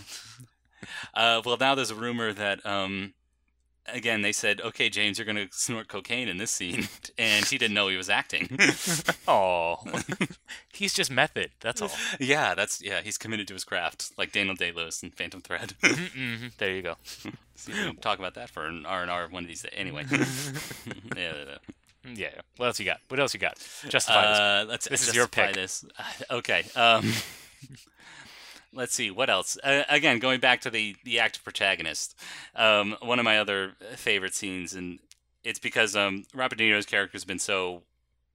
Uh, 1.13 1.41
well, 1.43 1.57
now 1.59 1.75
there's 1.75 1.91
a 1.91 1.95
rumor 1.95 2.31
that, 2.31 2.65
um, 2.65 3.13
again, 3.93 4.21
they 4.21 4.31
said, 4.31 4.61
okay, 4.61 4.89
James, 4.89 5.17
you're 5.17 5.25
going 5.25 5.35
to 5.35 5.47
snort 5.51 5.87
cocaine 5.87 6.27
in 6.27 6.37
this 6.37 6.51
scene. 6.51 6.87
And 7.17 7.45
he 7.45 7.57
didn't 7.57 7.73
know 7.75 7.89
he 7.89 7.97
was 7.97 8.09
acting. 8.09 8.57
Oh, 9.27 9.77
he's 10.73 10.93
just 10.93 11.11
method. 11.11 11.51
That's 11.59 11.81
all. 11.81 11.91
yeah, 12.19 12.55
that's, 12.55 12.81
yeah, 12.81 13.01
he's 13.01 13.17
committed 13.17 13.47
to 13.49 13.53
his 13.53 13.63
craft, 13.63 14.11
like 14.17 14.31
Daniel 14.31 14.55
Day 14.55 14.71
Lewis 14.71 15.03
in 15.03 15.11
Phantom 15.11 15.41
Thread. 15.41 15.73
hmm 15.83 16.47
There 16.57 16.73
you 16.73 16.81
go. 16.81 16.95
See, 17.55 17.73
we 17.73 17.73
can 17.73 17.95
talk 17.97 18.17
about 18.19 18.35
that 18.35 18.49
for 18.49 18.65
an 18.65 18.85
R&R 18.85 19.27
one 19.27 19.43
of 19.43 19.47
these 19.49 19.61
days. 19.63 19.73
Anyway. 19.75 20.05
yeah, 20.09 20.17
yeah, 21.15 21.33
yeah. 21.47 21.57
Yeah. 22.15 22.41
What 22.57 22.67
else 22.67 22.79
you 22.79 22.85
got? 22.85 23.01
What 23.09 23.19
else 23.19 23.33
you 23.33 23.39
got? 23.39 23.57
Justify 23.89 24.21
this. 24.29 24.39
Uh, 24.39 24.65
let's 24.67 24.87
This 24.87 25.07
is 25.07 25.13
your 25.15 25.25
justify 25.27 25.47
pick. 25.47 25.55
This. 25.55 25.85
Okay. 26.31 26.63
Um, 26.75 27.11
let's 28.73 28.93
see 28.93 29.09
what 29.11 29.29
else. 29.29 29.57
Uh, 29.63 29.83
again, 29.89 30.19
going 30.19 30.39
back 30.39 30.61
to 30.61 30.69
the 30.69 30.95
the 31.03 31.19
active 31.19 31.43
protagonist. 31.43 32.15
Um, 32.55 32.95
one 33.01 33.19
of 33.19 33.25
my 33.25 33.39
other 33.39 33.73
favorite 33.95 34.33
scenes, 34.35 34.73
and 34.73 34.99
it's 35.43 35.59
because 35.59 35.95
um, 35.95 36.25
Robert 36.33 36.57
De 36.57 36.63
Niro's 36.69 36.85
character 36.85 37.15
has 37.15 37.25
been 37.25 37.39
so 37.39 37.83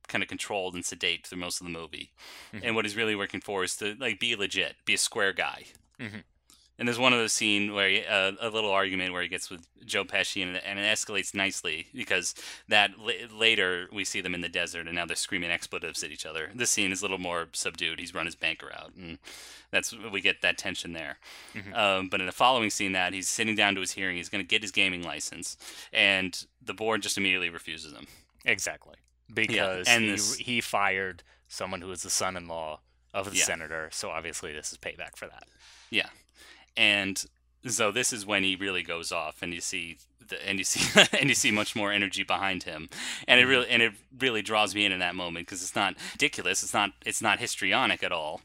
kind 0.08 0.22
of 0.22 0.28
controlled 0.28 0.74
and 0.74 0.84
sedate 0.84 1.26
through 1.26 1.38
most 1.38 1.60
of 1.60 1.66
the 1.66 1.72
movie, 1.72 2.12
Mm-hmm. 2.52 2.64
and 2.66 2.74
what 2.76 2.84
he's 2.84 2.96
really 2.96 3.14
working 3.16 3.40
for 3.40 3.64
is 3.64 3.76
to 3.76 3.94
like 3.98 4.20
be 4.20 4.36
legit, 4.36 4.76
be 4.84 4.94
a 4.94 4.98
square 4.98 5.32
guy. 5.32 5.64
Mhm. 6.00 6.22
And 6.76 6.88
there's 6.88 6.98
one 6.98 7.12
of 7.12 7.20
those 7.20 7.32
scene 7.32 7.72
where 7.72 7.88
he, 7.88 8.04
uh, 8.04 8.32
a 8.40 8.50
little 8.50 8.70
argument 8.72 9.12
where 9.12 9.22
he 9.22 9.28
gets 9.28 9.48
with 9.48 9.64
Joe 9.86 10.04
Pesci, 10.04 10.42
and, 10.42 10.56
and 10.56 10.76
it 10.78 10.82
escalates 10.82 11.32
nicely 11.32 11.86
because 11.94 12.34
that 12.68 12.98
la- 12.98 13.12
later 13.32 13.86
we 13.92 14.04
see 14.04 14.20
them 14.20 14.34
in 14.34 14.40
the 14.40 14.48
desert, 14.48 14.86
and 14.88 14.96
now 14.96 15.06
they're 15.06 15.14
screaming 15.14 15.52
expletives 15.52 16.02
at 16.02 16.10
each 16.10 16.26
other. 16.26 16.50
This 16.52 16.70
scene 16.70 16.90
is 16.90 17.00
a 17.00 17.04
little 17.04 17.18
more 17.18 17.46
subdued. 17.52 18.00
He's 18.00 18.12
run 18.12 18.26
his 18.26 18.34
banker 18.34 18.72
out, 18.76 18.92
and 18.96 19.18
that's 19.70 19.94
we 20.12 20.20
get 20.20 20.42
that 20.42 20.58
tension 20.58 20.94
there. 20.94 21.18
Um, 21.72 22.08
but 22.08 22.18
in 22.18 22.26
the 22.26 22.32
following 22.32 22.70
scene, 22.70 22.90
that 22.92 23.12
he's 23.12 23.28
sitting 23.28 23.54
down 23.54 23.76
to 23.76 23.80
his 23.80 23.92
hearing, 23.92 24.16
he's 24.16 24.28
going 24.28 24.42
to 24.42 24.48
get 24.48 24.62
his 24.62 24.72
gaming 24.72 25.04
license, 25.04 25.56
and 25.92 26.44
the 26.60 26.74
board 26.74 27.02
just 27.02 27.16
immediately 27.16 27.50
refuses 27.50 27.92
him. 27.92 28.06
Exactly. 28.44 28.96
Because 29.32 29.86
and 29.86 30.04
he, 30.04 30.10
this- 30.10 30.36
he 30.38 30.60
fired 30.60 31.22
someone 31.46 31.80
who 31.82 31.88
was 31.88 32.02
the 32.02 32.10
son-in-law 32.10 32.80
of 33.12 33.30
the 33.30 33.36
Yeah. 33.36 33.44
senator, 33.44 33.88
so 33.92 34.10
obviously 34.10 34.52
this 34.52 34.72
is 34.72 34.78
payback 34.78 35.14
for 35.16 35.26
that. 35.28 35.44
Yeah, 35.90 36.08
and 36.76 37.24
so 37.66 37.90
this 37.90 38.12
is 38.12 38.26
when 38.26 38.42
he 38.44 38.56
really 38.56 38.82
goes 38.82 39.10
off, 39.12 39.42
and 39.42 39.54
you 39.54 39.60
see 39.60 39.98
the 40.26 40.46
and 40.48 40.58
you 40.58 40.64
see 40.64 41.00
and 41.18 41.28
you 41.28 41.34
see 41.34 41.50
much 41.50 41.74
more 41.76 41.92
energy 41.92 42.22
behind 42.22 42.62
him, 42.64 42.88
and 43.28 43.40
it 43.40 43.44
really 43.46 43.68
and 43.68 43.82
it 43.82 43.92
really 44.18 44.42
draws 44.42 44.74
me 44.74 44.84
in 44.84 44.92
in 44.92 44.98
that 45.00 45.14
moment 45.14 45.46
because 45.46 45.62
it's 45.62 45.74
not 45.76 45.94
ridiculous, 46.12 46.62
it's 46.62 46.74
not 46.74 46.90
it's 47.04 47.20
not 47.22 47.38
histrionic 47.40 48.02
at 48.02 48.12
all, 48.12 48.40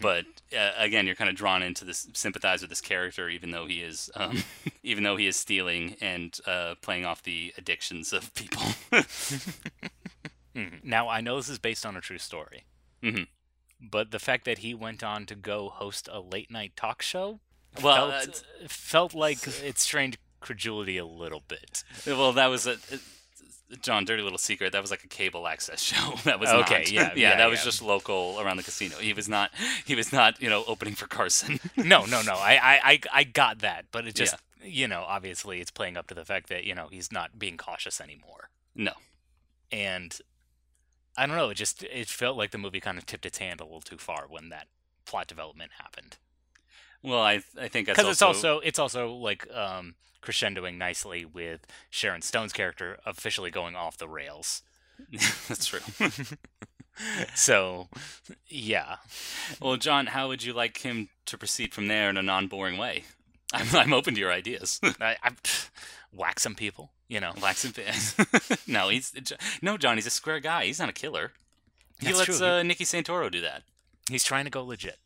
but 0.00 0.24
uh, 0.56 0.72
again 0.78 1.06
you're 1.06 1.14
kind 1.14 1.30
of 1.30 1.36
drawn 1.36 1.62
into 1.62 1.84
this 1.84 2.06
sympathize 2.12 2.60
with 2.60 2.70
this 2.70 2.80
character 2.82 3.28
even 3.28 3.50
though 3.50 3.66
he 3.66 3.80
is 3.82 4.10
um, 4.14 4.42
even 4.82 5.04
though 5.04 5.16
he 5.16 5.26
is 5.26 5.36
stealing 5.36 5.96
and 6.00 6.38
uh, 6.46 6.74
playing 6.82 7.04
off 7.06 7.22
the 7.22 7.52
addictions 7.58 8.12
of 8.12 8.32
people. 8.34 8.62
Mhm. 10.54 10.84
Now 10.84 11.08
I 11.08 11.22
know 11.22 11.36
this 11.36 11.48
is 11.48 11.58
based 11.58 11.86
on 11.86 11.96
a 11.96 12.00
true 12.02 12.18
story, 12.18 12.64
Mhm. 13.02 13.26
but 13.80 14.10
the 14.10 14.18
fact 14.18 14.44
that 14.44 14.58
he 14.58 14.74
went 14.74 15.02
on 15.02 15.24
to 15.26 15.34
go 15.34 15.70
host 15.70 16.08
a 16.12 16.20
late 16.20 16.50
night 16.50 16.76
talk 16.76 17.00
show 17.00 17.40
well, 17.82 18.10
felt, 18.10 18.44
felt 18.68 19.14
like 19.14 19.38
it 19.62 19.78
strained 19.78 20.18
credulity 20.40 20.98
a 20.98 21.06
little 21.06 21.42
bit. 21.46 21.84
uh, 22.06 22.16
well 22.16 22.32
that 22.32 22.48
was 22.48 22.66
a. 22.66 22.76
John, 23.80 24.04
dirty 24.04 24.22
little 24.22 24.36
secret. 24.36 24.72
That 24.72 24.82
was 24.82 24.90
like 24.90 25.02
a 25.02 25.08
cable 25.08 25.48
access 25.48 25.80
show. 25.82 26.12
That 26.24 26.38
was 26.38 26.50
Okay, 26.50 26.80
not. 26.80 26.92
yeah, 26.92 27.02
yeah. 27.16 27.30
yeah, 27.30 27.36
That 27.36 27.48
was 27.48 27.64
just 27.64 27.80
local 27.80 28.36
around 28.38 28.58
the 28.58 28.62
casino. 28.62 28.96
He 28.96 29.14
was 29.14 29.30
not. 29.30 29.50
He 29.86 29.94
was 29.94 30.12
not. 30.12 30.42
You 30.42 30.50
know, 30.50 30.62
opening 30.66 30.94
for 30.94 31.06
Carson. 31.06 31.58
No, 31.78 32.04
no, 32.04 32.20
no. 32.20 32.34
I, 32.34 32.58
I, 32.62 32.80
I, 32.84 33.00
I 33.12 33.24
got 33.24 33.60
that, 33.60 33.86
but 33.90 34.06
it 34.06 34.14
just, 34.14 34.34
you 34.62 34.86
know, 34.88 35.04
obviously 35.08 35.60
it's 35.62 35.70
playing 35.70 35.96
up 35.96 36.06
to 36.08 36.14
the 36.14 36.24
fact 36.26 36.50
that 36.50 36.64
you 36.64 36.74
know 36.74 36.88
he's 36.90 37.10
not 37.10 37.38
being 37.38 37.56
cautious 37.56 37.98
anymore, 37.98 38.50
no. 38.74 38.92
and 39.70 40.18
I 41.16 41.26
don't 41.26 41.36
know. 41.36 41.48
It 41.48 41.54
just 41.54 41.82
it 41.82 42.08
felt 42.08 42.36
like 42.36 42.50
the 42.50 42.58
movie 42.58 42.80
kind 42.80 42.98
of 42.98 43.06
tipped 43.06 43.24
its 43.24 43.38
hand 43.38 43.60
a 43.60 43.64
little 43.64 43.80
too 43.80 43.96
far 43.98 44.26
when 44.28 44.50
that 44.50 44.66
plot 45.06 45.28
development 45.28 45.72
happened. 45.78 46.18
Well, 47.02 47.20
I 47.20 47.42
I 47.60 47.68
think 47.68 47.86
that's 47.86 47.98
because 47.98 48.10
it's 48.10 48.22
also 48.22 48.60
it's 48.60 48.78
also 48.78 49.12
like 49.12 49.48
um 49.52 49.94
crescendoing 50.22 50.78
nicely 50.78 51.24
with 51.24 51.66
Sharon 51.90 52.22
Stone's 52.22 52.52
character 52.52 52.98
officially 53.04 53.50
going 53.50 53.74
off 53.74 53.98
the 53.98 54.08
rails. 54.08 54.62
that's 55.48 55.66
true. 55.66 55.80
So, 57.34 57.88
yeah, 58.48 58.96
well, 59.60 59.76
John, 59.76 60.06
how 60.06 60.28
would 60.28 60.42
you 60.42 60.52
like 60.52 60.78
him 60.78 61.08
to 61.26 61.38
proceed 61.38 61.72
from 61.72 61.88
there 61.88 62.10
in 62.10 62.16
a 62.16 62.22
non-boring 62.22 62.76
way? 62.78 63.04
I'm 63.52 63.66
I'm 63.74 63.92
open 63.92 64.14
to 64.14 64.20
your 64.20 64.32
ideas. 64.32 64.80
I, 65.00 65.16
I 65.22 65.30
whack 66.12 66.40
some 66.40 66.54
people, 66.54 66.90
you 67.08 67.20
know. 67.20 67.32
Wax 67.40 67.64
and 67.64 67.74
no, 68.66 68.88
he's 68.88 69.12
no 69.60 69.76
John. 69.76 69.96
He's 69.96 70.06
a 70.06 70.10
square 70.10 70.40
guy. 70.40 70.66
He's 70.66 70.78
not 70.78 70.88
a 70.88 70.92
killer. 70.92 71.32
He 72.00 72.06
That's 72.06 72.18
lets 72.28 72.40
uh, 72.40 72.62
Nicky 72.62 72.84
Santoro 72.84 73.30
do 73.30 73.40
that. 73.42 73.62
He's 74.10 74.24
trying 74.24 74.44
to 74.44 74.50
go 74.50 74.64
legit. 74.64 74.98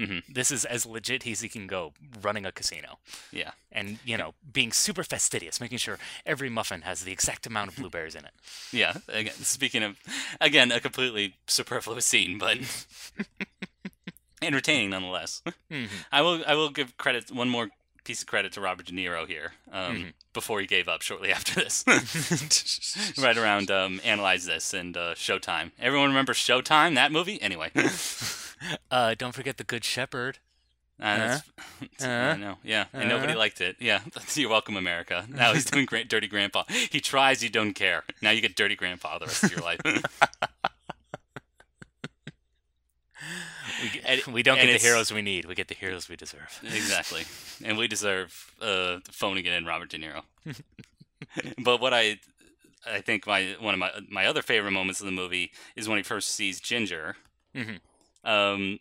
Mhm. 0.00 0.22
This 0.34 0.50
is 0.50 0.64
as 0.64 0.86
legit 0.86 1.26
as 1.26 1.40
he 1.42 1.48
can 1.48 1.66
go, 1.66 1.92
running 2.22 2.46
a 2.46 2.52
casino, 2.52 2.98
Yeah. 3.30 3.50
and 3.70 3.98
you 4.04 4.16
know, 4.16 4.34
being 4.52 4.72
super 4.72 5.04
fastidious, 5.04 5.60
making 5.60 5.78
sure 5.78 5.98
every 6.24 6.48
muffin 6.48 6.82
has 6.82 7.04
the 7.04 7.12
exact 7.12 7.46
amount 7.46 7.70
of 7.70 7.76
blueberries 7.76 8.14
in 8.14 8.24
it. 8.24 8.32
Yeah. 8.72 8.94
Again, 9.08 9.34
speaking 9.34 9.82
of, 9.82 9.98
again, 10.40 10.72
a 10.72 10.80
completely 10.80 11.34
superfluous 11.46 12.06
scene, 12.06 12.38
but 12.38 12.58
entertaining 14.42 14.90
nonetheless. 14.90 15.42
Mhm. 15.70 15.88
I 16.12 16.22
will. 16.22 16.42
I 16.46 16.54
will 16.54 16.70
give 16.70 16.96
credit. 16.96 17.30
One 17.30 17.48
more 17.50 17.68
piece 18.04 18.22
of 18.22 18.26
credit 18.26 18.52
to 18.52 18.60
Robert 18.60 18.86
De 18.86 18.92
Niro 18.92 19.26
here. 19.26 19.52
Um, 19.70 19.96
Mm-hmm. 19.96 20.08
Before 20.32 20.60
he 20.60 20.66
gave 20.66 20.88
up 20.88 21.02
shortly 21.02 21.32
after 21.32 21.54
this, 21.56 21.84
right 23.18 23.36
around 23.36 23.68
um, 23.70 24.00
analyze 24.04 24.46
this 24.46 24.72
and 24.72 24.96
uh, 24.96 25.14
Showtime. 25.16 25.72
Everyone 25.80 26.08
remember 26.10 26.32
Showtime? 26.34 26.94
That 26.94 27.10
movie? 27.10 27.42
Anyway, 27.42 27.72
uh, 28.60 28.76
Uh, 28.90 29.14
don't 29.14 29.32
forget 29.34 29.56
the 29.56 29.64
Good 29.64 29.84
Shepherd. 29.84 30.38
that's, 30.98 31.42
I 32.00 32.04
Uh-huh. 32.04 32.36
know. 32.36 32.58
Yeah, 32.62 32.86
and 32.92 33.08
nobody 33.08 33.32
Uh-huh. 33.32 33.38
liked 33.38 33.60
it. 33.60 33.76
Yeah, 33.80 34.00
you're 34.34 34.50
welcome, 34.50 34.76
America. 34.76 35.24
Now 35.28 35.52
he's 35.54 35.64
doing 35.64 35.86
great, 35.86 36.08
Dirty 36.08 36.26
Grandpa. 36.28 36.64
He 36.90 37.00
tries. 37.00 37.42
You 37.42 37.48
don't 37.50 37.72
care. 37.74 38.04
Now 38.20 38.30
you 38.30 38.40
get 38.40 38.56
Dirty 38.56 38.76
Grandpa 38.76 39.18
the 39.18 39.26
rest 39.26 39.44
of 39.44 39.50
your 39.52 39.60
life. 39.60 39.80
We, 43.82 44.00
And- 44.04 44.34
we 44.34 44.42
don't 44.42 44.56
get 44.56 44.66
the 44.72 44.78
heroes 44.86 45.12
we 45.12 45.22
need. 45.22 45.44
We 45.46 45.54
get 45.54 45.68
the 45.68 45.74
heroes 45.74 46.08
we 46.08 46.16
deserve. 46.16 46.60
Exactly. 46.62 47.22
And 47.64 47.76
we 47.78 47.86
deserve 47.88 48.52
uh, 48.60 48.98
phoning 49.10 49.44
it 49.46 49.52
in 49.52 49.64
Robert 49.66 49.90
De 49.90 49.98
Niro. 49.98 50.22
but 51.62 51.80
what 51.80 51.92
I 51.94 52.18
I 52.86 53.00
think 53.02 53.26
my 53.26 53.56
one 53.60 53.74
of 53.74 53.80
my 53.80 53.90
my 54.08 54.26
other 54.26 54.42
favorite 54.42 54.70
moments 54.72 55.00
of 55.00 55.06
the 55.06 55.12
movie 55.12 55.52
is 55.76 55.88
when 55.88 55.98
he 55.98 56.02
first 56.02 56.30
sees 56.30 56.60
Ginger. 56.60 57.16
Mhm. 57.54 57.80
Um, 58.24 58.78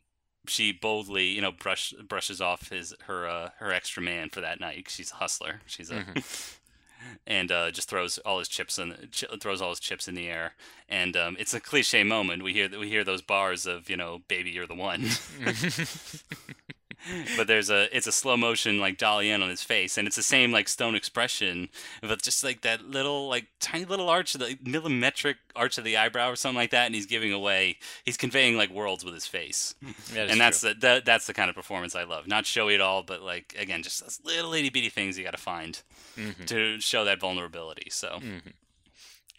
she 0.47 0.71
boldly, 0.71 1.25
you 1.25 1.41
know, 1.41 1.51
brush 1.51 1.93
brushes 2.07 2.41
off 2.41 2.69
his 2.69 2.93
her 3.05 3.27
uh, 3.27 3.49
her 3.59 3.71
extra 3.71 4.01
man 4.01 4.29
for 4.29 4.41
that 4.41 4.59
night. 4.59 4.87
She's 4.89 5.11
a 5.11 5.15
hustler. 5.15 5.61
She's 5.65 5.91
a 5.91 6.05
and 7.27 7.51
uh, 7.51 7.71
just 7.71 7.89
throws 7.89 8.17
all 8.19 8.39
his 8.39 8.47
chips 8.47 8.79
in 8.79 8.95
ch- 9.11 9.25
throws 9.39 9.61
all 9.61 9.69
his 9.69 9.79
chips 9.79 10.07
in 10.07 10.15
the 10.15 10.27
air. 10.27 10.53
And 10.87 11.15
um, 11.15 11.35
it's 11.39 11.53
a 11.53 11.59
cliche 11.59 12.03
moment. 12.03 12.43
We 12.43 12.53
hear 12.53 12.69
we 12.77 12.89
hear 12.89 13.03
those 13.03 13.21
bars 13.21 13.65
of 13.65 13.89
you 13.89 13.97
know, 13.97 14.19
baby, 14.27 14.51
you're 14.51 14.67
the 14.67 14.75
one. 14.75 15.05
but 17.37 17.47
there's 17.47 17.69
a 17.69 17.95
it's 17.95 18.07
a 18.07 18.11
slow 18.11 18.35
motion 18.35 18.79
like 18.79 18.97
dolly 18.97 19.29
in 19.29 19.41
on 19.41 19.49
his 19.49 19.63
face 19.63 19.97
and 19.97 20.07
it's 20.07 20.15
the 20.15 20.23
same 20.23 20.51
like 20.51 20.67
stone 20.67 20.95
expression 20.95 21.69
but 22.01 22.21
just 22.21 22.43
like 22.43 22.61
that 22.61 22.83
little 22.85 23.27
like 23.29 23.45
tiny 23.59 23.85
little 23.85 24.09
arch 24.09 24.35
of 24.35 24.41
the 24.41 24.55
millimetric 24.63 25.35
arch 25.55 25.77
of 25.77 25.83
the 25.83 25.95
eyebrow 25.95 26.29
or 26.29 26.35
something 26.35 26.57
like 26.57 26.71
that 26.71 26.85
and 26.87 26.95
he's 26.95 27.05
giving 27.05 27.31
away 27.31 27.77
he's 28.05 28.17
conveying 28.17 28.57
like 28.57 28.69
worlds 28.69 29.05
with 29.05 29.13
his 29.13 29.25
face 29.27 29.75
That 30.13 30.29
and 30.29 30.39
that's 30.41 30.59
true. 30.61 30.73
the 30.73 30.79
that, 30.79 31.05
that's 31.05 31.25
the 31.27 31.33
kind 31.33 31.49
of 31.49 31.55
performance 31.55 31.95
i 31.95 32.03
love 32.03 32.27
not 32.27 32.45
showy 32.45 32.75
at 32.75 32.81
all 32.81 33.03
but 33.03 33.21
like 33.21 33.55
again 33.57 33.81
just 33.83 34.01
those 34.01 34.19
little 34.25 34.53
itty 34.53 34.69
bitty 34.69 34.89
things 34.89 35.17
you 35.17 35.23
got 35.23 35.31
to 35.31 35.37
find 35.37 35.81
Mm-hmm. 36.17 36.45
to 36.45 36.79
show 36.81 37.05
that 37.05 37.19
vulnerability 37.21 37.89
so 37.91 38.19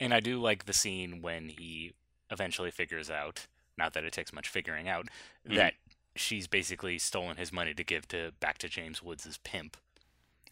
And 0.01 0.15
I 0.15 0.21
do 0.21 0.41
like 0.41 0.65
the 0.65 0.73
scene 0.73 1.21
when 1.21 1.51
he 1.51 1.93
eventually 2.31 2.71
figures 2.71 3.11
out, 3.11 3.47
not 3.77 3.93
that 3.93 4.05
it 4.05 4.13
takes 4.15 4.33
much 4.33 4.49
figuring 4.49 4.89
out, 4.89 5.09
Mm. 5.49 5.57
that 5.57 5.75
she's 6.17 6.47
basically 6.47 6.99
stolen 6.99 7.37
his 7.37 7.53
money 7.53 7.75
to 7.75 7.85
give 7.85 8.07
to 8.09 8.33
back 8.41 8.59
to 8.59 8.69
James 8.69 9.03
Woods' 9.03 9.39
pimp. 9.45 9.77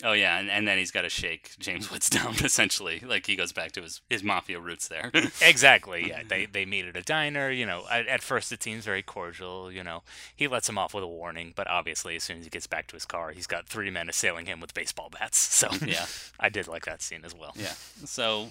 oh 0.05 0.13
yeah 0.13 0.39
and, 0.39 0.49
and 0.49 0.67
then 0.69 0.79
he's 0.79 0.93
got 0.93 1.03
to 1.03 1.09
shake 1.09 1.57
james 1.59 1.91
woods 1.93 2.09
down 2.09 2.33
essentially 2.45 3.01
like 3.05 3.27
he 3.27 3.35
goes 3.35 3.53
back 3.53 3.73
to 3.73 3.83
his 3.83 4.01
his 4.09 4.23
mafia 4.23 4.61
roots 4.61 4.87
there 4.87 5.11
Exactly. 5.43 6.09
Yeah, 6.09 6.23
they 6.29 6.47
they 6.47 6.65
meet 6.65 6.85
at 6.87 6.97
a 6.97 7.03
diner. 7.03 7.51
You 7.51 7.67
know, 7.67 7.83
at, 7.91 8.07
at 8.07 8.23
first 8.23 8.53
it 8.53 8.63
seems 8.63 8.85
very 8.85 9.03
cordial. 9.03 9.73
You 9.73 9.83
know, 9.83 10.03
he 10.37 10.47
lets 10.47 10.69
him 10.69 10.79
off 10.79 10.95
with 10.95 11.03
a 11.03 11.09
warning, 11.09 11.53
but 11.57 11.67
obviously 11.69 12.15
as 12.15 12.23
soon 12.23 12.39
as 12.39 12.45
he 12.45 12.51
gets 12.51 12.67
back 12.69 12.87
to 12.89 12.95
his 12.97 13.05
car, 13.05 13.33
he's 13.33 13.47
got 13.49 13.67
three 13.67 13.91
men 13.91 14.09
assailing 14.09 14.47
him 14.47 14.61
with 14.61 14.75
baseball 14.75 15.11
bats. 15.11 15.39
So 15.59 15.69
Yeah. 15.85 16.07
I 16.39 16.49
did 16.49 16.69
like 16.69 16.85
that 16.85 17.03
scene 17.03 17.25
as 17.25 17.35
well. 17.35 17.53
Yeah. 17.57 17.73
So 18.05 18.51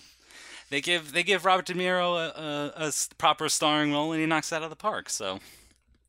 they 0.69 0.81
give 0.81 1.13
they 1.13 1.23
give 1.23 1.45
Robert 1.45 1.65
De 1.67 1.73
Niro 1.73 2.17
a 2.17 2.73
a 2.87 2.91
proper 3.17 3.47
starring 3.47 3.93
role, 3.93 4.11
and 4.11 4.19
he 4.19 4.27
knocks 4.27 4.51
it 4.51 4.55
out 4.57 4.63
of 4.63 4.69
the 4.69 4.75
park. 4.75 5.09
So 5.09 5.39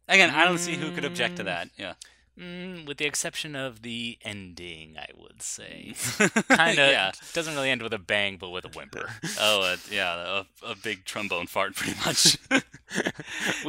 again, 0.09 0.31
I 0.31 0.45
don't 0.45 0.59
see 0.59 0.75
who 0.75 0.91
could 0.93 1.05
object 1.05 1.37
to 1.37 1.43
that. 1.45 1.69
Yeah. 1.77 1.95
Mm, 2.39 2.87
with 2.87 2.99
the 2.99 3.05
exception 3.05 3.57
of 3.57 3.83
the 3.83 4.17
ending, 4.23 4.97
I 4.97 5.09
would 5.17 5.43
say. 5.43 5.95
kind 6.49 6.79
of 6.79 6.89
Yeah. 6.91 7.11
doesn't 7.33 7.55
really 7.55 7.71
end 7.71 7.83
with 7.83 7.93
a 7.93 7.99
bang, 7.99 8.37
but 8.37 8.51
with 8.51 8.65
a 8.65 8.69
whimper. 8.69 9.11
Oh, 9.41 9.63
uh, 9.63 9.77
yeah, 9.91 10.45
a, 10.63 10.67
a 10.71 10.77
big 10.77 11.05
trombone 11.05 11.49
fart, 11.49 11.75
pretty 11.75 11.99
much. 12.07 12.39
we 12.51 12.61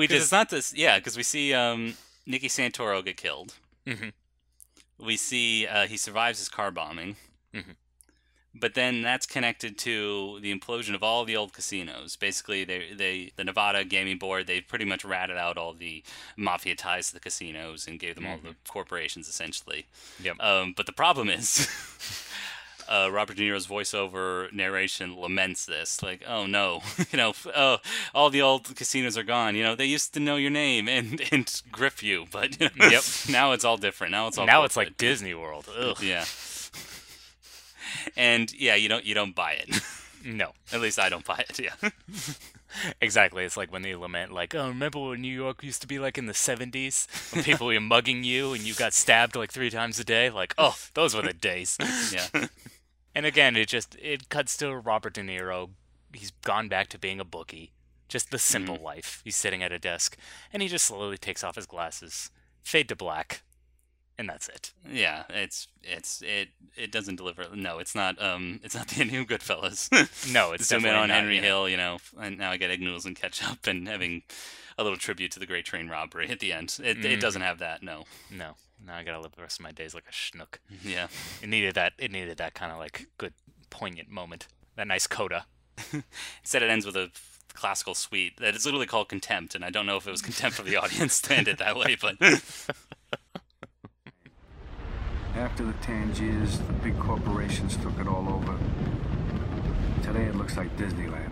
Because 0.08 0.12
it's 0.12 0.12
just 0.12 0.32
not 0.32 0.50
this. 0.50 0.74
Yeah, 0.76 1.00
because 1.00 1.18
we 1.18 1.24
see 1.24 1.54
um, 1.54 1.96
Nicky 2.28 2.48
Santoro 2.48 3.04
get 3.04 3.18
killed. 3.18 3.56
Mhm. 3.88 4.14
We 5.00 5.18
see 5.18 5.66
uh, 5.66 5.88
he 5.88 5.98
survives 5.98 6.38
his 6.38 6.50
car 6.50 6.70
bombing. 6.70 7.16
Mhm. 7.56 7.76
But 8.56 8.74
then 8.74 9.04
that's 9.04 9.28
connected 9.28 9.78
to 9.80 10.40
the 10.42 10.54
implosion 10.54 10.96
of 10.96 11.04
all 11.04 11.24
the 11.24 11.38
old 11.38 11.54
casinos. 11.54 12.16
Basically, 12.16 12.64
they, 12.64 12.94
they 12.96 13.32
the 13.36 13.44
Nevada 13.44 13.86
Gaming 13.86 14.18
Board 14.18 14.48
they 14.48 14.60
pretty 14.60 14.86
much 14.86 15.06
ratted 15.06 15.38
out 15.38 15.56
all 15.58 15.74
the 15.74 16.04
mafia 16.36 16.76
ties 16.76 17.10
to 17.10 17.14
the 17.14 17.20
casinos 17.20 17.88
and 17.88 18.00
gave 18.00 18.16
them 18.16 18.26
all 18.26 18.38
the 18.44 18.56
corporations 18.68 19.28
essentially. 19.30 19.86
Yep. 20.22 20.40
Um, 20.42 20.74
but 20.76 20.88
the 20.88 20.92
problem 20.92 21.30
is, 21.30 21.68
uh, 22.90 23.10
Robert 23.12 23.38
De 23.38 23.44
Niro's 23.44 23.68
voiceover 23.68 24.52
narration 24.52 25.16
laments 25.16 25.68
this, 25.68 26.02
like, 26.02 26.24
"Oh 26.28 26.48
no, 26.48 26.82
you 27.12 27.18
know, 27.18 27.34
oh, 27.56 27.78
all 28.16 28.32
the 28.32 28.42
old 28.42 28.76
casinos 28.76 29.16
are 29.16 29.24
gone. 29.24 29.56
You 29.56 29.62
know, 29.64 29.76
they 29.76 29.86
used 29.86 30.12
to 30.16 30.20
know 30.20 30.38
your 30.38 30.52
name 30.52 30.90
and 30.90 31.22
and 31.32 31.62
grip 31.72 32.02
you, 32.02 32.26
but 32.32 32.60
you 32.60 32.70
know, 32.76 32.88
Yep. 32.90 33.04
now 33.30 33.52
it's 33.52 33.64
all 33.64 33.78
different. 33.78 34.12
Now 34.12 34.28
it's 34.28 34.40
all 34.40 34.48
now 34.48 34.64
it's 34.64 34.76
like. 34.76 34.98
Disney 34.98 35.36
World. 35.36 35.70
Ugh. 35.78 36.02
yeah." 36.02 36.26
And 38.16 38.54
yeah, 38.54 38.76
you 38.76 38.90
don't 38.90 39.06
you 39.06 39.14
don't 39.14 39.36
buy 39.36 39.54
it. 39.54 39.82
No, 40.26 40.52
At 40.74 40.82
least 40.82 41.00
I 41.00 41.10
don't 41.10 41.26
buy 41.26 41.46
it. 41.50 41.60
Yeah. 41.60 41.90
exactly. 43.02 43.46
It's 43.46 43.56
like 43.56 43.72
when 43.72 43.84
they 43.84 43.96
lament, 43.96 44.34
like, 44.34 44.54
"Oh, 44.54 44.68
remember 44.68 45.00
when 45.00 45.22
New 45.22 45.34
York 45.34 45.64
used 45.64 45.82
to 45.82 45.88
be 45.88 45.98
like 45.98 46.18
in 46.18 46.26
the 46.26 46.34
'70s 46.34 47.34
when 47.34 47.44
people 47.44 47.68
were 47.68 47.80
mugging 47.80 48.24
you 48.24 48.54
and 48.54 48.64
you 48.64 48.74
got 48.74 48.94
stabbed 48.94 49.36
like 49.36 49.52
three 49.52 49.70
times 49.70 50.00
a 50.00 50.04
day? 50.04 50.30
Like, 50.30 50.54
oh, 50.58 50.76
those 50.94 51.16
were 51.16 51.22
the 51.22 51.34
days." 51.34 51.78
Yeah. 52.12 52.48
And 53.16 53.26
again, 53.26 53.56
it 53.56 53.68
just 53.68 53.96
it 54.02 54.30
cuts 54.30 54.58
to 54.58 54.76
Robert 54.76 55.14
De 55.14 55.22
Niro. 55.22 55.70
He's 56.14 56.32
gone 56.32 56.68
back 56.68 56.88
to 56.90 57.00
being 57.00 57.20
a 57.20 57.26
bookie. 57.26 57.72
Just 58.08 58.32
the 58.32 58.40
simple 58.40 58.76
mm-hmm. 58.76 58.86
life. 58.86 59.22
He's 59.24 59.36
sitting 59.36 59.62
at 59.62 59.72
a 59.72 59.80
desk, 59.80 60.18
and 60.52 60.62
he 60.62 60.68
just 60.68 60.86
slowly 60.86 61.18
takes 61.18 61.44
off 61.44 61.56
his 61.56 61.66
glasses, 61.66 62.32
fade 62.64 62.90
to 62.90 62.96
black, 62.96 63.44
and 64.20 64.30
that's 64.30 64.48
it. 64.50 64.74
Yeah, 64.88 65.24
it's 65.30 65.68
it's 65.82 66.22
it 66.22 66.50
it 66.78 66.92
doesn't 66.92 67.16
deliver. 67.16 67.46
No, 67.56 67.80
it's 67.80 67.96
not. 67.96 68.22
Um, 68.22 68.60
it's 68.64 68.76
not 68.76 68.88
the 68.90 69.06
new 69.06 69.26
Goodfellas. 69.26 69.90
No, 70.32 70.52
it's 70.52 70.68
zoom 70.68 70.86
in 70.86 70.94
on 70.94 71.08
not, 71.08 71.16
Henry 71.16 71.38
know. 71.38 71.44
Hill. 71.48 71.70
You 71.70 71.78
know, 71.78 71.98
and 72.22 72.38
now 72.38 72.52
I 72.52 72.58
get 72.58 72.70
egg 72.70 72.82
noodles 72.82 73.06
and 73.06 73.16
ketchup, 73.16 73.66
and 73.66 73.88
having 73.88 74.22
a 74.78 74.84
little 74.84 74.98
tribute 75.00 75.32
to 75.32 75.40
the 75.40 75.46
Great 75.48 75.66
Train 75.66 75.88
Robbery 75.90 76.30
at 76.30 76.40
the 76.40 76.54
end. 76.54 76.78
It 76.84 76.98
Mm-hmm. 76.98 77.06
it 77.08 77.20
doesn't 77.20 77.42
have 77.42 77.60
that. 77.60 77.82
No. 77.82 78.04
No, 78.30 78.56
now 78.86 78.96
I 78.98 79.04
gotta 79.04 79.20
live 79.20 79.32
the 79.36 79.42
rest 79.42 79.60
of 79.60 79.64
my 79.64 79.72
days 79.72 79.94
like 79.96 80.06
a 80.08 80.12
schnook. 80.12 80.60
Yeah. 80.84 81.08
It 81.42 81.50
needed 81.50 81.74
that. 81.76 81.94
It 81.98 82.12
needed 82.12 82.38
that 82.38 82.54
kind 82.54 82.72
of 82.72 82.78
like 82.78 83.08
good, 83.18 83.34
poignant 83.70 84.10
moment. 84.10 84.48
That 84.76 84.88
nice 84.88 85.08
coda. 85.08 85.46
Instead, 86.44 86.64
it 86.64 86.70
ends 86.70 86.86
with 86.86 86.96
a 86.96 87.10
classical 87.54 87.94
suite 87.96 88.38
that 88.40 88.56
is 88.56 88.64
literally 88.66 88.86
called 88.86 89.10
Contempt, 89.10 89.56
and 89.56 89.66
I 89.66 89.70
don't 89.70 89.86
know 89.86 89.98
if 89.98 90.08
it 90.08 90.12
was 90.12 90.22
contempt 90.22 90.60
of 90.60 90.66
the 90.66 90.78
audience 90.78 91.22
to 91.24 91.36
end 91.36 91.48
it 91.50 91.58
that 91.58 91.76
way, 91.76 91.98
but 92.00 92.16
After 95.36 95.64
the 95.64 95.74
Tangiers, 95.74 96.58
the 96.60 96.74
big 96.74 97.00
corporations 97.00 97.78
took 97.78 97.98
it 98.00 98.08
all 98.08 98.28
over. 98.28 98.58
Today 100.04 100.26
it 100.26 100.36
looks 100.36 100.58
like 100.58 100.76
Disneyland. 100.76 101.30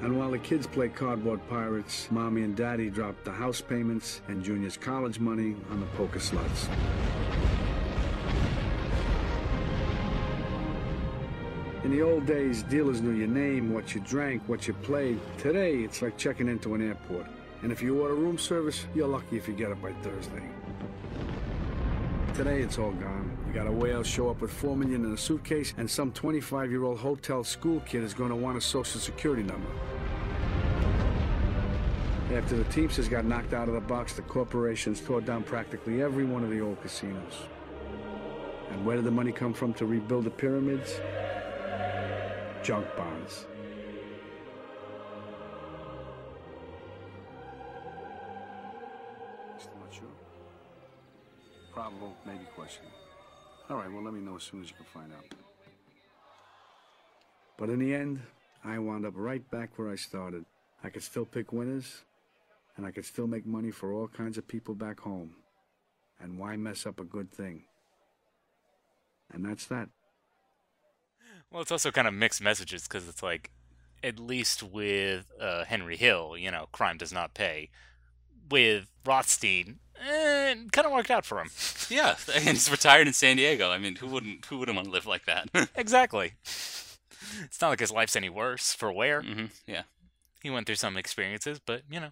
And 0.00 0.18
while 0.18 0.30
the 0.30 0.38
kids 0.38 0.66
play 0.66 0.88
cardboard 0.88 1.40
pirates, 1.48 2.08
mommy 2.10 2.42
and 2.42 2.56
daddy 2.56 2.90
drop 2.90 3.14
the 3.24 3.32
house 3.32 3.60
payments 3.60 4.22
and 4.28 4.42
Junior's 4.42 4.76
college 4.76 5.18
money 5.18 5.56
on 5.70 5.80
the 5.80 5.86
poker 5.96 6.20
slots. 6.20 6.68
In 11.84 11.90
the 11.90 12.00
old 12.00 12.24
days, 12.24 12.62
dealers 12.62 13.02
knew 13.02 13.10
your 13.10 13.28
name, 13.28 13.74
what 13.74 13.94
you 13.94 14.00
drank, 14.00 14.42
what 14.48 14.66
you 14.66 14.72
played. 14.72 15.20
Today, 15.36 15.80
it's 15.80 16.00
like 16.00 16.16
checking 16.16 16.48
into 16.48 16.74
an 16.74 16.80
airport. 16.80 17.26
And 17.60 17.70
if 17.70 17.82
you 17.82 18.00
order 18.00 18.14
room 18.14 18.38
service, 18.38 18.86
you're 18.94 19.06
lucky 19.06 19.36
if 19.36 19.46
you 19.46 19.52
get 19.52 19.70
it 19.70 19.82
by 19.82 19.92
Thursday. 20.00 20.42
Today, 22.32 22.62
it's 22.62 22.78
all 22.78 22.92
gone. 22.92 23.36
You 23.46 23.52
got 23.52 23.66
a 23.66 23.70
whale 23.70 24.02
show 24.02 24.30
up 24.30 24.40
with 24.40 24.50
four 24.50 24.74
million 24.74 25.04
in 25.04 25.12
a 25.12 25.16
suitcase, 25.16 25.74
and 25.76 25.88
some 25.88 26.10
25-year-old 26.10 27.00
hotel 27.00 27.44
school 27.44 27.80
kid 27.80 28.02
is 28.02 28.14
going 28.14 28.30
to 28.30 28.36
want 28.36 28.56
a 28.56 28.62
social 28.62 28.98
security 28.98 29.42
number. 29.42 29.68
After 32.32 32.56
the 32.56 32.64
Teamsters 32.64 33.10
got 33.10 33.26
knocked 33.26 33.52
out 33.52 33.68
of 33.68 33.74
the 33.74 33.80
box, 33.80 34.14
the 34.14 34.22
corporations 34.22 35.02
tore 35.02 35.20
down 35.20 35.42
practically 35.42 36.00
every 36.00 36.24
one 36.24 36.44
of 36.44 36.48
the 36.48 36.62
old 36.62 36.80
casinos. 36.80 37.42
And 38.70 38.86
where 38.86 38.96
did 38.96 39.04
the 39.04 39.10
money 39.10 39.32
come 39.32 39.52
from 39.52 39.74
to 39.74 39.84
rebuild 39.84 40.24
the 40.24 40.30
pyramids? 40.30 40.98
Junk 42.64 42.86
bonds. 42.96 43.44
Still 49.58 49.72
not 49.78 49.92
sure? 49.92 50.08
Probable, 51.74 52.14
maybe 52.24 52.46
questionable. 52.56 52.96
All 53.68 53.76
right, 53.76 53.92
well, 53.92 54.02
let 54.02 54.14
me 54.14 54.20
know 54.20 54.36
as 54.36 54.44
soon 54.44 54.62
as 54.62 54.70
you 54.70 54.76
can 54.76 54.86
find 54.86 55.12
out. 55.12 55.26
But 57.58 57.68
in 57.68 57.80
the 57.80 57.94
end, 57.94 58.20
I 58.64 58.78
wound 58.78 59.04
up 59.04 59.12
right 59.14 59.48
back 59.50 59.78
where 59.78 59.90
I 59.90 59.96
started. 59.96 60.46
I 60.82 60.88
could 60.88 61.02
still 61.02 61.26
pick 61.26 61.52
winners, 61.52 62.04
and 62.78 62.86
I 62.86 62.92
could 62.92 63.04
still 63.04 63.26
make 63.26 63.44
money 63.44 63.72
for 63.72 63.92
all 63.92 64.08
kinds 64.08 64.38
of 64.38 64.48
people 64.48 64.74
back 64.74 65.00
home. 65.00 65.34
And 66.18 66.38
why 66.38 66.56
mess 66.56 66.86
up 66.86 66.98
a 66.98 67.04
good 67.04 67.30
thing? 67.30 67.64
And 69.30 69.44
that's 69.44 69.66
that. 69.66 69.90
Well, 71.54 71.62
it's 71.62 71.70
also 71.70 71.92
kind 71.92 72.08
of 72.08 72.14
mixed 72.14 72.42
messages 72.42 72.82
because 72.88 73.08
it's 73.08 73.22
like, 73.22 73.52
at 74.02 74.18
least 74.18 74.60
with 74.64 75.30
uh, 75.40 75.64
Henry 75.64 75.96
Hill, 75.96 76.36
you 76.36 76.50
know, 76.50 76.66
crime 76.72 76.96
does 76.98 77.12
not 77.12 77.32
pay. 77.32 77.70
With 78.50 78.88
Rothstein, 79.06 79.78
eh, 80.04 80.50
it 80.50 80.72
kind 80.72 80.84
of 80.84 80.92
worked 80.92 81.12
out 81.12 81.24
for 81.24 81.40
him. 81.40 81.50
yeah, 81.88 82.16
and 82.34 82.42
he's 82.42 82.68
retired 82.68 83.06
in 83.06 83.12
San 83.12 83.36
Diego. 83.36 83.70
I 83.70 83.78
mean, 83.78 83.94
who 83.94 84.08
wouldn't 84.08 84.46
who 84.46 84.58
wouldn't 84.58 84.74
want 84.74 84.88
to 84.88 84.92
live 84.92 85.06
like 85.06 85.26
that? 85.26 85.48
exactly. 85.76 86.32
It's 86.42 87.60
not 87.60 87.68
like 87.68 87.78
his 87.78 87.92
life's 87.92 88.16
any 88.16 88.28
worse 88.28 88.74
for 88.74 88.92
wear. 88.92 89.22
hmm 89.22 89.46
Yeah. 89.64 89.82
He 90.42 90.50
went 90.50 90.66
through 90.66 90.74
some 90.74 90.96
experiences, 90.96 91.60
but, 91.64 91.82
you 91.88 92.00
know, 92.00 92.10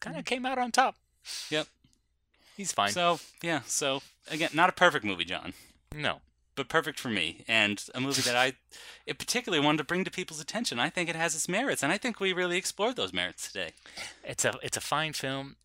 kind 0.00 0.16
of 0.16 0.24
came 0.24 0.46
out 0.46 0.58
on 0.58 0.72
top. 0.72 0.96
Yep. 1.50 1.66
He's 2.56 2.72
fine. 2.72 2.92
So 2.92 3.20
yeah. 3.42 3.60
So 3.66 4.00
again, 4.30 4.50
not 4.54 4.70
a 4.70 4.72
perfect 4.72 5.04
movie, 5.04 5.26
John. 5.26 5.52
no. 5.94 6.22
But 6.56 6.68
perfect 6.68 6.98
for 6.98 7.08
me 7.08 7.44
and 7.48 7.84
a 7.94 8.00
movie 8.00 8.22
that 8.22 8.36
I 8.36 8.54
it 9.06 9.18
particularly 9.18 9.64
wanted 9.64 9.78
to 9.78 9.84
bring 9.84 10.04
to 10.04 10.10
people's 10.10 10.40
attention. 10.40 10.78
I 10.78 10.90
think 10.90 11.08
it 11.08 11.16
has 11.16 11.34
its 11.34 11.48
merits 11.48 11.82
and 11.82 11.92
I 11.92 11.98
think 11.98 12.20
we 12.20 12.32
really 12.32 12.56
explored 12.56 12.96
those 12.96 13.12
merits 13.12 13.50
today. 13.50 13.70
It's 14.24 14.44
a 14.44 14.54
it's 14.62 14.76
a 14.76 14.80
fine 14.80 15.12
film. 15.12 15.56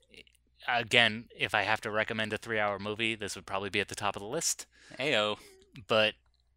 Again, 0.67 1.25
if 1.37 1.53
I 1.53 1.61
have 1.61 1.81
to 1.81 1.91
recommend 1.91 2.33
a 2.33 2.37
three 2.37 2.59
hour 2.59 2.79
movie, 2.79 3.15
this 3.15 3.35
would 3.35 3.45
probably 3.45 3.69
be 3.69 3.79
at 3.79 3.87
the 3.87 3.95
top 3.95 4.15
of 4.15 4.21
the 4.21 4.27
list. 4.27 4.65
Ayo. 4.99 5.37
But 5.87 6.13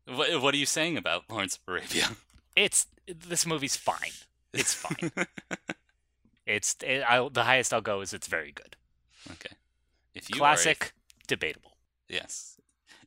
What, 0.06 0.40
what 0.40 0.54
are 0.54 0.58
you 0.58 0.66
saying 0.66 0.96
about 0.96 1.24
Lawrence 1.28 1.56
of 1.56 1.72
Arabia? 1.72 2.10
it's 2.56 2.86
this 3.06 3.46
movie's 3.46 3.76
fine. 3.76 4.12
It's 4.52 4.74
fine. 4.74 5.10
it's 6.46 6.76
it, 6.82 7.02
I, 7.08 7.28
the 7.30 7.44
highest 7.44 7.74
I'll 7.74 7.80
go 7.80 8.00
is 8.00 8.12
it's 8.12 8.28
very 8.28 8.52
good. 8.52 8.76
Okay. 9.32 9.54
If 10.14 10.30
you 10.30 10.36
Classic, 10.36 10.92
debatable. 11.26 11.72
A, 12.10 12.14
yes. 12.14 12.57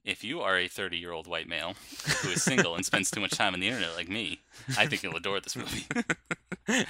If 0.04 0.24
you 0.24 0.41
are 0.41 0.58
a 0.58 0.68
30-year-old 0.68 1.28
white 1.28 1.47
male 1.47 1.76
who 2.22 2.30
is 2.30 2.41
single 2.43 2.76
and 2.76 2.84
spends 2.86 3.12
too 3.12 3.20
much 3.22 3.32
time 3.32 3.54
on 3.54 3.60
the 3.60 3.68
internet 3.68 3.95
like 3.95 4.10
me, 4.10 4.39
I 4.78 4.88
think 4.88 5.04
you'll 5.04 5.16
adore 5.16 5.39
this 5.39 5.56
movie. 5.56 5.86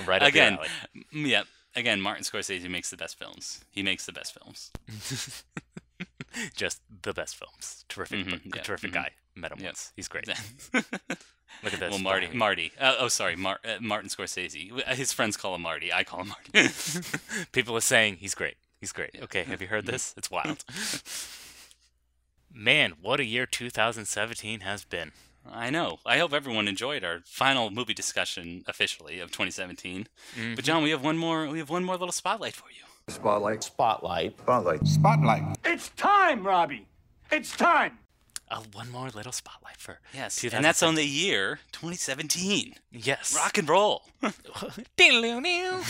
Right 0.06 0.22
again, 0.22 0.54
your 0.54 0.60
alley. 0.62 0.70
m- 1.14 1.26
yeah. 1.26 1.44
Again, 1.76 2.02
Martin 2.02 2.24
Scorsese 2.24 2.70
makes 2.70 2.90
the 2.92 2.98
best 2.98 3.18
films. 3.18 3.64
He 3.72 3.82
makes 3.82 4.06
the 4.06 4.12
best 4.12 4.38
films. 4.38 4.72
just 6.56 6.82
the 7.02 7.14
best 7.14 7.36
films. 7.36 7.86
Terrific, 7.90 8.26
Mhm, 8.28 8.56
yeah, 8.56 8.62
terrific 8.62 8.92
mhm. 8.92 8.96
guy. 8.96 9.10
Met 9.36 9.52
him 9.54 9.60
Yep. 9.60 9.68
once. 9.68 9.94
He's 9.96 10.08
great. 10.08 10.28
Look 10.74 11.74
at 11.74 11.80
this. 11.80 11.90
well, 11.92 12.00
Marty. 12.00 12.28
Marty. 12.34 12.72
Uh, 12.80 12.96
oh, 13.00 13.08
sorry, 13.08 13.36
Mar- 13.36 13.60
uh, 13.66 13.78
Martin 13.80 14.10
Scorsese. 14.10 14.72
His 14.90 15.14
friends 15.14 15.38
call 15.38 15.56
him 15.56 15.62
Marty. 15.62 15.92
I 15.92 16.04
call 16.04 16.22
him 16.24 16.28
Marty. 16.54 16.70
People 17.52 17.76
are 17.78 17.82
saying 17.82 18.18
he's 18.20 18.36
great. 18.36 18.58
He's 18.80 18.92
great. 18.92 19.16
Okay, 19.24 19.44
have 19.44 19.62
you 19.62 19.68
heard 19.68 19.86
this? 19.86 20.14
It's 20.18 20.30
wild. 20.30 20.64
Man, 22.54 22.94
what 23.02 23.20
a 23.20 23.26
year 23.26 23.46
2017 23.46 24.62
has 24.62 24.84
been. 24.84 25.12
I 25.50 25.70
know. 25.70 25.98
I 26.06 26.20
hope 26.20 26.34
everyone 26.34 26.68
enjoyed 26.68 27.04
our 27.04 27.22
final 27.26 27.72
movie 27.72 27.94
discussion 27.96 28.64
officially 28.68 29.20
of 29.20 29.30
2017. 29.32 30.08
But 30.56 30.64
John, 30.66 30.84
we 30.84 30.92
have 30.92 31.04
one 31.04 31.18
more. 31.18 31.48
We 31.48 31.58
have 31.60 31.70
one 31.70 31.84
more 31.84 31.96
little 31.98 32.12
spotlight 32.12 32.54
for 32.54 32.70
you. 32.70 32.84
Spotlight. 33.14 33.64
Spotlight. 33.64 34.38
Spotlight. 34.40 34.88
Spotlight. 34.88 35.58
It's 35.66 35.90
time, 35.90 36.46
Robbie. 36.46 36.88
It's 37.32 37.56
time. 37.58 37.98
uh, 38.52 38.62
one 38.74 38.92
more 38.92 39.10
little 39.10 39.32
spotlight 39.32 39.78
for 39.78 40.00
Yes, 40.14 40.44
and 40.44 40.64
that's 40.64 40.84
on 40.84 40.96
the 40.96 41.06
year 41.06 41.60
2017. 41.72 42.76
yes. 42.92 43.34
Rock 43.36 43.58
and 43.58 43.68
roll. 43.68 44.04
Diddle-oo-doo. 44.98 45.82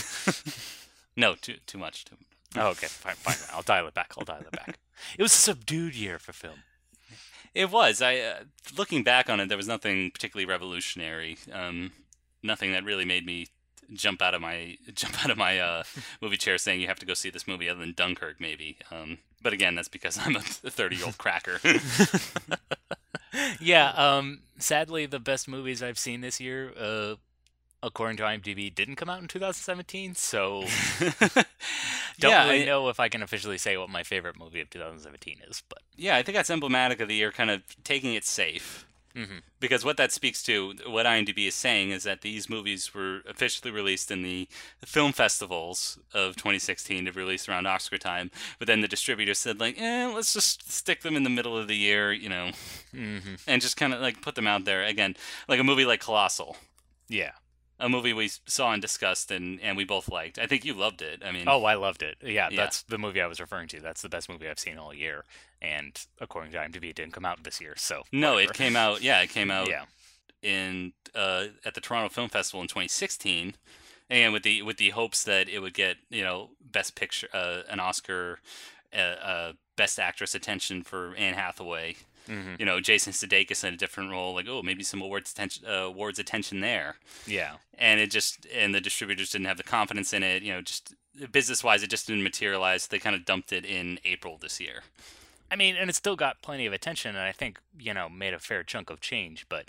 no, 1.16 1.34
too 1.34 1.56
too 1.66 1.78
much. 1.78 2.04
Too, 2.06 2.16
oh, 2.56 2.68
okay, 2.70 2.86
fine, 2.86 3.14
fine. 3.14 3.36
I'll 3.54 3.62
dial 3.62 3.86
it 3.86 3.94
back. 3.94 4.14
I'll 4.18 4.24
dial 4.24 4.40
it 4.40 4.52
back. 4.52 4.78
It 5.18 5.22
was 5.22 5.32
a 5.32 5.36
subdued 5.36 5.94
year 5.94 6.18
for 6.18 6.32
film. 6.32 6.62
It 7.54 7.70
was. 7.70 8.00
I 8.00 8.18
uh, 8.18 8.34
looking 8.76 9.02
back 9.02 9.28
on 9.28 9.40
it, 9.40 9.48
there 9.48 9.58
was 9.58 9.68
nothing 9.68 10.10
particularly 10.10 10.46
revolutionary. 10.46 11.36
Um, 11.52 11.92
nothing 12.42 12.72
that 12.72 12.84
really 12.84 13.04
made 13.04 13.26
me 13.26 13.48
jump 13.92 14.22
out 14.22 14.34
of 14.34 14.40
my 14.40 14.78
jump 14.94 15.22
out 15.24 15.30
of 15.30 15.36
my 15.36 15.58
uh, 15.58 15.82
movie 16.20 16.36
chair 16.36 16.56
saying 16.58 16.80
you 16.80 16.86
have 16.86 16.98
to 17.00 17.06
go 17.06 17.14
see 17.14 17.30
this 17.30 17.46
movie, 17.46 17.68
other 17.68 17.80
than 17.80 17.92
Dunkirk, 17.92 18.40
maybe. 18.40 18.78
Um, 18.90 19.18
but 19.42 19.52
again, 19.52 19.74
that's 19.74 19.88
because 19.88 20.18
I'm 20.18 20.36
a 20.36 20.40
30 20.42 20.96
year 20.96 21.04
old 21.06 21.18
cracker. 21.18 21.58
Yeah. 23.60 23.90
Um. 23.90 24.40
Sadly, 24.58 25.06
the 25.06 25.18
best 25.18 25.48
movies 25.48 25.82
I've 25.82 25.98
seen 25.98 26.20
this 26.20 26.40
year, 26.40 26.72
uh, 26.78 27.14
according 27.82 28.16
to 28.18 28.22
IMDb, 28.24 28.74
didn't 28.74 28.96
come 28.96 29.08
out 29.10 29.20
in 29.20 29.28
2017. 29.28 30.14
So 30.14 30.64
don't 32.18 32.30
yeah, 32.30 32.44
really 32.46 32.62
I- 32.62 32.66
know 32.66 32.88
if 32.88 33.00
I 33.00 33.08
can 33.08 33.22
officially 33.22 33.58
say 33.58 33.76
what 33.76 33.90
my 33.90 34.02
favorite 34.02 34.38
movie 34.38 34.60
of 34.60 34.70
2017 34.70 35.38
is. 35.48 35.62
But 35.68 35.80
yeah, 35.96 36.16
I 36.16 36.22
think 36.22 36.36
that's 36.36 36.50
emblematic 36.50 37.00
of 37.00 37.08
the 37.08 37.14
year, 37.14 37.32
kind 37.32 37.50
of 37.50 37.62
taking 37.84 38.14
it 38.14 38.24
safe. 38.24 38.86
Mhm. 39.14 39.42
Because 39.60 39.84
what 39.84 39.98
that 39.98 40.10
speaks 40.10 40.42
to, 40.44 40.72
what 40.86 41.04
IMDb 41.04 41.46
is 41.46 41.54
saying, 41.54 41.90
is 41.90 42.02
that 42.04 42.22
these 42.22 42.48
movies 42.48 42.94
were 42.94 43.20
officially 43.28 43.70
released 43.70 44.10
in 44.10 44.22
the 44.22 44.48
film 44.86 45.12
festivals 45.12 45.98
of 46.14 46.34
2016 46.36 47.04
to 47.04 47.12
be 47.12 47.20
released 47.20 47.46
around 47.46 47.66
Oscar 47.66 47.98
time. 47.98 48.30
But 48.58 48.68
then 48.68 48.80
the 48.80 48.88
distributor 48.88 49.34
said, 49.34 49.60
like, 49.60 49.78
eh, 49.78 50.06
let's 50.06 50.32
just 50.32 50.72
stick 50.72 51.02
them 51.02 51.14
in 51.14 51.24
the 51.24 51.30
middle 51.30 51.58
of 51.58 51.68
the 51.68 51.76
year, 51.76 52.10
you 52.10 52.30
know, 52.30 52.52
Mhm. 52.94 53.38
and 53.46 53.60
just 53.60 53.76
kind 53.76 53.92
of 53.92 54.00
like 54.00 54.22
put 54.22 54.34
them 54.34 54.46
out 54.46 54.64
there 54.64 54.82
again, 54.82 55.14
like 55.46 55.60
a 55.60 55.64
movie 55.64 55.84
like 55.84 56.00
Colossal, 56.00 56.56
yeah. 57.06 57.32
A 57.82 57.88
movie 57.88 58.12
we 58.14 58.30
saw 58.46 58.72
and 58.72 58.80
discussed, 58.80 59.30
and 59.30 59.60
and 59.60 59.76
we 59.76 59.84
both 59.84 60.08
liked. 60.08 60.38
I 60.38 60.46
think 60.46 60.64
you 60.64 60.72
loved 60.72 61.02
it. 61.02 61.22
I 61.24 61.32
mean, 61.32 61.44
Oh, 61.46 61.64
I 61.64 61.74
loved 61.74 62.02
it. 62.02 62.16
Yeah, 62.22 62.48
Yeah. 62.50 62.56
that's 62.56 62.82
the 62.82 62.96
movie 62.98 63.20
I 63.20 63.26
was 63.26 63.40
referring 63.40 63.68
to. 63.68 63.80
That's 63.80 64.00
the 64.02 64.08
best 64.08 64.28
movie 64.30 64.48
I've 64.48 64.58
seen 64.58 64.78
all 64.78 64.94
year. 64.94 65.24
And 65.60 65.98
according 66.20 66.52
to 66.52 66.58
IMDb, 66.58 66.90
it 66.90 66.96
didn't 66.96 67.12
come 67.12 67.24
out 67.26 67.42
this 67.44 67.60
year. 67.60 67.74
So 67.76 68.04
no, 68.12 68.38
it 68.38 68.54
came 68.54 68.76
out. 68.76 69.02
Yeah, 69.02 69.20
it 69.20 69.28
came 69.28 69.50
out. 69.50 69.68
Yeah. 69.68 69.84
in 70.42 70.92
uh, 71.14 71.46
at 71.64 71.74
the 71.74 71.80
Toronto 71.80 72.08
Film 72.08 72.28
Festival 72.28 72.62
in 72.62 72.68
2016, 72.68 73.54
and 74.10 74.32
with 74.32 74.42
the 74.42 74.62
with 74.62 74.76
the 74.78 74.90
hopes 74.90 75.22
that 75.24 75.48
it 75.48 75.60
would 75.60 75.74
get 75.74 75.96
you 76.10 76.22
know 76.24 76.50
best 76.60 76.94
picture 76.94 77.28
uh, 77.34 77.62
an 77.68 77.78
Oscar, 77.80 78.38
uh, 78.94 78.98
uh, 78.98 79.52
best 79.76 79.98
actress 79.98 80.34
attention 80.34 80.82
for 80.82 81.14
Anne 81.16 81.34
Hathaway. 81.34 81.96
Mhm. 82.28 82.58
You 82.60 82.66
know 82.66 82.80
Jason 82.80 83.12
Sudeikis 83.12 83.64
in 83.64 83.74
a 83.74 83.76
different 83.76 84.10
role, 84.10 84.34
like 84.34 84.46
oh 84.48 84.62
maybe 84.62 84.84
some 84.84 85.02
awards 85.02 85.32
attention 85.32 85.66
uh, 85.66 85.70
awards 85.92 86.18
attention 86.18 86.60
there, 86.60 86.96
Yeah. 87.26 87.56
and 87.78 88.00
it 88.00 88.10
just 88.10 88.46
and 88.52 88.74
the 88.74 88.80
distributors 88.80 89.30
didn't 89.30 89.46
have 89.46 89.56
the 89.56 89.62
confidence 89.64 90.12
in 90.12 90.22
it. 90.22 90.42
You 90.42 90.52
know 90.52 90.60
just 90.62 90.94
business 91.30 91.62
wise 91.64 91.82
it 91.82 91.90
just 91.90 92.06
didn't 92.06 92.22
materialize. 92.22 92.86
They 92.86 92.98
kind 92.98 93.16
of 93.16 93.24
dumped 93.24 93.52
it 93.52 93.64
in 93.64 93.98
April 94.04 94.38
this 94.38 94.60
year. 94.60 94.82
I 95.50 95.56
mean, 95.56 95.76
and 95.76 95.90
it 95.90 95.94
still 95.96 96.16
got 96.16 96.40
plenty 96.40 96.64
of 96.64 96.72
attention, 96.72 97.10
and 97.16 97.24
I 97.24 97.32
think 97.32 97.58
you 97.78 97.92
know 97.92 98.08
made 98.08 98.34
a 98.34 98.38
fair 98.38 98.62
chunk 98.62 98.88
of 98.88 99.00
change. 99.00 99.46
But 99.48 99.68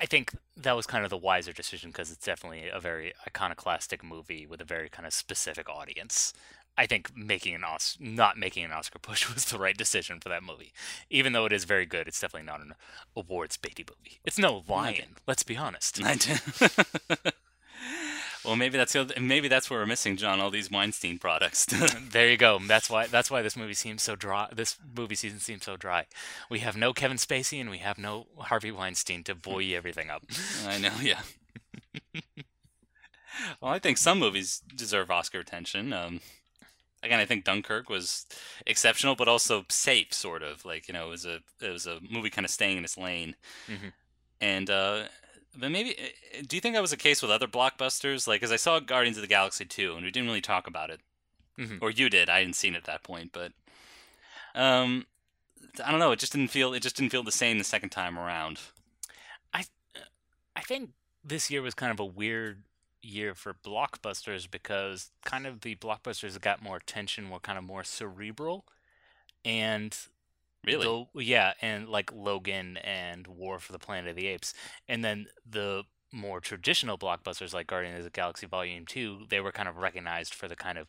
I 0.00 0.06
think 0.06 0.32
that 0.56 0.74
was 0.74 0.86
kind 0.86 1.04
of 1.04 1.10
the 1.10 1.18
wiser 1.18 1.52
decision 1.52 1.90
because 1.90 2.10
it's 2.10 2.24
definitely 2.24 2.68
a 2.68 2.80
very 2.80 3.12
iconoclastic 3.26 4.02
movie 4.02 4.46
with 4.46 4.60
a 4.60 4.64
very 4.64 4.88
kind 4.88 5.06
of 5.06 5.12
specific 5.12 5.68
audience. 5.68 6.32
I 6.76 6.86
think 6.86 7.16
making 7.16 7.54
an 7.54 7.64
Os- 7.64 7.96
not 8.00 8.38
making 8.38 8.64
an 8.64 8.72
Oscar 8.72 8.98
push 8.98 9.28
was 9.34 9.46
the 9.46 9.58
right 9.58 9.76
decision 9.76 10.20
for 10.20 10.28
that 10.30 10.42
movie. 10.42 10.72
Even 11.10 11.32
though 11.32 11.44
it 11.44 11.52
is 11.52 11.64
very 11.64 11.86
good, 11.86 12.08
it's 12.08 12.20
definitely 12.20 12.46
not 12.46 12.60
an 12.60 12.74
awards 13.16 13.56
baity 13.56 13.88
movie. 13.88 14.20
It's 14.24 14.38
no 14.38 14.64
Lion. 14.68 15.16
Let's 15.26 15.42
be 15.42 15.56
honest. 15.56 16.00
well, 18.44 18.56
maybe 18.56 18.78
that's 18.78 18.96
maybe 19.20 19.48
that's 19.48 19.68
where 19.68 19.80
we're 19.80 19.86
missing 19.86 20.16
John. 20.16 20.40
All 20.40 20.50
these 20.50 20.70
Weinstein 20.70 21.18
products. 21.18 21.66
There 22.12 22.28
you 22.28 22.36
go. 22.36 22.58
That's 22.66 22.90
why. 22.90 23.06
That's 23.06 23.30
why 23.30 23.40
this 23.40 23.56
movie 23.56 23.74
seems 23.74 24.02
so 24.02 24.16
dry. 24.16 24.48
This 24.54 24.76
movie 24.96 25.14
season 25.14 25.38
seems 25.38 25.64
so 25.64 25.76
dry. 25.76 26.06
We 26.50 26.58
have 26.60 26.76
no 26.76 26.92
Kevin 26.92 27.16
Spacey 27.16 27.60
and 27.60 27.70
we 27.70 27.78
have 27.78 27.96
no 27.96 28.26
Harvey 28.36 28.70
Weinstein 28.70 29.24
to 29.24 29.34
buoy 29.34 29.74
everything 29.74 30.10
up. 30.10 30.24
I 30.66 30.78
know, 30.78 30.92
yeah. 31.00 31.20
well, 33.60 33.72
I 33.72 33.78
think 33.78 33.96
some 33.96 34.18
movies 34.18 34.62
deserve 34.74 35.10
Oscar 35.10 35.40
attention. 35.40 35.92
Um, 35.94 36.20
again, 37.02 37.18
I 37.20 37.24
think 37.24 37.44
Dunkirk 37.44 37.88
was 37.88 38.26
exceptional, 38.66 39.14
but 39.16 39.28
also 39.28 39.64
safe, 39.68 40.12
sort 40.14 40.42
of. 40.42 40.64
Like 40.64 40.88
you 40.88 40.94
know, 40.94 41.06
it 41.06 41.10
was 41.10 41.26
a 41.26 41.40
it 41.60 41.70
was 41.70 41.86
a 41.86 41.98
movie 42.08 42.30
kind 42.30 42.44
of 42.44 42.50
staying 42.50 42.78
in 42.78 42.84
its 42.84 42.96
lane. 42.98 43.36
Mhm. 43.68 43.92
And 44.40 44.70
uh, 44.70 45.04
but 45.56 45.70
maybe, 45.70 45.96
do 46.46 46.56
you 46.56 46.60
think 46.60 46.74
that 46.74 46.80
was 46.82 46.90
the 46.92 46.96
case 46.96 47.20
with 47.22 47.30
other 47.30 47.46
blockbusters? 47.46 48.26
Like, 48.26 48.40
because 48.40 48.52
I 48.52 48.56
saw 48.56 48.80
Guardians 48.80 49.16
of 49.18 49.22
the 49.22 49.28
Galaxy 49.28 49.64
two, 49.64 49.94
and 49.94 50.04
we 50.04 50.10
didn't 50.10 50.28
really 50.28 50.40
talk 50.40 50.66
about 50.66 50.90
it, 50.90 51.00
Mhm. 51.58 51.78
or 51.82 51.90
you 51.90 52.08
did. 52.08 52.28
I 52.30 52.38
hadn't 52.38 52.54
seen 52.54 52.74
it 52.74 52.78
at 52.78 52.84
that 52.84 53.02
point, 53.02 53.32
but 53.32 53.52
um, 54.54 55.06
I 55.84 55.90
don't 55.90 56.00
know. 56.00 56.12
It 56.12 56.18
just 56.18 56.32
didn't 56.32 56.48
feel 56.50 56.72
it 56.74 56.80
just 56.82 56.96
didn't 56.96 57.10
feel 57.12 57.22
the 57.22 57.32
same 57.32 57.58
the 57.58 57.64
second 57.64 57.90
time 57.90 58.18
around. 58.18 58.60
I 59.54 59.64
I 60.56 60.60
think 60.62 60.90
this 61.24 61.50
year 61.50 61.62
was 61.62 61.74
kind 61.74 61.92
of 61.92 62.00
a 62.00 62.04
weird 62.04 62.62
year 63.02 63.34
for 63.34 63.52
blockbusters 63.54 64.50
because 64.50 65.10
kind 65.24 65.46
of 65.46 65.60
the 65.62 65.74
blockbusters 65.76 66.32
that 66.34 66.42
got 66.42 66.62
more 66.62 66.76
attention 66.76 67.30
were 67.30 67.40
kind 67.40 67.58
of 67.58 67.64
more 67.64 67.84
cerebral, 67.84 68.64
and 69.44 69.96
Really? 70.64 71.08
the- 71.14 71.22
yeah, 71.24 71.54
and 71.60 71.88
like 71.88 72.12
Logan 72.12 72.76
and 72.78 73.26
War 73.26 73.58
for 73.58 73.72
the 73.72 73.78
Planet 73.78 74.10
of 74.10 74.16
the 74.16 74.28
Apes, 74.28 74.54
and 74.88 75.04
then 75.04 75.26
the 75.44 75.84
more 76.12 76.40
traditional 76.40 76.98
blockbusters 76.98 77.52
like 77.54 77.66
Guardians 77.66 77.98
of 77.98 78.04
the 78.04 78.10
Galaxy 78.10 78.46
Volume 78.46 78.86
Two, 78.86 79.26
they 79.28 79.40
were 79.40 79.52
kind 79.52 79.68
of 79.68 79.76
recognized 79.78 80.34
for 80.34 80.46
the 80.46 80.56
kind 80.56 80.78
of 80.78 80.88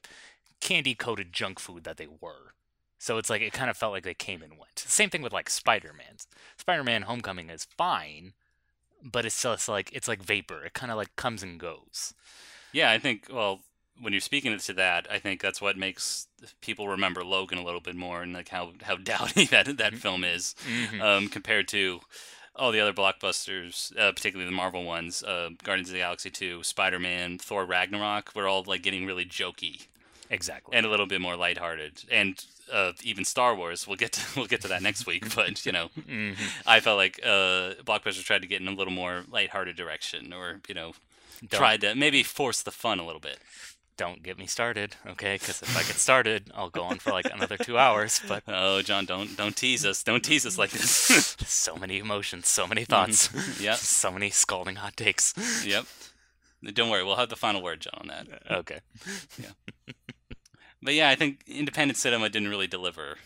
candy 0.59 0.93
coated 0.95 1.34
junk 1.34 1.59
food 1.59 1.84
that 1.86 1.97
they 1.97 2.07
were. 2.07 2.53
So 2.99 3.18
it's 3.18 3.30
like 3.30 3.41
it 3.41 3.51
kind 3.53 3.70
of 3.70 3.76
felt 3.78 3.91
like 3.93 4.03
they 4.03 4.14
came 4.14 4.41
and 4.41 4.53
went. 4.53 4.80
Same 4.80 5.09
thing 5.09 5.22
with 5.22 5.34
like 5.34 5.49
Spider 5.49 5.91
Man. 5.93 6.18
Spider 6.57 6.84
Man 6.84 7.01
Homecoming 7.03 7.49
is 7.49 7.66
fine, 7.78 8.34
but 9.04 9.26
it's 9.26 9.41
just 9.41 9.68
like 9.68 9.91
it's 9.93 10.08
like 10.08 10.22
vapor. 10.22 10.64
It 10.64 10.74
kind 10.74 10.91
of 10.91 10.97
like 10.97 11.16
comes 11.16 11.43
and 11.43 11.60
goes. 11.60 12.14
Yeah, 12.72 12.91
I 12.91 12.97
think 12.97 13.28
well, 13.32 13.62
when 13.99 14.14
you're 14.14 14.20
speaking 14.20 14.58
to 14.58 14.74
that, 14.74 15.08
I 15.12 15.20
think 15.20 15.41
that's 15.41 15.62
what 15.62 15.78
makes 15.78 16.28
people 16.62 16.88
remember 16.88 17.24
Logan 17.24 17.58
a 17.58 17.64
little 17.64 17.82
bit 17.82 17.95
more 17.95 18.22
and 18.22 18.34
like 18.34 18.49
how 18.49 18.72
how 18.82 18.95
dowdy 19.04 19.45
that 19.45 19.78
that 19.78 19.95
film 19.95 20.24
is 20.24 20.56
um, 21.01 21.28
compared 21.28 21.68
to 21.70 22.01
all 22.56 22.72
the 22.72 22.80
other 22.80 22.93
blockbusters, 22.93 23.97
uh, 23.97 24.12
particularly 24.12 24.49
the 24.49 24.56
Marvel 24.56 24.84
ones, 24.84 25.24
uh, 25.24 25.49
Guardians 25.64 25.89
of 25.89 25.93
the 25.93 25.99
Galaxy 26.01 26.30
2, 26.30 26.62
Spider-Man, 26.62 27.39
Thor 27.39 27.66
Ragnarok. 27.66 28.32
We're 28.36 28.47
all 28.47 28.64
like 28.68 28.84
getting 28.84 29.08
really 29.08 29.26
jokey 29.26 29.88
Exactly. 30.34 30.76
and 30.76 30.86
a 30.86 30.90
little 30.90 31.06
bit 31.06 31.22
more 31.22 31.36
lighthearted, 31.36 32.04
and 32.12 32.44
uh, 32.72 32.92
even 33.04 33.24
Star 33.26 33.56
Wars. 33.56 33.88
We'll 33.88 33.98
get 33.98 34.14
to, 34.14 34.22
we'll 34.36 34.48
get 34.48 34.62
to 34.62 34.68
that 34.70 34.82
next 34.82 35.06
week, 35.06 35.34
but 35.36 35.66
you 35.66 35.72
know, 35.72 35.90
Mhm. 36.00 36.36
I 36.66 36.80
felt 36.80 36.98
like 36.98 37.20
uh, 37.24 37.76
blockbusters 37.86 38.24
tried 38.24 38.42
to 38.42 38.48
get 38.48 38.62
in 38.62 38.68
a 38.68 38.72
little 38.72 38.94
more 38.94 39.24
lighthearted 39.30 39.76
direction, 39.76 40.34
or 40.34 40.60
you 40.68 40.76
know, 40.76 40.94
Don't- 41.42 41.60
tried 41.60 41.82
to 41.82 41.96
maybe 41.96 42.24
force 42.24 42.62
the 42.64 42.72
fun 42.72 43.00
a 43.00 43.06
little 43.06 43.22
bit. 43.22 43.38
Don't 43.96 44.24
get 44.24 44.40
me 44.40 44.48
started, 44.48 44.96
okay? 45.06 45.36
Because 45.36 45.62
if 45.62 45.78
I 45.78 45.84
get 45.84 45.98
started, 45.98 46.50
I'll 46.56 46.72
go 46.72 46.82
on 46.82 46.98
for 46.98 47.12
like 47.12 47.28
another 47.32 47.58
two 47.58 47.78
hours. 47.78 48.20
But 48.28 48.42
Oh, 48.48 48.82
John, 48.82 49.06
don't 49.06 49.38
don't 49.38 49.56
tease 49.56 49.86
us. 49.86 50.02
Don't 50.04 50.24
tease 50.24 50.48
us 50.48 50.58
like 50.58 50.72
this. 50.72 51.36
so 51.46 51.76
many 51.76 52.00
emotions, 52.00 52.48
so 52.48 52.66
many 52.66 52.86
thoughts, 52.86 53.30
Yep. 53.62 53.78
so 53.78 54.10
many 54.12 54.32
scalding 54.32 54.78
hot 54.78 54.98
takes. 54.98 55.36
yep. 55.64 55.86
Don't 56.74 56.90
worry, 56.90 57.04
we'll 57.04 57.18
have 57.18 57.30
the 57.30 57.36
final 57.36 57.62
word, 57.62 57.82
John, 57.82 57.94
on 58.02 58.08
that. 58.08 58.26
Okay. 58.50 58.80
But 60.84 60.94
yeah, 60.94 61.10
I 61.10 61.16
think 61.16 61.44
independent 61.48 61.98
cinema 61.98 62.30
didn't 62.30 62.50
really 62.50 62.68
deliver. 62.68 63.18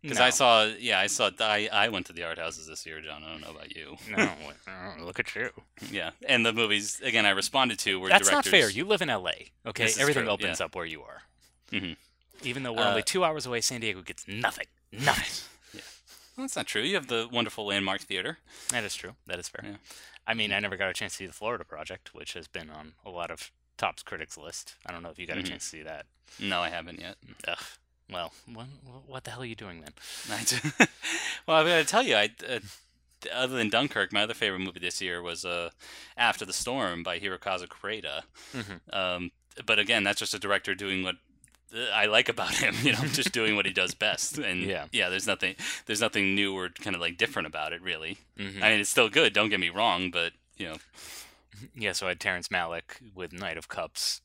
Because 0.00 0.18
No. 0.18 0.24
I 0.24 0.30
saw, 0.30 0.64
yeah, 0.80 0.98
I 0.98 1.06
saw, 1.06 1.30
I, 1.38 1.68
I 1.72 1.88
went 1.88 2.06
to 2.06 2.12
the 2.12 2.24
art 2.24 2.36
houses 2.38 2.66
this 2.66 2.84
year, 2.86 3.00
John. 3.00 3.22
I 3.22 3.30
don't 3.30 3.40
know 3.40 3.50
about 3.50 3.74
you. 3.76 3.96
No, 4.10 4.30
look 5.04 5.20
at 5.20 5.32
you. 5.36 5.50
Yeah, 5.92 6.10
and 6.26 6.44
the 6.44 6.52
movies 6.52 7.00
again 7.04 7.24
I 7.24 7.30
responded 7.30 7.78
to 7.80 8.00
were 8.00 8.08
That's 8.08 8.30
not 8.30 8.44
fair. 8.44 8.68
You 8.68 8.84
live 8.84 9.00
in 9.02 9.08
LA, 9.08 9.30
okay? 9.66 9.84
This 9.84 9.98
Everything 10.00 10.24
true, 10.24 10.32
opens 10.32 10.58
yeah. 10.58 10.66
up 10.66 10.74
where 10.74 10.84
you 10.86 11.02
are. 11.02 11.22
Mhm. 11.70 11.96
Even 12.42 12.64
though 12.64 12.72
we're 12.72 12.82
Uh, 12.82 12.90
only 12.90 13.02
two 13.04 13.22
hours 13.24 13.46
away, 13.46 13.60
San 13.60 13.80
Diego 13.80 14.02
gets 14.02 14.26
nothing. 14.26 14.66
Nothing. 14.92 15.48
Well, 16.36 16.44
that's 16.44 16.56
not 16.56 16.66
true. 16.66 16.82
You 16.82 16.96
have 16.96 17.06
the 17.06 17.28
wonderful 17.30 17.66
Landmark 17.66 18.00
Theater. 18.00 18.38
That 18.70 18.84
is 18.84 18.94
true. 18.96 19.14
That 19.26 19.38
is 19.38 19.48
fair. 19.48 19.64
Yeah. 19.64 19.76
I 20.26 20.34
mean, 20.34 20.52
I 20.52 20.58
never 20.60 20.76
got 20.76 20.88
a 20.90 20.92
chance 20.94 21.12
to 21.12 21.16
see 21.18 21.26
the 21.26 21.32
Florida 21.32 21.64
Project, 21.64 22.12
which 22.14 22.32
has 22.34 22.48
been 22.48 22.70
on 22.70 22.92
a 23.06 23.10
lot 23.10 23.30
of 23.30 23.50
Top's 23.82 24.04
critics 24.04 24.38
list. 24.38 24.76
I 24.86 24.92
don't 24.92 25.02
know 25.02 25.10
if 25.10 25.18
you 25.18 25.26
got 25.26 25.36
Mhm. 25.38 25.40
a 25.40 25.48
chance 25.48 25.64
to 25.64 25.68
see 25.68 25.82
that. 25.82 26.06
No, 26.38 26.60
I 26.60 26.68
haven't 26.70 27.00
yet. 27.00 27.16
Ugh. 27.48 27.58
Well, 28.08 28.32
what, 28.52 28.66
what 29.08 29.24
the 29.24 29.32
hell 29.32 29.42
are 29.42 29.44
you 29.44 29.56
doing 29.56 29.80
then? 29.82 29.92
Well, 31.48 31.56
I 31.56 31.68
gotta 31.68 31.84
tell 31.84 32.04
you, 32.04 32.14
I 32.14 32.30
uh, 32.48 32.60
other 33.32 33.56
than 33.56 33.68
Dunkirk, 33.68 34.12
my 34.12 34.22
other 34.22 34.34
favorite 34.34 34.60
movie 34.60 34.78
this 34.78 35.00
year 35.02 35.20
was 35.20 35.44
uh, 35.44 35.70
After 36.16 36.44
the 36.44 36.52
Storm 36.52 37.02
by 37.02 37.18
Hirokazu 37.18 37.66
Koreeda. 37.66 38.22
Mhm. 38.54 38.80
Um, 38.94 39.30
but 39.66 39.80
again, 39.80 40.04
that's 40.04 40.20
just 40.20 40.34
a 40.34 40.38
director 40.38 40.74
doing 40.76 41.02
what 41.02 41.16
uh, 41.74 41.86
I 41.92 42.06
like 42.06 42.28
about 42.28 42.54
him. 42.54 42.76
You 42.84 42.92
know, 42.92 43.00
just 43.08 43.32
doing 43.32 43.56
what 43.56 43.66
he 43.66 43.72
does 43.72 43.94
best. 43.94 44.38
And 44.48 44.62
Yeah. 44.62 44.86
yeah, 44.92 45.08
there's 45.08 45.26
nothing 45.26 45.56
there's 45.86 46.00
nothing 46.00 46.36
new 46.36 46.54
or 46.56 46.68
kind 46.68 46.94
of 46.94 47.00
like 47.02 47.16
different 47.16 47.46
about 47.48 47.72
it, 47.72 47.82
really. 47.82 48.18
Mhm. 48.38 48.62
I 48.62 48.70
mean, 48.70 48.80
it's 48.80 48.90
still 48.90 49.08
good. 49.08 49.32
Don't 49.32 49.48
get 49.50 49.58
me 49.58 49.70
wrong, 49.70 50.10
but 50.12 50.32
you 50.56 50.66
know, 50.68 50.76
Yeah, 51.76 51.92
so 51.92 52.06
I 52.06 52.10
had 52.10 52.20
Terrence 52.20 52.48
Malick 52.48 53.00
with 53.14 53.32
Knight 53.32 53.56
of 53.56 53.68
Cups, 53.68 54.20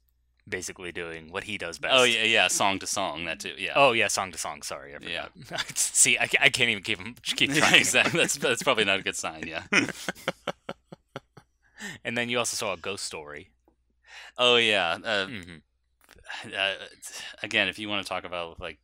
basically 0.48 0.92
doing 0.92 1.32
what 1.32 1.44
he 1.46 1.58
does 1.58 1.78
best. 1.80 1.94
oh 1.96 2.04
yeah, 2.04 2.24
yeah, 2.24 2.48
song 2.48 2.80
to 2.80 2.88
song, 2.88 3.26
that 3.26 3.40
too. 3.40 3.54
Yeah. 3.58 3.74
Oh 3.76 3.92
yeah, 3.92 4.08
song 4.08 4.32
to 4.32 4.38
song. 4.38 4.62
Sorry, 4.62 4.94
I 4.96 4.98
Yeah. 5.02 5.28
See, 5.76 6.18
I, 6.18 6.30
I 6.40 6.50
can't 6.50 6.70
even 6.70 6.84
keep 6.84 7.00
keep 7.24 7.52
trying. 7.54 7.76
exactly. 7.76 8.20
That's 8.20 8.36
that's 8.38 8.64
probably 8.64 8.86
not 8.86 9.00
a 9.00 9.04
good 9.04 9.16
sign. 9.16 9.44
Yeah. 9.46 9.64
And 12.04 12.18
then 12.18 12.30
you 12.30 12.40
also 12.40 12.56
saw 12.56 12.74
a 12.74 12.78
Ghost 12.78 13.04
Story. 13.06 13.50
oh 14.38 14.56
yeah. 14.58 14.98
Uh, 15.04 15.26
hmm 15.28 15.42
uh, 16.58 16.74
again, 17.42 17.70
if 17.70 17.80
you 17.80 17.88
want 17.88 18.04
to 18.06 18.10
talk 18.10 18.26
about 18.26 18.60
like 18.60 18.80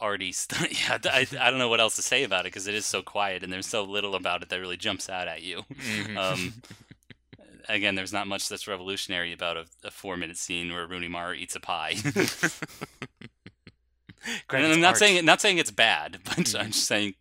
arty 0.00 0.32
stuff, 0.32 0.66
yeah, 0.88 0.96
I, 1.10 1.26
I 1.40 1.50
don't 1.50 1.58
know 1.58 1.68
what 1.68 1.80
else 1.80 1.96
to 1.96 2.02
say 2.02 2.22
about 2.24 2.40
it 2.46 2.52
because 2.52 2.66
it 2.66 2.74
is 2.74 2.86
so 2.86 3.02
quiet 3.02 3.42
and 3.42 3.52
there's 3.52 3.66
so 3.66 3.82
little 3.82 4.14
about 4.14 4.42
it 4.42 4.48
that 4.48 4.58
really 4.60 4.76
jumps 4.78 5.08
out 5.10 5.28
at 5.28 5.42
you. 5.42 5.62
Mhm. 5.72 6.16
Um, 6.16 6.54
again, 7.68 7.94
there's 7.94 8.12
not 8.12 8.26
much 8.26 8.48
that's 8.48 8.66
revolutionary 8.66 9.32
about 9.32 9.56
a, 9.56 9.64
a 9.84 9.90
four 9.90 10.16
minute 10.16 10.36
scene 10.36 10.72
where 10.72 10.86
Rooney 10.86 11.08
Mara 11.08 11.34
eats 11.34 11.56
a 11.56 11.60
pie. 11.60 11.96
I'm 14.50 14.80
not 14.80 14.88
art. 14.88 14.96
saying 14.98 15.24
not 15.24 15.40
saying 15.40 15.58
it's 15.58 15.70
bad, 15.70 16.18
but 16.24 16.38
I'm 16.38 16.44
mm-hmm. 16.44 16.66
just 16.68 16.86
saying 16.86 17.14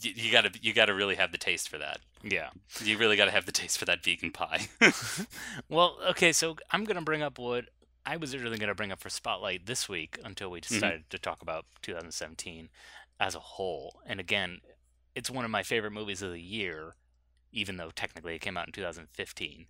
you, 0.00 0.12
you 0.14 0.32
gotta 0.32 0.50
you 0.60 0.72
gotta 0.72 0.94
really 0.94 1.14
have 1.16 1.32
the 1.32 1.38
taste 1.38 1.68
for 1.68 1.78
that. 1.78 2.00
Yeah. 2.22 2.50
You 2.82 2.98
really 2.98 3.16
gotta 3.16 3.30
have 3.30 3.46
the 3.46 3.52
taste 3.52 3.78
for 3.78 3.84
that 3.86 4.02
vegan 4.02 4.30
pie. 4.30 4.68
Well, 5.68 5.98
okay, 6.10 6.32
so 6.32 6.56
I'm 6.70 6.84
gonna 6.84 7.02
bring 7.02 7.22
up 7.22 7.38
what 7.38 7.66
I 8.06 8.16
was 8.16 8.34
originally 8.34 8.58
gonna 8.58 8.74
bring 8.74 8.92
up 8.92 9.00
for 9.00 9.08
Spotlight 9.08 9.66
this 9.66 9.88
week 9.88 10.18
until 10.24 10.50
we 10.50 10.60
mm-hmm. 10.60 10.74
decided 10.74 11.10
to 11.10 11.18
talk 11.18 11.42
about 11.42 11.66
2017 11.82 12.68
as 13.18 13.34
a 13.34 13.40
whole. 13.40 14.00
And 14.06 14.20
again, 14.20 14.60
it's 15.14 15.30
one 15.30 15.44
of 15.44 15.50
my 15.50 15.62
favorite 15.62 15.92
movies 15.92 16.22
of 16.22 16.32
the 16.32 16.40
year, 16.40 16.94
even 17.54 17.76
though 17.78 17.90
technically 17.90 18.34
it 18.34 18.40
came 18.40 18.56
out 18.56 18.66
in 18.66 18.72
2015. 18.72 19.66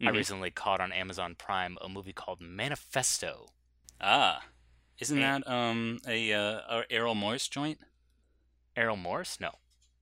I 0.00 0.04
Mhm. 0.04 0.12
recently 0.14 0.50
caught 0.50 0.80
on 0.80 0.92
Amazon 0.92 1.34
Prime 1.36 1.78
a 1.80 1.88
movie 1.88 2.12
called 2.12 2.40
Manifesto. 2.40 3.48
ah, 4.00 4.42
isn't 4.98 5.16
Hey. 5.16 5.22
that 5.22 5.46
um 5.48 6.00
a 6.06 6.32
uh, 6.32 6.60
a 6.80 6.84
Errol 6.90 7.14
Morris 7.14 7.48
joint? 7.48 7.80
Errol 8.76 8.96
Morris? 8.96 9.38
No. 9.40 9.52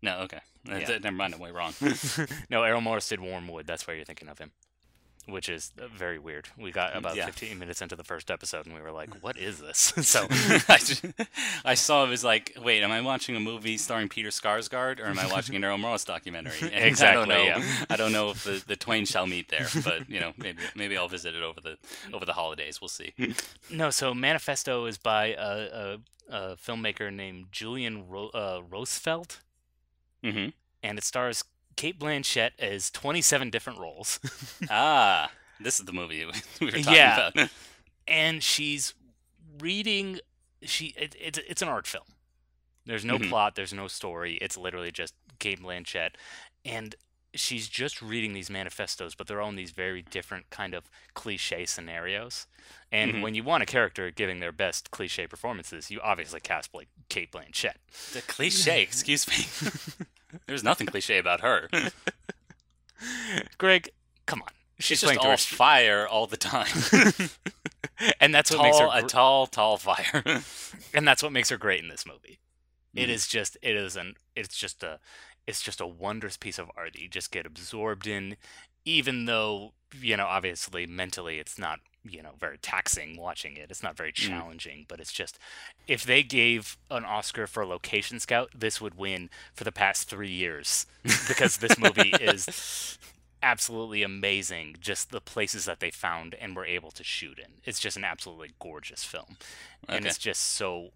No, 0.03 0.19
okay. 0.21 0.41
Yeah. 0.65 0.99
Never 0.99 1.13
mind, 1.13 1.35
I'm 1.35 1.41
way 1.41 1.51
wrong. 1.53 1.75
no, 2.51 2.63
Errol 2.63 2.81
Morris 2.81 3.09
did 3.09 3.21
Wormwood. 3.21 3.67
That's 3.67 3.87
why 3.87 3.95
you're 3.95 4.05
thinking 4.05 4.29
of 4.29 4.39
him. 4.39 4.53
Which 5.27 5.49
is 5.49 5.73
uh, 5.81 5.87
very 5.89 6.19
weird. 6.19 6.49
We 6.59 6.71
got 6.71 6.95
about 6.95 7.17
Yeah. 7.17 7.25
15 7.25 7.59
minutes 7.59 7.81
into 7.81 7.97
the 7.97 8.05
first 8.05 8.31
episode 8.31 8.67
and 8.67 8.75
we 8.75 8.83
were 8.83 8.93
like, 8.93 9.09
what 9.23 9.39
is 9.39 9.59
this? 9.59 9.79
so, 10.03 10.27
I, 10.69 10.79
ju- 10.79 11.13
I 11.65 11.73
saw 11.75 12.05
it 12.05 12.11
was 12.11 12.23
like, 12.23 12.53
wait, 12.63 12.83
am 12.83 12.93
I 12.93 13.01
watching 13.01 13.35
a 13.35 13.41
movie 13.41 13.79
starring 13.79 14.11
Peter 14.11 14.29
Sarsgaard 14.29 15.01
or 15.01 15.07
am 15.07 15.19
I 15.19 15.27
watching 15.27 15.57
an 15.57 15.65
Errol 15.65 15.79
Morris 15.79 16.05
documentary? 16.05 16.69
And 16.71 16.75
I 16.85 16.87
Exactly, 16.89 17.27
don't 17.27 17.29
know. 17.39 17.43
yeah. 17.43 17.65
I 17.89 17.97
don't 17.97 18.13
know 18.13 18.31
if 18.31 18.45
the, 18.45 18.63
the 18.67 18.77
twain 18.77 19.07
shall 19.07 19.27
meet 19.27 19.49
there, 19.49 19.67
but 19.83 20.11
you 20.11 20.21
know, 20.21 20.33
maybe 20.37 20.59
maybe 20.75 20.97
I'll 20.99 21.09
visit 21.09 21.35
it 21.35 21.43
over 21.43 21.61
the 21.61 21.79
over 22.13 22.27
the 22.27 22.35
holidays. 22.35 22.81
We'll 22.83 22.89
see. 22.89 23.15
no, 23.71 23.89
so 23.91 24.13
Manifesto 24.13 24.85
is 24.85 24.99
by 24.99 25.29
a, 25.29 25.39
a, 25.41 25.99
a 26.29 26.57
filmmaker 26.57 27.11
named 27.11 27.47
Julian 27.51 28.09
Ro- 28.09 28.29
uh, 28.35 28.61
Rosefeldt. 28.61 29.39
hmm 30.23 30.49
And 30.83 30.99
it 30.99 31.05
stars 31.05 31.45
Cate 31.77 31.99
Blanchett 31.99 32.51
as 32.59 32.91
27 32.91 33.51
different 33.51 33.79
roles. 33.79 34.21
Ah, 34.71 35.31
this 35.61 35.79
is 35.81 35.87
the 35.87 35.93
movie 35.93 36.25
we 36.61 36.67
were 36.67 36.73
talking 36.73 36.93
Yeah. 36.95 37.31
about. 37.35 37.51
and 38.09 38.43
she's 38.43 38.95
reading 39.61 40.19
she 40.63 40.95
it, 40.97 41.15
it's 41.21 41.39
it's 41.49 41.63
an 41.63 41.69
art 41.69 41.87
film 41.87 42.05
there's 42.87 43.05
no 43.05 43.19
Mhm. 43.19 43.29
plot 43.29 43.55
there's 43.55 43.73
no 43.73 43.87
story 43.87 44.35
it's 44.43 44.57
literally 44.57 44.91
just 44.91 45.15
cate 45.39 45.61
blanchett 45.63 46.11
and 46.65 46.95
she's 47.35 47.69
just 47.69 48.01
reading 48.03 48.33
these 48.33 48.49
manifestos 48.51 49.15
but 49.15 49.27
they're 49.27 49.41
all 49.41 49.49
in 49.49 49.57
these 49.57 49.71
very 49.73 50.03
different 50.03 50.49
kind 50.51 50.75
of 50.75 50.91
cliche 51.15 51.65
scenarios 51.67 52.47
and 52.93 53.15
Mhm. 53.15 53.23
when 53.23 53.35
you 53.35 53.43
want 53.43 53.63
a 53.63 53.67
character 53.67 54.11
giving 54.11 54.41
their 54.41 54.53
best 54.53 54.91
cliche 54.91 55.27
performances 55.27 55.91
you 55.91 56.01
obviously 56.01 56.41
cast 56.41 56.73
like 56.75 56.89
cate 57.09 57.31
blanchett 57.33 57.77
The 58.13 58.23
cliche, 58.23 58.83
excuse 58.89 59.27
me. 59.29 59.47
There's 60.47 60.65
nothing 60.65 60.87
cliche 60.87 61.19
about 61.19 61.41
her. 61.43 61.69
greg 63.59 63.91
come 64.27 64.43
on 64.43 64.49
She's 64.81 65.01
just 65.01 65.17
all 65.19 65.37
fire 65.37 66.07
all 66.07 66.27
the 66.27 66.37
time. 66.37 66.67
and 68.21 68.35
that's 68.35 68.51
what 68.51 68.61
makes 68.63 68.79
her 68.81 68.87
tall, 68.87 68.93
a 68.97 69.03
tall, 69.09 69.47
tall 69.47 69.77
fire. 69.77 70.43
and 70.93 71.07
that's 71.07 71.23
what 71.23 71.31
makes 71.33 71.49
her 71.51 71.57
great 71.57 71.81
in 71.81 71.89
this 71.89 72.05
movie. 72.05 72.41
It 72.93 73.09
Mhm. 73.09 73.13
is 73.13 73.29
just 73.29 73.57
it 73.63 73.77
is 73.77 73.95
an 73.97 74.15
it's 74.35 74.57
just 74.57 74.83
a 74.83 74.99
it's 75.47 75.63
just 75.63 75.81
a 75.81 75.87
wondrous 75.87 76.37
piece 76.37 76.59
of 76.59 76.71
art 76.77 76.93
that 76.95 77.03
you 77.03 77.09
just 77.09 77.31
get 77.31 77.47
absorbed 77.47 78.07
in, 78.07 78.37
even 78.85 79.25
though 79.27 79.73
you 80.01 80.17
know 80.17 80.27
obviously 80.27 80.87
mentally 80.87 81.39
it's 81.39 81.59
not 81.59 81.79
you 82.03 82.23
know 82.23 82.33
very 82.39 82.59
taxing 82.59 83.17
watching 83.17 83.57
it. 83.57 83.71
It's 83.71 83.83
not 83.83 83.97
very 83.97 84.13
Mm. 84.13 84.29
challenging, 84.29 84.87
but 84.89 85.01
it's 85.01 85.13
just 85.13 85.39
if 85.87 86.05
they 86.05 86.23
gave 86.23 86.77
an 86.91 87.05
Oscar 87.05 87.47
for 87.47 87.65
location 87.67 88.21
scout, 88.21 88.51
this 88.55 88.81
would 88.81 88.97
win 88.97 89.31
for 89.55 89.65
the 89.65 89.73
past 89.73 90.09
three 90.09 90.31
years 90.31 90.87
because 91.29 91.59
this 91.59 91.79
movie 91.79 92.11
is 92.21 92.99
absolutely 93.43 94.03
amazing 94.03 94.75
just 94.81 95.11
the 95.11 95.21
places 95.21 95.67
that 95.67 95.79
they 95.79 95.91
found 95.91 96.35
and 96.37 96.57
were 96.57 96.65
able 96.65 96.91
to 96.91 97.05
shoot 97.05 97.39
in 97.39 97.53
it's 97.65 97.79
just 97.79 97.95
an 97.95 98.03
absolutely 98.03 98.51
gorgeous 98.59 99.05
film 99.05 99.37
and 99.87 100.07
it's 100.07 100.17
just 100.17 100.43
so 100.43 100.93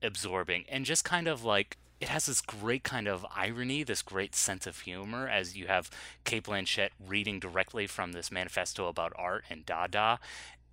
absorbing 0.00 0.64
and 0.68 0.84
just 0.84 1.04
kind 1.04 1.26
of 1.26 1.42
like 1.42 1.76
it 2.00 2.08
has 2.08 2.26
this 2.26 2.40
great 2.40 2.84
kind 2.84 3.08
of 3.08 3.26
irony 3.34 3.82
this 3.82 4.02
great 4.02 4.34
sense 4.34 4.66
of 4.66 4.80
humor 4.80 5.28
as 5.28 5.56
you 5.56 5.66
have 5.66 5.90
cate 6.24 6.44
blanchett 6.44 6.90
reading 7.04 7.40
directly 7.40 7.86
from 7.86 8.12
this 8.12 8.30
manifesto 8.30 8.86
about 8.88 9.12
art 9.16 9.44
and 9.50 9.66
dada 9.66 10.18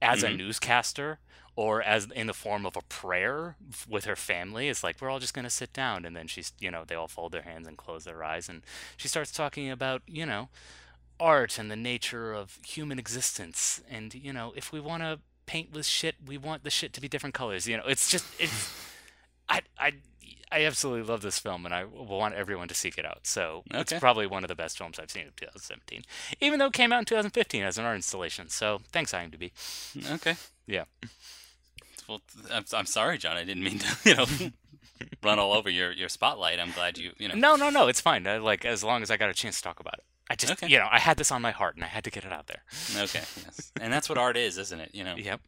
as 0.01 0.23
a 0.23 0.27
Mhm. 0.27 0.37
newscaster 0.37 1.19
or 1.55 1.81
as 1.81 2.05
in 2.11 2.27
the 2.27 2.33
form 2.33 2.65
of 2.65 2.75
a 2.75 2.81
prayer 2.81 3.55
with 3.87 4.03
her 4.03 4.15
family. 4.17 4.67
It's 4.67 4.83
like 4.83 4.99
we're 5.01 5.09
all 5.09 5.19
just 5.19 5.33
going 5.33 5.45
to 5.45 5.49
sit 5.49 5.71
down 5.71 6.03
and 6.05 6.13
then 6.15 6.27
she's 6.27 6.51
you 6.59 6.69
know 6.69 6.83
they 6.85 6.95
all 6.95 7.07
fold 7.07 7.31
their 7.31 7.43
hands 7.43 7.65
and 7.65 7.77
close 7.77 8.03
their 8.03 8.23
eyes 8.23 8.49
and 8.49 8.61
she 8.97 9.07
starts 9.07 9.31
talking 9.31 9.69
about 9.71 10.01
you 10.05 10.25
know 10.25 10.49
art 11.17 11.57
and 11.57 11.71
the 11.71 11.77
nature 11.77 12.33
of 12.33 12.59
human 12.65 12.99
existence. 12.99 13.81
And 13.89 14.13
you 14.13 14.33
know 14.33 14.53
if 14.55 14.71
we 14.73 14.79
want 14.81 15.01
to 15.03 15.19
paint 15.45 15.71
with 15.71 15.85
shit 15.85 16.15
we 16.25 16.37
want 16.37 16.63
the 16.65 16.69
shit 16.69 16.91
to 16.93 16.99
be 17.01 17.07
different 17.07 17.33
colors 17.35 17.67
you 17.67 17.77
know? 17.77 17.83
It's 17.87 18.09
just 18.11 18.25
it's 18.39 18.73
i 19.47 19.61
i 19.79 19.93
i 20.51 20.63
absolutely 20.65 21.03
love 21.03 21.21
this 21.21 21.39
film 21.39 21.65
and 21.65 21.73
i 21.73 21.83
want 21.83 22.33
everyone 22.35 22.67
to 22.67 22.75
seek 22.75 22.97
it 22.97 23.05
out 23.05 23.19
so 23.27 23.63
it's 23.71 23.93
probably 23.93 24.27
one 24.27 24.43
of 24.43 24.47
the 24.47 24.55
best 24.55 24.77
films 24.77 24.99
i've 24.99 25.11
seen 25.11 25.27
of 25.27 25.35
2017 25.35 26.03
even 26.41 26.59
though 26.59 26.67
it 26.67 26.73
came 26.73 26.91
out 26.93 26.99
in 26.99 27.05
2015 27.05 27.63
as 27.63 27.77
an 27.77 27.85
art 27.85 27.95
installation 27.95 28.49
so 28.49 28.79
thanks 28.91 29.11
imdb 29.13 29.51
okay. 30.13 30.35
yeah 30.67 30.83
Well, 32.07 32.21
I'm, 32.53 32.65
I'm 32.73 32.85
sorry, 32.85 33.17
John. 33.17 33.35
I 33.35 33.43
didn't 33.43 33.63
mean 33.63 33.79
to, 33.79 33.95
you 34.09 34.15
know, 34.15 34.25
run 35.23 35.39
all 35.39 35.53
over 35.53 35.69
your, 35.71 35.91
your 35.91 36.07
spotlight. 36.07 36.59
I'm 36.59 36.69
glad 36.71 36.99
you, 36.99 37.11
you 37.17 37.27
know. 37.27 37.33
no 37.35 37.55
no 37.55 37.69
no 37.71 37.87
it's 37.87 37.99
fine 37.99 38.27
I, 38.27 38.37
like 38.37 38.63
as 38.63 38.83
long 38.83 39.01
as 39.01 39.09
i 39.09 39.17
got 39.17 39.29
a 39.29 39.33
chance 39.33 39.57
to 39.57 39.63
talk 39.63 39.79
about 39.79 39.95
it 39.95 40.03
i 40.29 40.35
just 40.35 40.53
Okay. 40.53 40.67
you 40.67 40.77
know 40.77 40.87
i 40.91 40.99
had 40.99 41.17
this 41.17 41.31
on 41.31 41.41
my 41.41 41.51
heart 41.51 41.75
and 41.75 41.83
i 41.83 41.87
had 41.87 42.03
to 42.03 42.11
get 42.11 42.23
it 42.23 42.31
out 42.31 42.45
there 42.47 42.61
Okay. 42.95 43.23
Yes. 43.43 43.71
And 43.81 43.91
that's 43.91 44.07
what 44.07 44.17
art 44.19 44.37
is, 44.37 44.57
isn't 44.59 44.79
it? 44.79 44.91
You 44.93 45.03
know, 45.03 45.15
yep 45.29 45.41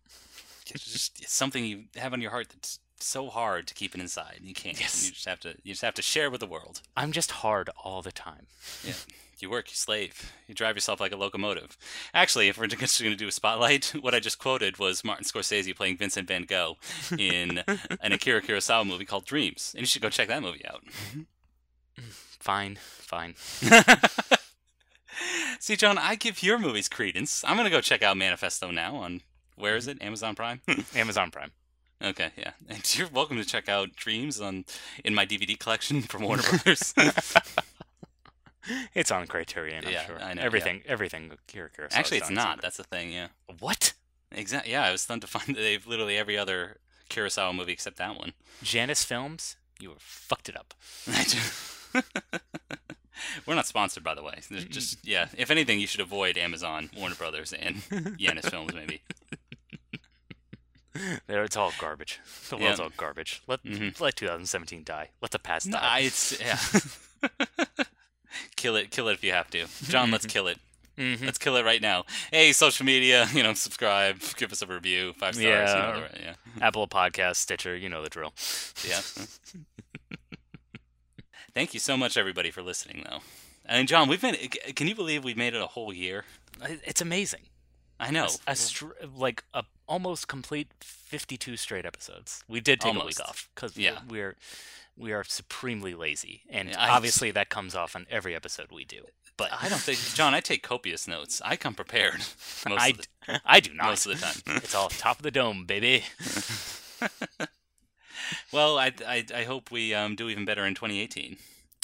it's 0.69 0.91
just 0.91 1.21
it's 1.21 1.31
something 1.33 1.63
you 1.63 1.83
have 1.95 2.11
on 2.11 2.19
your 2.21 2.31
heart 2.31 2.49
that's 2.49 2.79
so 3.03 3.29
hard 3.29 3.67
to 3.67 3.73
keep 3.73 3.95
it 3.95 4.01
inside. 4.01 4.39
You 4.41 4.53
can't. 4.53 4.79
Yes. 4.79 5.05
You 5.05 5.13
just 5.13 5.27
have 5.27 5.39
to. 5.41 5.55
You 5.63 5.73
just 5.73 5.81
have 5.81 5.93
to 5.95 6.01
share 6.01 6.29
with 6.29 6.39
the 6.39 6.47
world. 6.47 6.81
i'm 6.95 7.11
just 7.11 7.31
hard 7.31 7.69
all 7.83 8.01
the 8.01 8.11
time 8.11 8.47
Yeah. 8.83 8.93
You 9.39 9.51
work, 9.51 9.69
you 9.69 9.75
slave, 9.75 10.33
you 10.47 10.55
drive 10.55 10.75
yourself 10.75 10.99
like 10.99 11.11
a 11.11 11.15
locomotive. 11.15 11.77
Actually, 12.11 12.47
if 12.47 12.57
we're 12.57 12.65
just 12.65 12.99
going 12.99 13.11
to 13.11 13.17
do 13.17 13.27
a 13.27 13.31
spotlight, 13.31 13.85
what 14.01 14.15
I 14.15 14.19
just 14.19 14.39
quoted 14.39 14.79
was 14.79 15.03
Martin 15.03 15.25
Scorsese 15.25 15.75
playing 15.75 15.97
Vincent 15.97 16.27
Van 16.27 16.43
Gogh 16.43 16.77
in 17.15 17.61
an 18.01 18.13
Akira 18.13 18.41
Kurosawa 18.41 18.87
movie 18.87 19.05
called 19.05 19.25
Dreams. 19.25 19.73
And 19.75 19.81
you 19.81 19.85
should 19.85 20.01
go 20.01 20.09
check 20.09 20.27
that 20.29 20.41
movie 20.41 20.65
out. 20.65 20.83
Mm-hmm. 20.85 21.21
fine 22.09 22.79
fine 22.81 23.35
See, 25.59 25.75
John, 25.75 25.99
I 25.99 26.15
give 26.15 26.41
your 26.41 26.57
movies 26.57 26.89
credence. 26.89 27.43
I'm 27.45 27.57
going 27.57 27.65
to 27.65 27.71
go 27.71 27.81
check 27.81 28.01
out 28.01 28.17
Manifesto 28.17 28.71
now 28.71 28.95
on, 28.95 29.21
where 29.55 29.75
is 29.75 29.87
mm-hmm. 29.87 30.01
it? 30.01 30.05
Amazon 30.05 30.33
Prime? 30.33 30.61
amazon 30.95 31.29
prime 31.29 31.51
okay, 32.03 32.31
yeah. 32.37 32.51
And 32.69 32.97
you're 32.97 33.07
welcome 33.09 33.37
to 33.37 33.45
check 33.45 33.69
out 33.69 33.95
Dreams 33.95 34.39
on 34.41 34.65
in 35.03 35.13
my 35.15 35.25
DVD 35.25 35.57
collection 35.57 36.01
from 36.11 36.23
Warner 36.23 36.43
Brothers. 36.43 36.93
It's 38.93 39.11
on 39.11 39.27
Criterion, 39.27 39.85
I'm 39.85 39.93
Yeah, 39.93 40.05
sure. 40.05 40.21
I 40.21 40.33
know, 40.33 40.41
yeah. 40.41 40.45
everything, 40.45 40.81
everything. 40.85 41.31
Kira 41.47 41.69
Kurosawa's 41.71 41.95
Actually, 41.95 42.17
it's 42.17 42.29
not. 42.29 42.61
That's 42.61 42.75
the 42.75 42.83
thing, 42.83 43.13
yeah. 43.13 43.27
what? 43.59 43.93
Exactly. 44.29 44.73
Yeah, 44.73 44.83
I 44.83 44.91
was 44.91 45.01
stunned 45.03 45.21
to 45.21 45.27
find 45.27 45.55
that 45.55 45.61
they've 45.61 45.87
literally 45.87 46.17
every 46.17 46.37
other 46.37 46.79
Kurosawa 47.09 47.55
movie 47.55 47.71
except 47.71 47.95
that 47.95 48.17
one. 48.17 48.33
Janus 48.61 49.05
Films, 49.05 49.55
you 49.79 49.91
were 49.91 49.95
fucked 49.99 50.49
it 50.49 50.57
up. 50.57 50.73
We're 53.45 53.55
not 53.55 53.67
sponsored, 53.67 54.03
by 54.03 54.13
the 54.15 54.23
way. 54.23 54.39
There's 54.49 54.65
just 54.65 55.05
yeah. 55.05 55.27
If 55.37 55.49
anything, 55.49 55.79
you 55.79 55.87
should 55.87 56.01
avoid 56.01 56.37
Amazon, 56.37 56.89
Warner 56.97 57.15
Brothers, 57.15 57.53
and 57.53 57.81
Janus 58.19 58.49
Films, 58.49 58.73
maybe. 58.73 59.01
There, 61.27 61.43
it's 61.43 61.55
all 61.57 61.71
garbage. 61.79 62.19
The 62.49 62.57
Yeah. 62.57 62.63
world's 62.63 62.79
all 62.79 62.89
garbage. 62.95 63.41
Let 63.47 63.63
Mhm. 63.63 63.99
let 63.99 64.15
2017 64.15 64.83
die. 64.83 65.09
Let 65.21 65.31
the 65.31 65.39
past 65.39 65.67
No, 65.67 65.77
die. 65.77 65.99
It's 65.99 66.39
yeah. 66.39 66.59
kill 68.55 68.75
it, 68.75 68.91
kill 68.91 69.07
it 69.09 69.13
if 69.13 69.23
you 69.23 69.31
have 69.31 69.49
to. 69.51 69.65
John, 69.83 70.11
let's 70.11 70.25
kill 70.35 70.47
it. 70.47 70.59
Mhm. 70.97 71.23
Let's 71.25 71.37
kill 71.37 71.55
it 71.57 71.63
right 71.63 71.81
now. 71.81 72.05
Hey, 72.31 72.51
social 72.53 72.85
media, 72.85 73.27
you 73.33 73.43
know, 73.43 73.53
subscribe, 73.53 74.19
give 74.35 74.51
us 74.51 74.61
a 74.63 74.65
review, 74.67 75.13
five 75.13 75.35
stars. 75.35 75.45
Yeah. 75.69 75.95
You 75.95 76.01
know, 76.01 76.07
yeah, 76.19 76.33
Apple 76.59 76.87
Podcast, 76.87 77.35
Stitcher, 77.37 77.75
you 77.75 77.87
know 77.89 78.01
the 78.03 78.09
drill. 78.09 78.33
yeah. 78.87 79.01
Thank 81.53 81.73
you 81.73 81.79
so 81.79 81.97
much, 81.97 82.17
everybody, 82.17 82.51
for 82.51 82.61
listening, 82.61 83.03
though. 83.09 83.19
And 83.65 83.87
John, 83.87 84.07
we've 84.07 84.21
been. 84.21 84.35
Can 84.75 84.87
you 84.87 84.95
believe 84.95 85.23
we've 85.23 85.37
made 85.37 85.53
it 85.55 85.61
a 85.61 85.67
whole 85.67 85.91
year? 85.91 86.23
It's 86.61 87.01
amazing. 87.01 87.41
I 87.99 88.11
know. 88.11 88.27
A 88.45 88.55
str- 88.55 88.93
like 89.15 89.43
a 89.53 89.63
almost 89.87 90.27
complete 90.27 90.67
52 90.81 91.57
straight 91.57 91.85
episodes. 91.85 92.43
We 92.47 92.59
did 92.59 92.79
take 92.81 92.95
a 92.95 93.05
week 93.05 93.19
off 93.19 93.49
because 93.55 93.75
Yeah. 93.77 93.99
we're 94.07 94.35
we 94.95 95.11
are 95.13 95.23
supremely 95.23 95.93
lazy, 95.93 96.41
and 96.49 96.69
Yeah, 96.69 96.75
obviously 96.95 97.29
that 97.31 97.49
comes 97.49 97.75
off 97.75 97.95
on 97.95 98.07
every 98.09 98.35
episode 98.35 98.71
we 98.71 98.83
do. 98.85 99.05
But 99.37 99.51
I 99.53 99.69
don't 99.69 99.79
think, 99.79 99.99
John. 100.15 100.33
I 100.33 100.39
take 100.39 100.63
copious 100.63 101.07
notes. 101.07 101.39
I 101.45 101.55
come 101.55 101.75
prepared. 101.75 102.15
Most 102.67 102.81
I, 102.81 102.87
of 102.89 102.97
the, 102.97 103.41
I 103.45 103.59
do 103.59 103.73
not. 103.73 103.87
most 103.87 104.05
of 104.07 104.19
the 104.19 104.25
time. 104.25 104.57
it's 104.63 104.73
all 104.73 104.89
top 104.89 105.17
of 105.17 105.23
the 105.23 105.29
dome, 105.31 105.65
baby. 105.65 106.03
Well, 108.51 108.77
I, 108.79 108.91
I, 109.07 109.25
I 109.33 109.43
hope 109.43 109.71
we 109.71 109.93
um, 109.93 110.15
do 110.15 110.29
even 110.29 110.43
better 110.45 110.65
in 110.65 110.73
2018. 110.73 111.37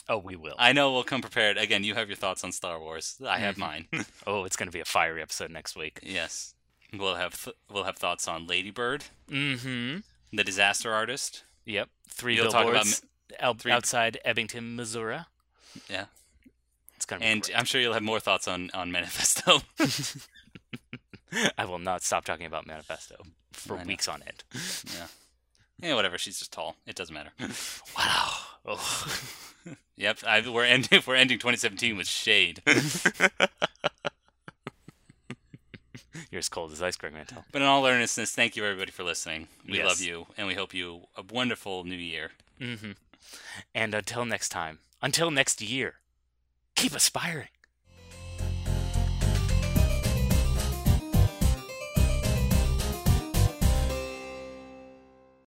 Oh, 0.10 0.18
we 0.18 0.36
will. 0.36 0.56
I 0.60 0.74
know 0.74 0.92
we'll 0.92 1.04
come 1.04 1.22
prepared. 1.22 1.58
Again, 1.58 1.84
you 1.84 1.96
have 1.96 2.10
your 2.10 2.18
thoughts 2.18 2.44
on 2.44 2.52
Star 2.52 2.80
Wars. 2.80 3.16
I 3.26 3.40
have 3.40 3.56
Mhm. 3.56 3.60
mine. 3.60 3.88
oh, 4.28 4.44
it's 4.44 4.56
going 4.58 4.68
to 4.68 4.72
be 4.74 4.82
a 4.82 4.86
fiery 4.86 5.22
episode 5.22 5.50
next 5.52 5.76
week. 5.76 6.00
yes, 6.04 6.54
we'll 6.92 7.16
have 7.16 7.42
th- 7.42 7.56
we'll 7.72 7.86
have 7.86 7.98
thoughts 7.98 8.28
on 8.28 8.46
Ladybird, 8.46 9.06
Mm-hmm. 9.30 10.00
the 10.36 10.44
Disaster 10.44 10.94
Artist. 10.94 11.44
Yep. 11.66 11.90
3 12.10 12.36
You'll 12.36 12.52
talk 12.52 12.64
about 12.68 12.86
billboards 12.86 13.02
three- 13.62 13.72
outside 13.72 14.20
Ebbington, 14.26 14.76
Missouri. 14.76 15.20
Yeah, 15.90 16.06
It's 16.98 17.06
going 17.06 17.22
to 17.22 17.26
be 17.26 17.32
and 17.32 17.42
great. 17.42 17.58
I'm 17.58 17.66
sure 17.66 17.80
you'll 17.82 17.94
have 17.94 18.04
more 18.04 18.20
thoughts 18.20 18.48
on 18.48 18.70
on 18.74 18.92
Manifesto. 18.92 19.62
I 21.58 21.66
will 21.66 21.80
not 21.80 22.04
stop 22.04 22.26
talking 22.26 22.46
about 22.46 22.68
Manifesto 22.68 23.16
for 23.54 23.78
weeks 23.78 24.08
on 24.08 24.22
end. 24.24 24.44
yeah, 24.94 25.08
yeah, 25.82 25.96
whatever. 25.96 26.18
She's 26.18 26.40
just 26.40 26.52
tall. 26.54 26.76
It 26.86 26.96
doesn't 26.96 27.14
matter. 27.14 27.32
Wow. 27.98 28.32
Oh. 28.66 29.18
Yep, 29.96 30.18
I, 30.28 30.42
we're 30.50 30.66
ending 30.66 31.02
we're 31.06 31.16
ending 31.16 31.38
2017 31.38 31.96
with 31.96 32.08
shade. 32.08 32.62
You're 36.32 36.40
as 36.40 36.50
cold 36.50 36.72
as 36.72 36.82
ice, 36.82 36.96
Greg 36.96 37.14
Mantel. 37.14 37.46
But 37.52 37.62
in 37.62 37.68
all 37.68 37.86
earnestness, 37.86 38.32
thank 38.34 38.56
you 38.56 38.66
everybody 38.66 38.92
for 38.92 39.04
listening. 39.04 39.48
We 39.68 39.78
Yes. 39.78 39.86
love 39.88 40.02
you, 40.02 40.26
and 40.36 40.48
we 40.48 40.56
hope 40.56 40.74
you 40.74 41.02
a 41.16 41.22
wonderful 41.22 41.84
new 41.84 41.96
year. 41.96 42.32
Mm-hmm. 42.60 42.92
And 43.76 43.94
until 43.94 44.26
next 44.26 44.50
time, 44.50 44.80
until 45.02 45.30
next 45.32 45.62
year, 45.62 45.96
keep 46.76 46.94
aspiring. 46.94 47.50